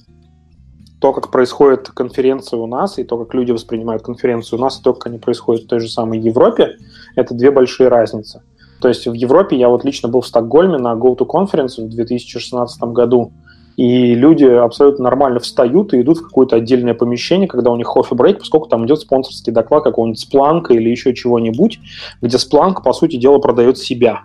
[1.01, 4.83] то, как происходит конференция у нас, и то, как люди воспринимают конференцию у нас, и
[4.83, 6.77] то, как они происходят в той же самой Европе,
[7.17, 8.43] это две большие разницы.
[8.83, 13.31] То есть в Европе я вот лично был в Стокгольме на GoToConference в 2016 году,
[13.77, 18.41] и люди абсолютно нормально встают и идут в какое-то отдельное помещение, когда у них кофе-брейк,
[18.41, 21.79] поскольку там идет спонсорский доклад какого-нибудь Splunk или еще чего-нибудь,
[22.21, 24.23] где Splunk, по сути дела, продает себя.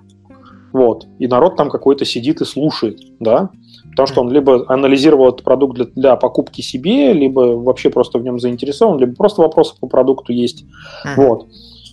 [0.73, 1.05] Вот.
[1.19, 3.51] И народ там какой-то сидит и слушает, да,
[3.91, 8.23] потому что он либо анализировал этот продукт для, для покупки себе, либо вообще просто в
[8.23, 10.63] нем заинтересован, либо просто вопросы по продукту есть.
[11.05, 11.15] Mm-hmm.
[11.15, 11.47] Вот.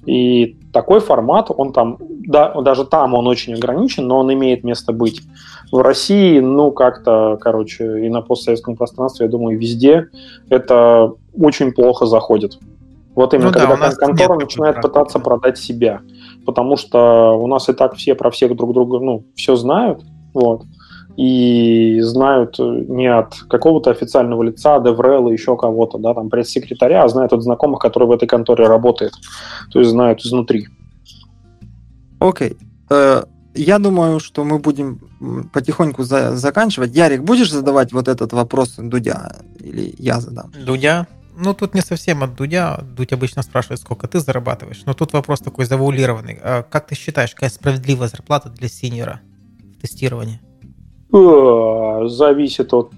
[0.06, 4.92] И такой формат, он там, да, даже там он очень ограничен, но он имеет место
[4.92, 5.22] быть.
[5.72, 10.08] В России, ну, как-то, короче, и на постсоветском пространстве, я думаю, везде
[10.50, 12.58] это очень плохо заходит.
[13.14, 16.00] Вот именно, ну, когда да, контора начинает пытаться продать себя.
[16.44, 20.02] Потому что у нас и так все про всех друг друга, ну, все знают.
[20.34, 20.62] Вот
[21.16, 27.32] и знают не от какого-то официального лица, Деврела, еще кого-то, да, там, пресс-секретаря, а знают
[27.32, 29.14] от знакомых, которые в этой конторе работают.
[29.72, 30.66] То есть знают изнутри.
[32.18, 32.50] Окей.
[32.50, 32.56] Okay.
[32.90, 33.22] Э,
[33.54, 36.94] я думаю, что мы будем потихоньку за заканчивать.
[36.94, 39.36] Ярик, будешь задавать вот этот вопрос Дудя?
[39.60, 40.50] Или я задам?
[40.66, 41.06] Дудя?
[41.36, 42.80] Ну, тут не совсем от Дудя.
[42.96, 44.82] Дудь обычно спрашивает, сколько ты зарабатываешь.
[44.86, 46.38] Но тут вопрос такой завуалированный.
[46.42, 49.20] А как ты считаешь, какая справедливая зарплата для синьора
[49.76, 50.40] в тестировании?
[51.14, 52.90] Э, зависит от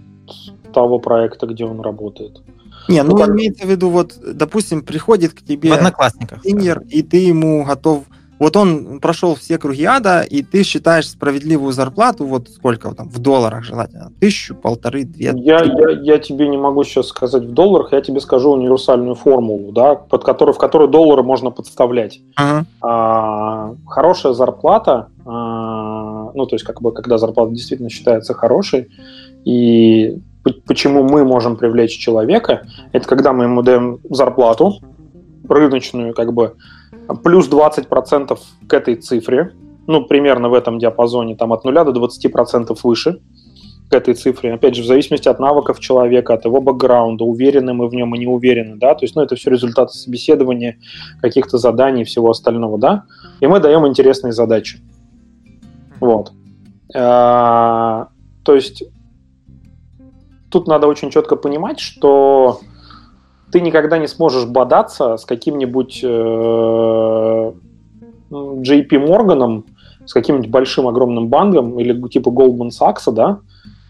[0.73, 2.41] того проекта, где он работает.
[2.89, 7.03] Не, ну, ну имеется в виду, вот, допустим, приходит к тебе в одноклассниках, тренер, и
[7.03, 8.05] ты ему готов
[8.39, 13.19] вот он прошел все круги ада, и ты считаешь справедливую зарплату, вот сколько там, в
[13.19, 14.13] долларах желательно?
[14.21, 15.33] Тысячу, полторы, две?
[15.35, 19.73] Я, я, я тебе не могу сейчас сказать в долларах, я тебе скажу универсальную формулу,
[19.73, 22.21] да, под которую, в которой доллары можно подставлять.
[22.39, 22.65] Uh-huh.
[22.83, 28.89] А, хорошая зарплата, а, ну, то есть, как бы, когда зарплата действительно считается хорошей,
[29.45, 30.19] и
[30.67, 34.81] почему мы можем привлечь человека, это когда мы ему даем зарплату
[35.49, 36.55] рыночную, как бы,
[37.23, 38.39] плюс 20%
[38.69, 39.53] к этой цифре,
[39.87, 43.21] ну, примерно в этом диапазоне, там от 0 до 20% выше
[43.89, 44.55] к этой цифре.
[44.55, 48.19] Опять же, в зависимости от навыков человека, от его бэкграунда, уверены мы в нем и
[48.19, 50.79] не уверены, да, то есть, ну, это все результаты собеседования,
[51.23, 53.05] каких-то заданий и всего остального, да,
[53.41, 54.81] и мы даем интересные задачи.
[56.01, 56.33] Вот.
[56.95, 58.09] А,
[58.45, 58.85] то есть,
[60.51, 62.61] тут надо очень четко понимать, что
[63.53, 67.53] ты никогда не сможешь бодаться с каким-нибудь э,
[68.31, 69.67] JP Морганом,
[70.05, 73.41] с каким-нибудь большим огромным банком или типа Goldman Sachs, да,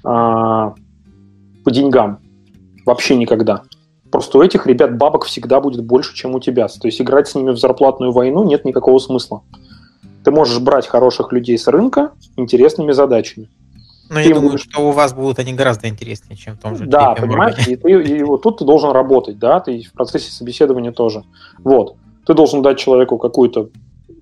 [0.05, 0.75] а,
[1.65, 2.21] по деньгам.
[2.85, 3.63] Вообще никогда.
[4.11, 6.69] Просто у этих ребят бабок всегда будет больше, чем у тебя.
[6.69, 9.43] То есть играть с ними в зарплатную войну нет никакого смысла.
[10.27, 13.49] Ты можешь брать хороших людей с рынка интересными задачами.
[14.11, 14.65] Но я думаю, будешь...
[14.65, 17.93] что у вас будут они гораздо интереснее, чем в том же Да, понимаешь, и, ты,
[18.03, 21.23] и вот тут ты должен работать, да, ты в процессе собеседования тоже.
[21.63, 21.95] Вот.
[22.27, 23.69] Ты должен дать человеку какую-то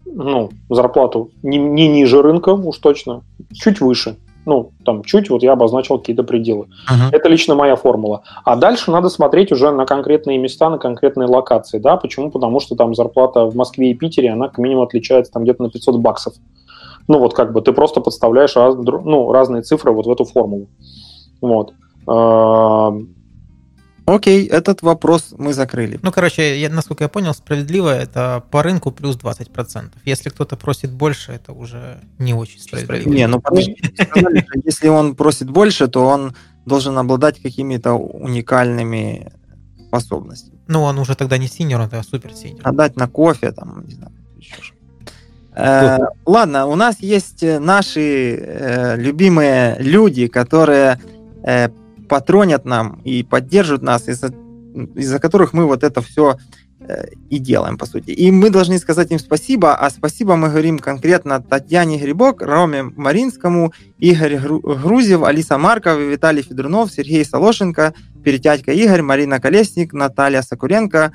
[0.04, 3.22] ну, зарплату не, не ниже рынка, уж точно,
[3.54, 4.18] чуть выше.
[4.46, 6.66] Ну, там чуть, вот я обозначил какие-то пределы.
[6.90, 7.10] Uh-huh.
[7.12, 8.22] Это лично моя формула.
[8.44, 11.78] А дальше надо смотреть уже на конкретные места, на конкретные локации.
[11.78, 11.96] Да?
[11.96, 12.30] Почему?
[12.30, 15.70] Потому что там зарплата в Москве и Питере, она как минимум отличается там где-то на
[15.70, 16.34] 500 баксов.
[17.08, 20.68] Ну, вот как бы ты просто подставляешь раз, ну, разные цифры вот в эту формулу.
[21.40, 21.72] Вот.
[24.06, 25.98] Окей, этот вопрос мы закрыли.
[26.02, 29.92] Ну, короче, я, насколько я понял, справедливо это по рынку плюс 20%.
[30.04, 33.12] Если кто-то просит больше, это уже не очень справедливо.
[33.12, 33.76] Не, ну подожди,
[34.64, 36.34] если он просит больше, то он
[36.66, 39.32] должен обладать какими-то уникальными
[39.86, 40.58] способностями.
[40.66, 42.60] Ну, он уже тогда не senior, он тогда супер senior.
[42.62, 44.74] Отдать на кофе, там, не знаю, еще что
[45.56, 51.00] Э, ладно, у нас есть наши э, любимые люди, которые
[51.44, 51.68] э,
[52.08, 54.32] патронят нам и поддержат нас, из-за
[54.94, 56.36] из которых мы вот это все
[56.80, 58.10] э, и делаем, по сути.
[58.10, 63.72] И мы должны сказать им спасибо, а спасибо мы говорим конкретно Татьяне Грибок, Роме Маринскому,
[63.98, 67.94] Игорь Грузев, Алиса Марков, Виталий Федорунов, Сергей Солошенко,
[68.24, 71.12] Перетядько Игорь, Марина Колесник, Наталья Сокуренко,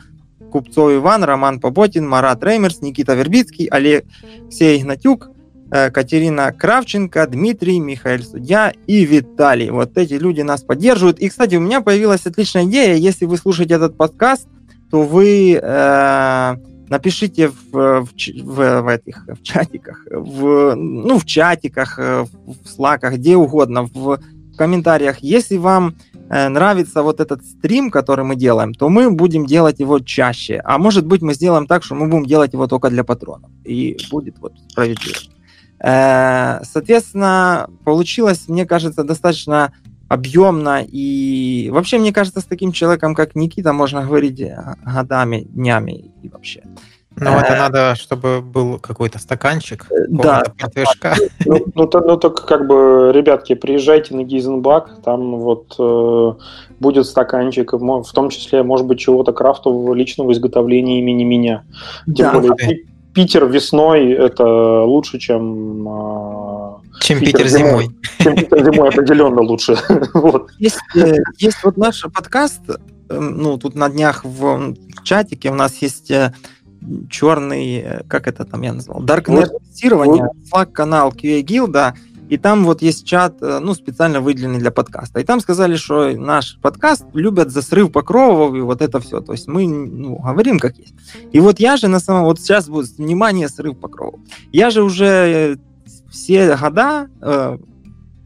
[0.51, 5.29] Купцов Иван, Роман Поботин, Марат Реймерс, Никита Вербицкий, Алексей Игнатюк,
[5.69, 9.69] Катерина Кравченко, Дмитрий, Михаил Судья и Виталий.
[9.69, 11.19] Вот эти люди нас поддерживают.
[11.19, 12.95] И, кстати, у меня появилась отличная идея.
[12.95, 14.47] Если вы слушаете этот подкаст,
[14.89, 16.55] то вы э,
[16.89, 23.13] напишите в, в, в, в этих в чатиках, в, ну, в чатиках, э, в слаках,
[23.15, 24.19] где угодно, в
[24.57, 25.19] комментариях.
[25.19, 25.95] Если вам
[26.29, 30.61] э, нравится вот этот стрим, который мы делаем, то мы будем делать его чаще.
[30.65, 33.51] А может быть, мы сделаем так, что мы будем делать его только для патронов.
[33.63, 35.17] И будет вот справедливо.
[35.83, 39.73] Э, соответственно, получилось, мне кажется, достаточно
[40.07, 40.83] объемно.
[40.87, 44.43] И вообще, мне кажется, с таким человеком, как Никита, можно говорить
[44.83, 46.63] годами, днями и вообще.
[47.15, 50.43] Ну, это э, надо, чтобы был какой-то стаканчик, э, да.
[50.57, 51.15] портвишка.
[51.45, 56.33] Ну, ну, то, ну, так как бы, ребятки, приезжайте на Гизенбак, там вот э,
[56.79, 61.63] будет стаканчик, в том числе, может быть, чего-то крафтового личного изготовления имени меня.
[62.05, 62.39] Тем да.
[62.39, 67.83] более, Питер весной это лучше, чем а, чем Питер, Питер зимой.
[67.83, 67.95] зимой.
[68.19, 69.77] Чем Питер зимой определенно лучше.
[70.13, 70.49] вот.
[70.59, 72.61] Есть, э, есть вот наш подкаст,
[73.09, 76.33] эм, ну тут на днях в, в чатике у нас есть э,
[77.09, 81.93] черный, э, как это там я назвал, Darknet тестирование, Slack канал QA Guild,
[82.29, 85.19] и там вот есть чат, э, ну, специально выделенный для подкаста.
[85.19, 89.19] И там сказали, что наш подкаст любят за срыв покровов и вот это все.
[89.19, 90.93] То есть мы ну, говорим как есть.
[91.31, 92.25] И вот я же на самом...
[92.25, 94.19] Вот сейчас будет, внимание, срыв покровов.
[94.51, 95.55] Я же уже э,
[96.11, 97.57] все года, э,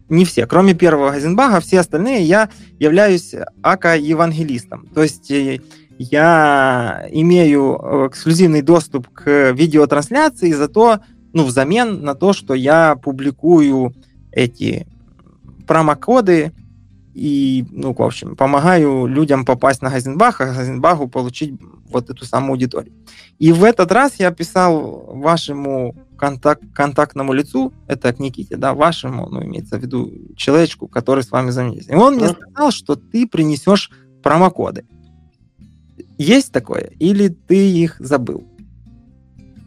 [0.09, 2.49] не все, кроме первого Газенбага, все остальные, я
[2.79, 4.87] являюсь ака-евангелистом.
[4.93, 5.61] То есть э,
[5.97, 10.99] я имею эксклюзивный доступ к видеотрансляции, зато
[11.33, 13.93] ну, взамен на то, что я публикую
[14.31, 14.87] эти
[15.67, 16.53] промокоды
[17.13, 21.53] и, ну, в общем, помогаю людям попасть на Газенбах, а Газенбаху получить
[21.89, 22.93] вот эту самую аудиторию.
[23.37, 29.27] И в этот раз я писал вашему контакт, контактному лицу, это к Никите, да, вашему,
[29.29, 31.91] ну, имеется в виду человечку, который с вами занимается.
[31.91, 33.91] И он мне сказал, что ты принесешь
[34.23, 34.85] промокоды.
[36.17, 36.91] Есть такое?
[36.99, 38.47] Или ты их забыл?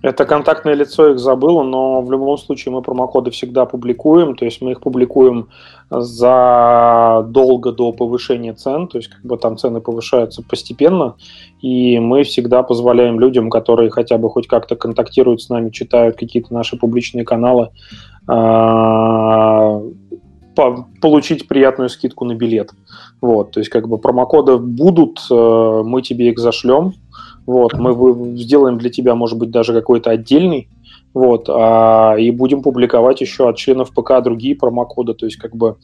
[0.07, 4.63] Это контактное лицо, их забыло, но в любом случае мы промокоды всегда публикуем, то есть
[4.63, 5.49] мы их публикуем
[5.91, 11.17] задолго до повышения цен, то есть как бы там цены повышаются постепенно,
[11.61, 16.55] и мы всегда позволяем людям, которые хотя бы хоть как-то контактируют с нами, читают какие-то
[16.55, 17.71] наши публичные каналы,
[18.29, 19.83] а,
[21.01, 22.71] получить приятную скидку на билет.
[23.21, 26.95] Вот, то есть как бы промокоды будут, э, мы тебе их зашлем,
[27.47, 30.69] вот, мы сделаем для тебя, может быть, даже какой-то отдельный,
[31.15, 35.77] вот, а, и будем публиковать еще от членов ПК другие промокоды, то есть как бы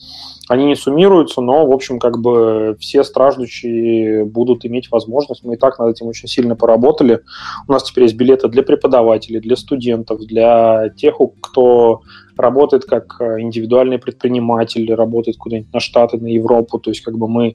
[0.48, 5.42] они не суммируются, но, в общем, как бы все страждущие будут иметь возможность.
[5.42, 7.20] Мы и так над этим очень сильно поработали.
[7.66, 12.02] У нас теперь есть билеты для преподавателей, для студентов, для тех, кто
[12.36, 16.78] работает как индивидуальный предприниматель, работает куда-нибудь на Штаты, на Европу.
[16.78, 17.54] То есть как бы мы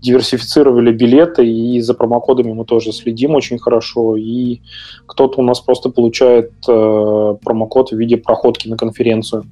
[0.00, 4.60] диверсифицировали билеты, и за промокодами мы тоже следим очень хорошо, и
[5.06, 9.44] кто-то у нас просто получает э, промокод в виде проходки на конференцию.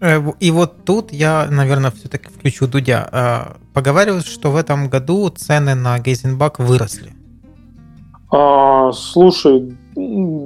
[0.00, 3.08] Э, и вот тут я, наверное, все-таки включу Дудя.
[3.12, 7.12] Э, поговаривают, что в этом году цены на Гейзенбак выросли.
[8.32, 9.76] А, слушай,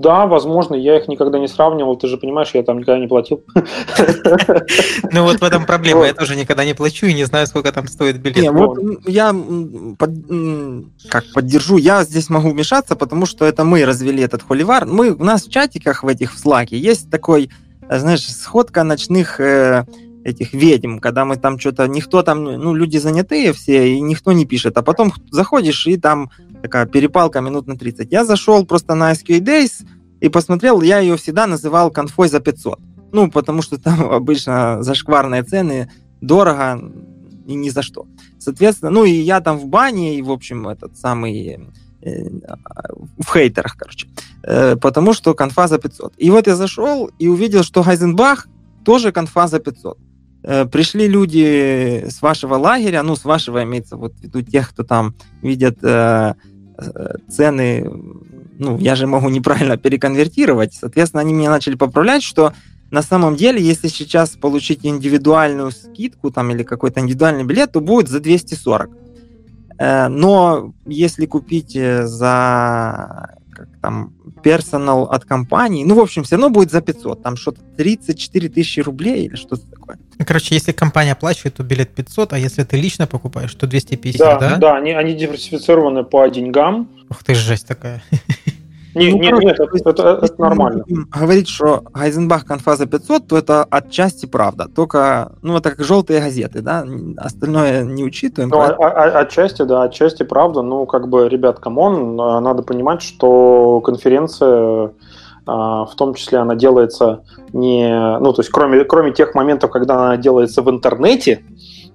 [0.00, 3.42] да, возможно, я их никогда не сравнивал, ты же понимаешь, я там никогда не платил.
[5.12, 7.88] Ну вот в этом проблема, я тоже никогда не плачу и не знаю, сколько там
[7.88, 8.52] стоит билет.
[8.52, 9.34] Вот я
[11.08, 14.86] как поддержу, я здесь могу вмешаться, потому что это мы развели этот холивар.
[14.86, 17.50] Мы, у нас в чатиках в этих в Слаке есть такой,
[17.88, 19.84] знаешь, сходка ночных э,
[20.24, 24.46] этих ведьм, когда мы там что-то, никто там, ну, люди занятые все, и никто не
[24.46, 26.30] пишет, а потом заходишь, и там
[26.62, 28.10] такая перепалка минут на 30.
[28.10, 29.86] Я зашел просто на SQA Days
[30.20, 32.80] и посмотрел, я ее всегда называл конфой за 500.
[33.12, 35.90] Ну, потому что там обычно зашкварные цены,
[36.20, 36.80] дорого
[37.46, 38.06] и ни за что.
[38.38, 41.60] Соответственно, ну и я там в бане, и, в общем, этот самый
[42.00, 42.28] э,
[43.18, 44.08] в хейтерах, короче,
[44.42, 46.14] э, потому что конфа за 500.
[46.16, 48.48] И вот я зашел и увидел, что Гайзенбах
[48.84, 49.98] тоже конфа за 500.
[50.46, 54.84] Э, пришли люди с вашего лагеря, ну, с вашего имеется вот в виду тех, кто
[54.84, 56.34] там видят э,
[56.76, 57.90] э, цены,
[58.58, 62.52] ну, я же могу неправильно переконвертировать, соответственно, они меня начали поправлять, что
[62.90, 68.10] на самом деле, если сейчас получить индивидуальную скидку там или какой-то индивидуальный билет, то будет
[68.10, 68.90] за 240.
[69.78, 74.12] Э, но если купить за как там
[74.42, 75.84] персонал от компании.
[75.84, 77.22] Ну, в общем, все равно будет за 500.
[77.22, 79.98] Там что-то 34 тысячи рублей или что-то такое.
[80.26, 84.38] Короче, если компания оплачивает, то билет 500, а если ты лично покупаешь, то 250, да?
[84.38, 86.88] Да, да они, они диверсифицированы по деньгам.
[87.10, 88.02] Ух ты, жесть такая.
[88.94, 90.84] Не, ну, не, короче, нет, это, это, это нормально.
[90.86, 94.68] Говорить, что Heisenbug конфа за 500, то это отчасти правда.
[94.68, 96.86] Только, ну, это как желтые газеты, да,
[97.16, 98.50] остальное не учитываем.
[98.50, 100.62] Ну, а, а, отчасти, да, отчасти правда.
[100.62, 104.92] Ну, как бы, ребят, come on, а, надо понимать, что конференция
[105.46, 107.22] в том числе она делается
[107.52, 107.88] не,
[108.18, 111.42] ну, то есть кроме, кроме тех моментов, когда она делается в интернете,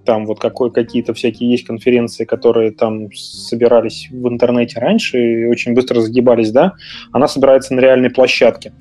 [0.05, 5.73] там вот какой, какие-то всякие есть конференции, которые там собирались в интернете раньше и очень
[5.73, 6.73] быстро загибались, да,
[7.11, 8.73] она собирается на реальной площадке.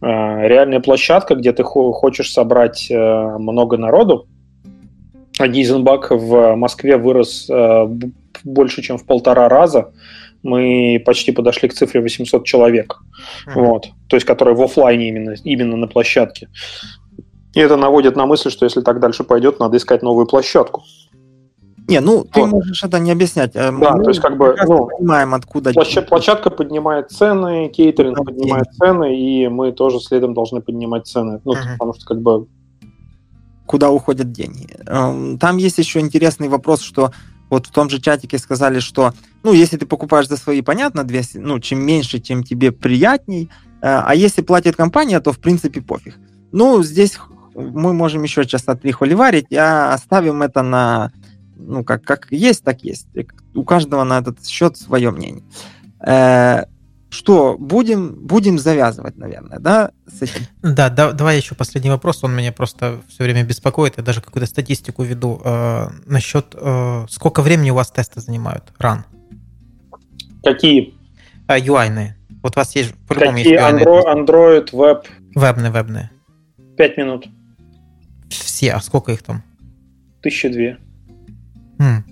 [0.00, 4.26] А, реальная площадка, где ты хочешь собрать э, много народу.
[5.38, 7.86] А Гейзенбак в Москве вырос э,
[8.44, 9.92] больше, чем в полтора раза.
[10.46, 12.96] Мы почти подошли к цифре 800 человек,
[13.46, 13.52] mm-hmm.
[13.54, 16.48] вот, то есть которые в офлайне именно, именно на площадке.
[17.54, 20.84] И это наводит на мысль, что если так дальше пойдет, надо искать новую площадку.
[21.88, 22.50] Не, ну ты вот.
[22.50, 23.52] можешь это не объяснять.
[23.54, 25.72] Э, да, Мы то есть как бы ну, понимаем, откуда.
[25.72, 28.76] Площадка, площадка поднимает цены, кейтеринг поднимает деньги.
[28.78, 31.40] цены, и мы тоже следом должны поднимать цены.
[31.44, 31.72] Ну, uh-huh.
[31.72, 32.46] потому что как бы
[33.66, 34.68] куда уходят деньги.
[34.86, 37.10] Эм, там есть еще интересный вопрос, что
[37.50, 39.12] вот в том же чатике сказали, что,
[39.42, 43.50] ну, если ты покупаешь за свои, понятно, 200, ну, чем меньше, тем тебе приятней,
[43.82, 46.16] э, а если платит компания, то, в принципе, пофиг.
[46.52, 47.18] Ну, здесь
[47.54, 51.12] мы можем еще часа три холиварить, а оставим это на,
[51.56, 53.08] ну, как, как есть, так есть.
[53.54, 55.44] У каждого на этот счет свое мнение.
[57.16, 60.42] Что, будем, будем завязывать, наверное, да, с этим?
[60.60, 64.46] Да, да, давай еще последний вопрос, он меня просто все время беспокоит, я даже какую-то
[64.46, 69.06] статистику веду э, насчет, э, сколько времени у вас тесты занимают, ран?
[70.44, 70.92] Какие?
[71.48, 72.18] Э, UI-ные.
[72.42, 75.06] Вот у вас есть, по-любому есть Android, Android, веб?
[75.34, 76.10] Вебные, вебные.
[76.76, 77.28] Пять минут.
[78.28, 79.42] Все, а сколько их там?
[80.20, 80.76] Тысяча две.
[81.78, 82.04] Хм.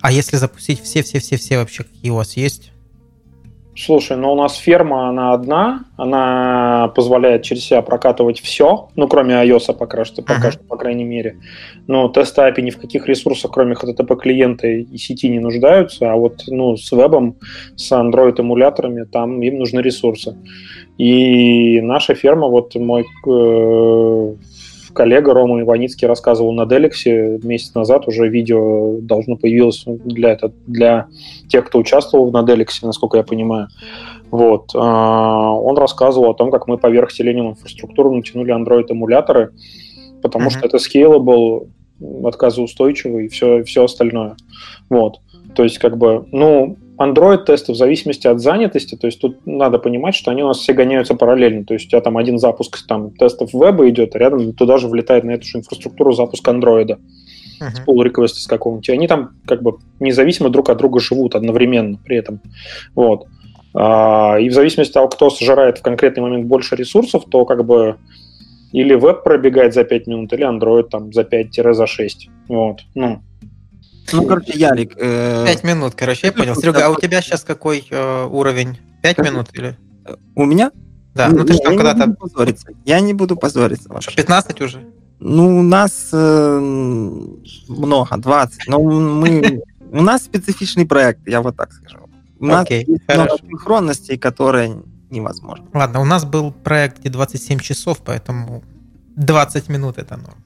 [0.00, 2.70] А если запустить все-все-все-все вообще, какие у вас есть?
[3.82, 9.34] Слушай, ну у нас ферма, она одна, она позволяет через себя прокатывать все, ну кроме
[9.34, 10.52] iOS пока что, пока uh-huh.
[10.52, 11.38] что, по крайней мере.
[11.86, 16.16] Но тест API ни в каких ресурсах, кроме HTTP клиента и сети не нуждаются, а
[16.16, 17.36] вот ну, с вебом,
[17.74, 20.36] с Android эмуляторами, там им нужны ресурсы.
[20.98, 24.34] И наша ферма, вот мой э,
[24.92, 31.06] коллега Рома Иваницкий рассказывал на Деликсе месяц назад, уже видео должно появилось для, это, для
[31.48, 33.68] тех, кто участвовал на Деликсе, насколько я понимаю.
[34.30, 34.70] Вот.
[34.74, 39.52] А, он рассказывал о том, как мы поверх Selenium инфраструктуру натянули Android-эмуляторы,
[40.22, 40.50] потому mm-hmm.
[40.50, 41.68] что это scalable,
[42.24, 44.36] отказоустойчивый и все, все остальное.
[44.88, 45.20] Вот.
[45.54, 50.14] То есть, как бы, ну, Android-тесты в зависимости от занятости, то есть тут надо понимать,
[50.14, 51.64] что они у нас все гоняются параллельно.
[51.64, 54.86] То есть у тебя там один запуск там, тестов веба идет, а рядом туда же
[54.86, 56.98] влетает на эту же инфраструктуру запуск андроида
[57.60, 57.70] uh-huh.
[57.70, 58.88] с pull request с какого-нибудь.
[58.90, 62.40] И они там как бы независимо друг от друга живут одновременно при этом.
[62.94, 63.26] Вот.
[63.74, 67.64] А, и в зависимости от того, кто сжирает в конкретный момент больше ресурсов, то как
[67.64, 67.96] бы
[68.72, 72.10] или веб пробегает за 5 минут, или Android там за 5-6.
[72.48, 72.80] Вот.
[72.94, 73.22] Ну,
[74.12, 74.94] ну, короче, Ярик...
[74.96, 75.44] Э...
[75.46, 76.54] Пять минут, короче, я понял.
[76.54, 78.78] Серега, а у тебя сейчас какой э, уровень?
[79.02, 79.76] Пять минут или?
[80.34, 80.70] У меня?
[81.14, 82.06] Да, ну, ну ты же там когда-то...
[82.06, 82.68] Не позориться.
[82.84, 84.12] Я не буду позориться вообще.
[84.14, 84.84] 15 уже?
[85.18, 86.58] Ну, у нас э,
[87.68, 88.68] много, 20.
[88.68, 89.62] Но мы...
[89.92, 91.98] У нас специфичный проект, я вот так скажу.
[92.38, 95.66] У нас okay, есть много синхронностей, которые невозможно.
[95.74, 98.62] Ладно, у нас был проект, где 27 часов, поэтому
[99.16, 100.42] 20 минут это норм.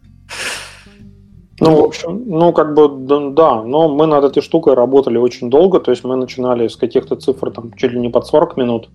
[1.60, 2.88] Ну, в общем, ну, как бы,
[3.30, 7.16] да, но мы над этой штукой работали очень долго, то есть мы начинали с каких-то
[7.16, 8.88] цифр там чуть ли не под 40 минут,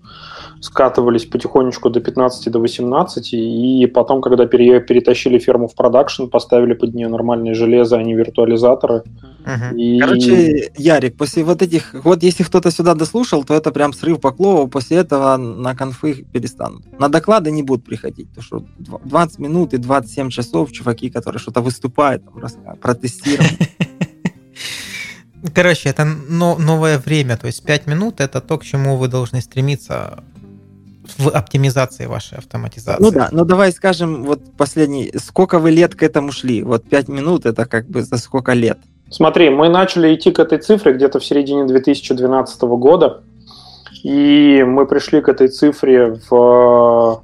[0.60, 6.94] скатывались потихонечку до 15, до 18, и потом, когда перетащили ферму в продакшн, поставили под
[6.94, 9.02] нее нормальное железо, а не виртуализаторы.
[9.46, 9.76] Угу.
[9.76, 9.98] И...
[9.98, 14.32] Короче, Ярик, после вот этих, вот если кто-то сюда дослушал, то это прям срыв по
[14.32, 16.82] клову, после этого на конфы перестанут.
[16.98, 18.64] На доклады не будут приходить, потому что
[19.04, 23.52] 20 минут и 27 часов чуваки, которые что-то выступают, там, протестируют.
[25.54, 30.22] Короче, это новое время, то есть 5 минут это то, к чему вы должны стремиться
[31.18, 33.02] в оптимизации вашей автоматизации.
[33.02, 36.62] Ну да, но давай скажем, вот последний, сколько вы лет к этому шли?
[36.62, 38.78] Вот 5 минут это как бы за сколько лет?
[39.10, 43.22] Смотри, мы начали идти к этой цифре где-то в середине 2012 года,
[44.04, 47.22] и мы пришли к этой цифре в,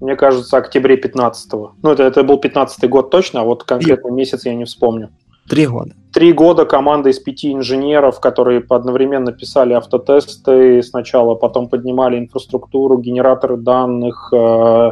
[0.00, 1.70] мне кажется, октябре 15 -го.
[1.82, 5.08] Ну, это, это был 15 год точно, а вот конкретный месяц я не вспомню.
[5.48, 5.92] Три года.
[6.12, 13.56] Три года команда из пяти инженеров, которые одновременно писали автотесты сначала, потом поднимали инфраструктуру, генераторы
[13.56, 14.90] данных, э,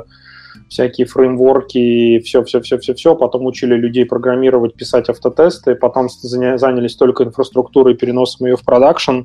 [0.70, 8.56] всякие фреймворки, все-все-все-все-все, потом учили людей программировать, писать автотесты, потом занялись только инфраструктурой, переносом ее
[8.56, 9.22] в продакшн,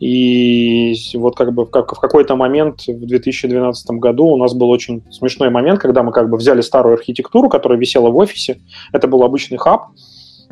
[0.00, 5.04] и вот как бы как в какой-то момент в 2012 году у нас был очень
[5.12, 8.60] смешной момент, когда мы как бы взяли старую архитектуру, которая висела в офисе,
[8.92, 9.90] это был обычный хаб,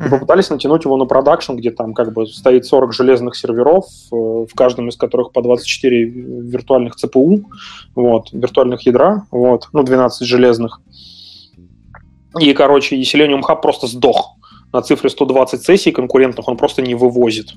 [0.05, 4.15] и попытались натянуть его на продакшн, где там как бы стоит 40 железных серверов, э,
[4.15, 7.43] в каждом из которых по 24 виртуальных ЦПУ,
[7.95, 10.81] вот, виртуальных ядра, вот, ну, 12 железных.
[12.39, 14.35] И, короче, и Selenium Hub просто сдох
[14.73, 17.53] на цифре 120 сессий конкурентных, он просто не вывозит.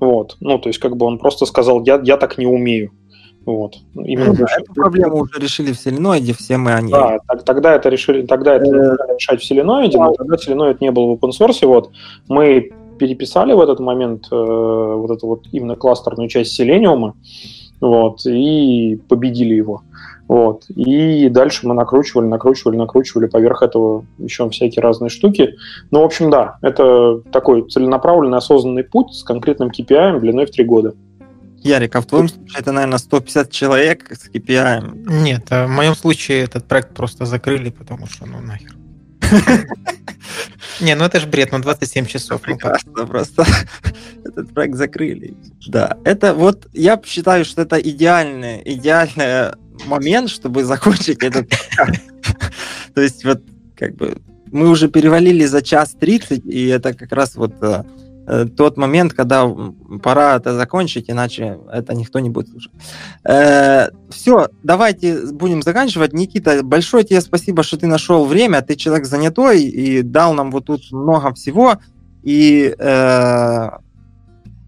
[0.00, 0.36] Вот.
[0.40, 2.92] Ну, то есть, как бы он просто сказал, я, я так не умею.
[3.44, 3.74] Вот.
[3.94, 6.92] Именно ну, эту проблему уже решили в Селеноиде, все мы они.
[6.92, 10.90] Да, так, тогда это решили, тогда это э, решать в Селеноиде, но тогда Селеноид не
[10.90, 11.66] был в open source.
[11.66, 11.90] Вот.
[12.28, 17.14] Мы переписали в этот момент э, вот эту вот именно кластерную часть Селениума,
[17.80, 19.82] вот, и победили его.
[20.28, 20.64] Вот.
[20.70, 25.56] И дальше мы накручивали, накручивали, накручивали поверх этого еще всякие разные штуки.
[25.90, 30.64] Ну, в общем, да, это такой целенаправленный, осознанный путь с конкретным KPI длиной в три
[30.64, 30.94] года.
[31.62, 35.22] Ярик, а в твоем случае это, наверное, 150 человек с KPI?
[35.22, 38.74] Нет, а в моем случае этот проект просто закрыли, потому что, ну, нахер.
[40.80, 42.40] Не, ну это же бред, ну 27 часов.
[42.46, 43.46] Ну, прекрасно, просто
[44.24, 45.34] этот проект закрыли.
[45.68, 49.52] Да, это вот, я считаю, что это идеальный, идеальный
[49.86, 51.48] момент, чтобы закончить этот
[52.94, 53.42] То есть вот
[53.76, 54.20] как бы
[54.50, 57.84] мы уже перевалили за час 30, и это как раз вот э,
[58.56, 59.48] тот момент, когда
[60.02, 62.72] пора это закончить, иначе это никто не будет слушать.
[63.24, 66.12] Э, все, давайте будем заканчивать.
[66.12, 68.62] Никита, большое тебе спасибо, что ты нашел время.
[68.62, 71.78] Ты человек занятой и дал нам вот тут много всего.
[72.22, 73.70] И э,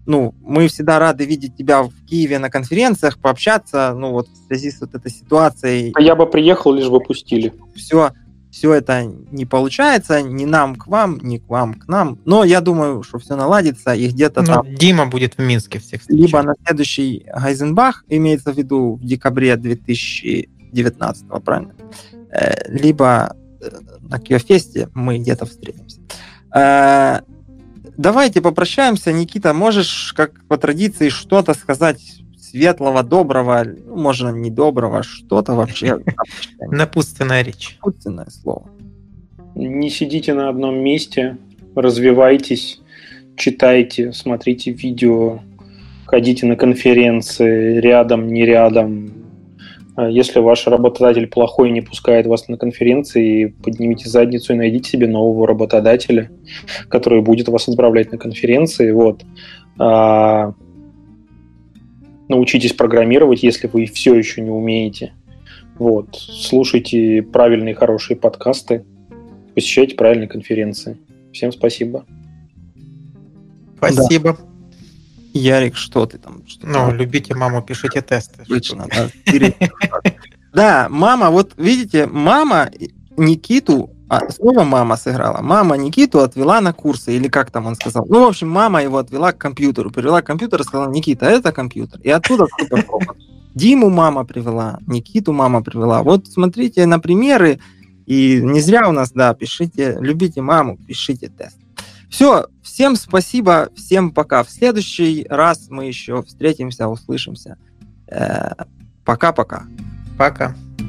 [0.05, 3.93] ну, мы всегда рады видеть тебя в Киеве на конференциях, пообщаться.
[3.95, 5.93] Ну, вот в связи с вот этой ситуацией.
[5.97, 7.53] Я бы приехал, лишь бы пустили.
[7.75, 8.11] Все
[8.55, 12.19] все это не получается, ни нам к вам, ни к вам к нам.
[12.23, 14.75] Но я думаю, что все наладится, и где-то ну, там...
[14.75, 16.27] Дима будет в Минске всех встречать.
[16.27, 21.73] Либо на следующий Гайзенбах, имеется в виду в декабре 2019, правильно?
[22.31, 23.69] Э, либо э,
[23.99, 25.99] на Киофесте мы где-то встретимся.
[26.55, 27.23] Э,
[27.97, 29.11] давайте попрощаемся.
[29.11, 32.21] Никита, можешь, как по традиции, что-то сказать
[32.55, 35.99] светлого, доброго, ну, можно не доброго, что-то вообще.
[36.59, 37.77] Напутственная речь.
[37.81, 38.69] Напутственное слово.
[39.55, 41.37] Не сидите на одном месте,
[41.75, 42.79] развивайтесь,
[43.35, 45.39] читайте, смотрите видео,
[46.05, 49.11] ходите на конференции, рядом, не рядом.
[49.97, 54.91] А если ваш работодатель плохой и не пускает вас на конференции, поднимите задницу и найдите
[54.91, 56.31] себе нового работодателя,
[56.87, 58.91] который будет вас отправлять на конференции.
[58.91, 59.23] Вот.
[62.27, 65.13] Научитесь программировать, если вы все еще не умеете.
[65.77, 66.15] Вот.
[66.15, 68.85] Слушайте правильные, хорошие подкасты,
[69.53, 70.97] посещайте правильные конференции.
[71.33, 72.05] Всем спасибо.
[73.77, 74.33] Спасибо.
[74.33, 74.45] Да.
[75.33, 76.47] Ярик, что ты там?
[76.47, 76.95] Что ну, там?
[76.95, 78.41] любите маму, пишите тесты.
[78.41, 79.09] Отлично, да.
[80.53, 82.71] Да, мама, вот видите, мама
[83.17, 85.41] Никиту а, снова мама сыграла.
[85.41, 88.05] Мама Никиту отвела на курсы, или как там он сказал.
[88.07, 91.99] Ну, в общем, мама его отвела к компьютеру, привела к компьютеру сказала, Никита, это компьютер.
[92.01, 92.45] И оттуда
[93.55, 96.03] Диму мама привела, Никиту мама привела.
[96.03, 97.59] Вот смотрите на примеры,
[98.05, 101.57] и не зря у нас, да, пишите, любите маму, пишите тест.
[102.09, 104.43] Все, всем спасибо, всем пока.
[104.43, 107.57] В следующий раз мы еще встретимся, услышимся.
[108.07, 108.51] Э,
[109.03, 109.63] пока-пока.
[110.17, 110.49] Пока.
[110.49, 110.55] -пока.
[110.55, 110.84] Пока.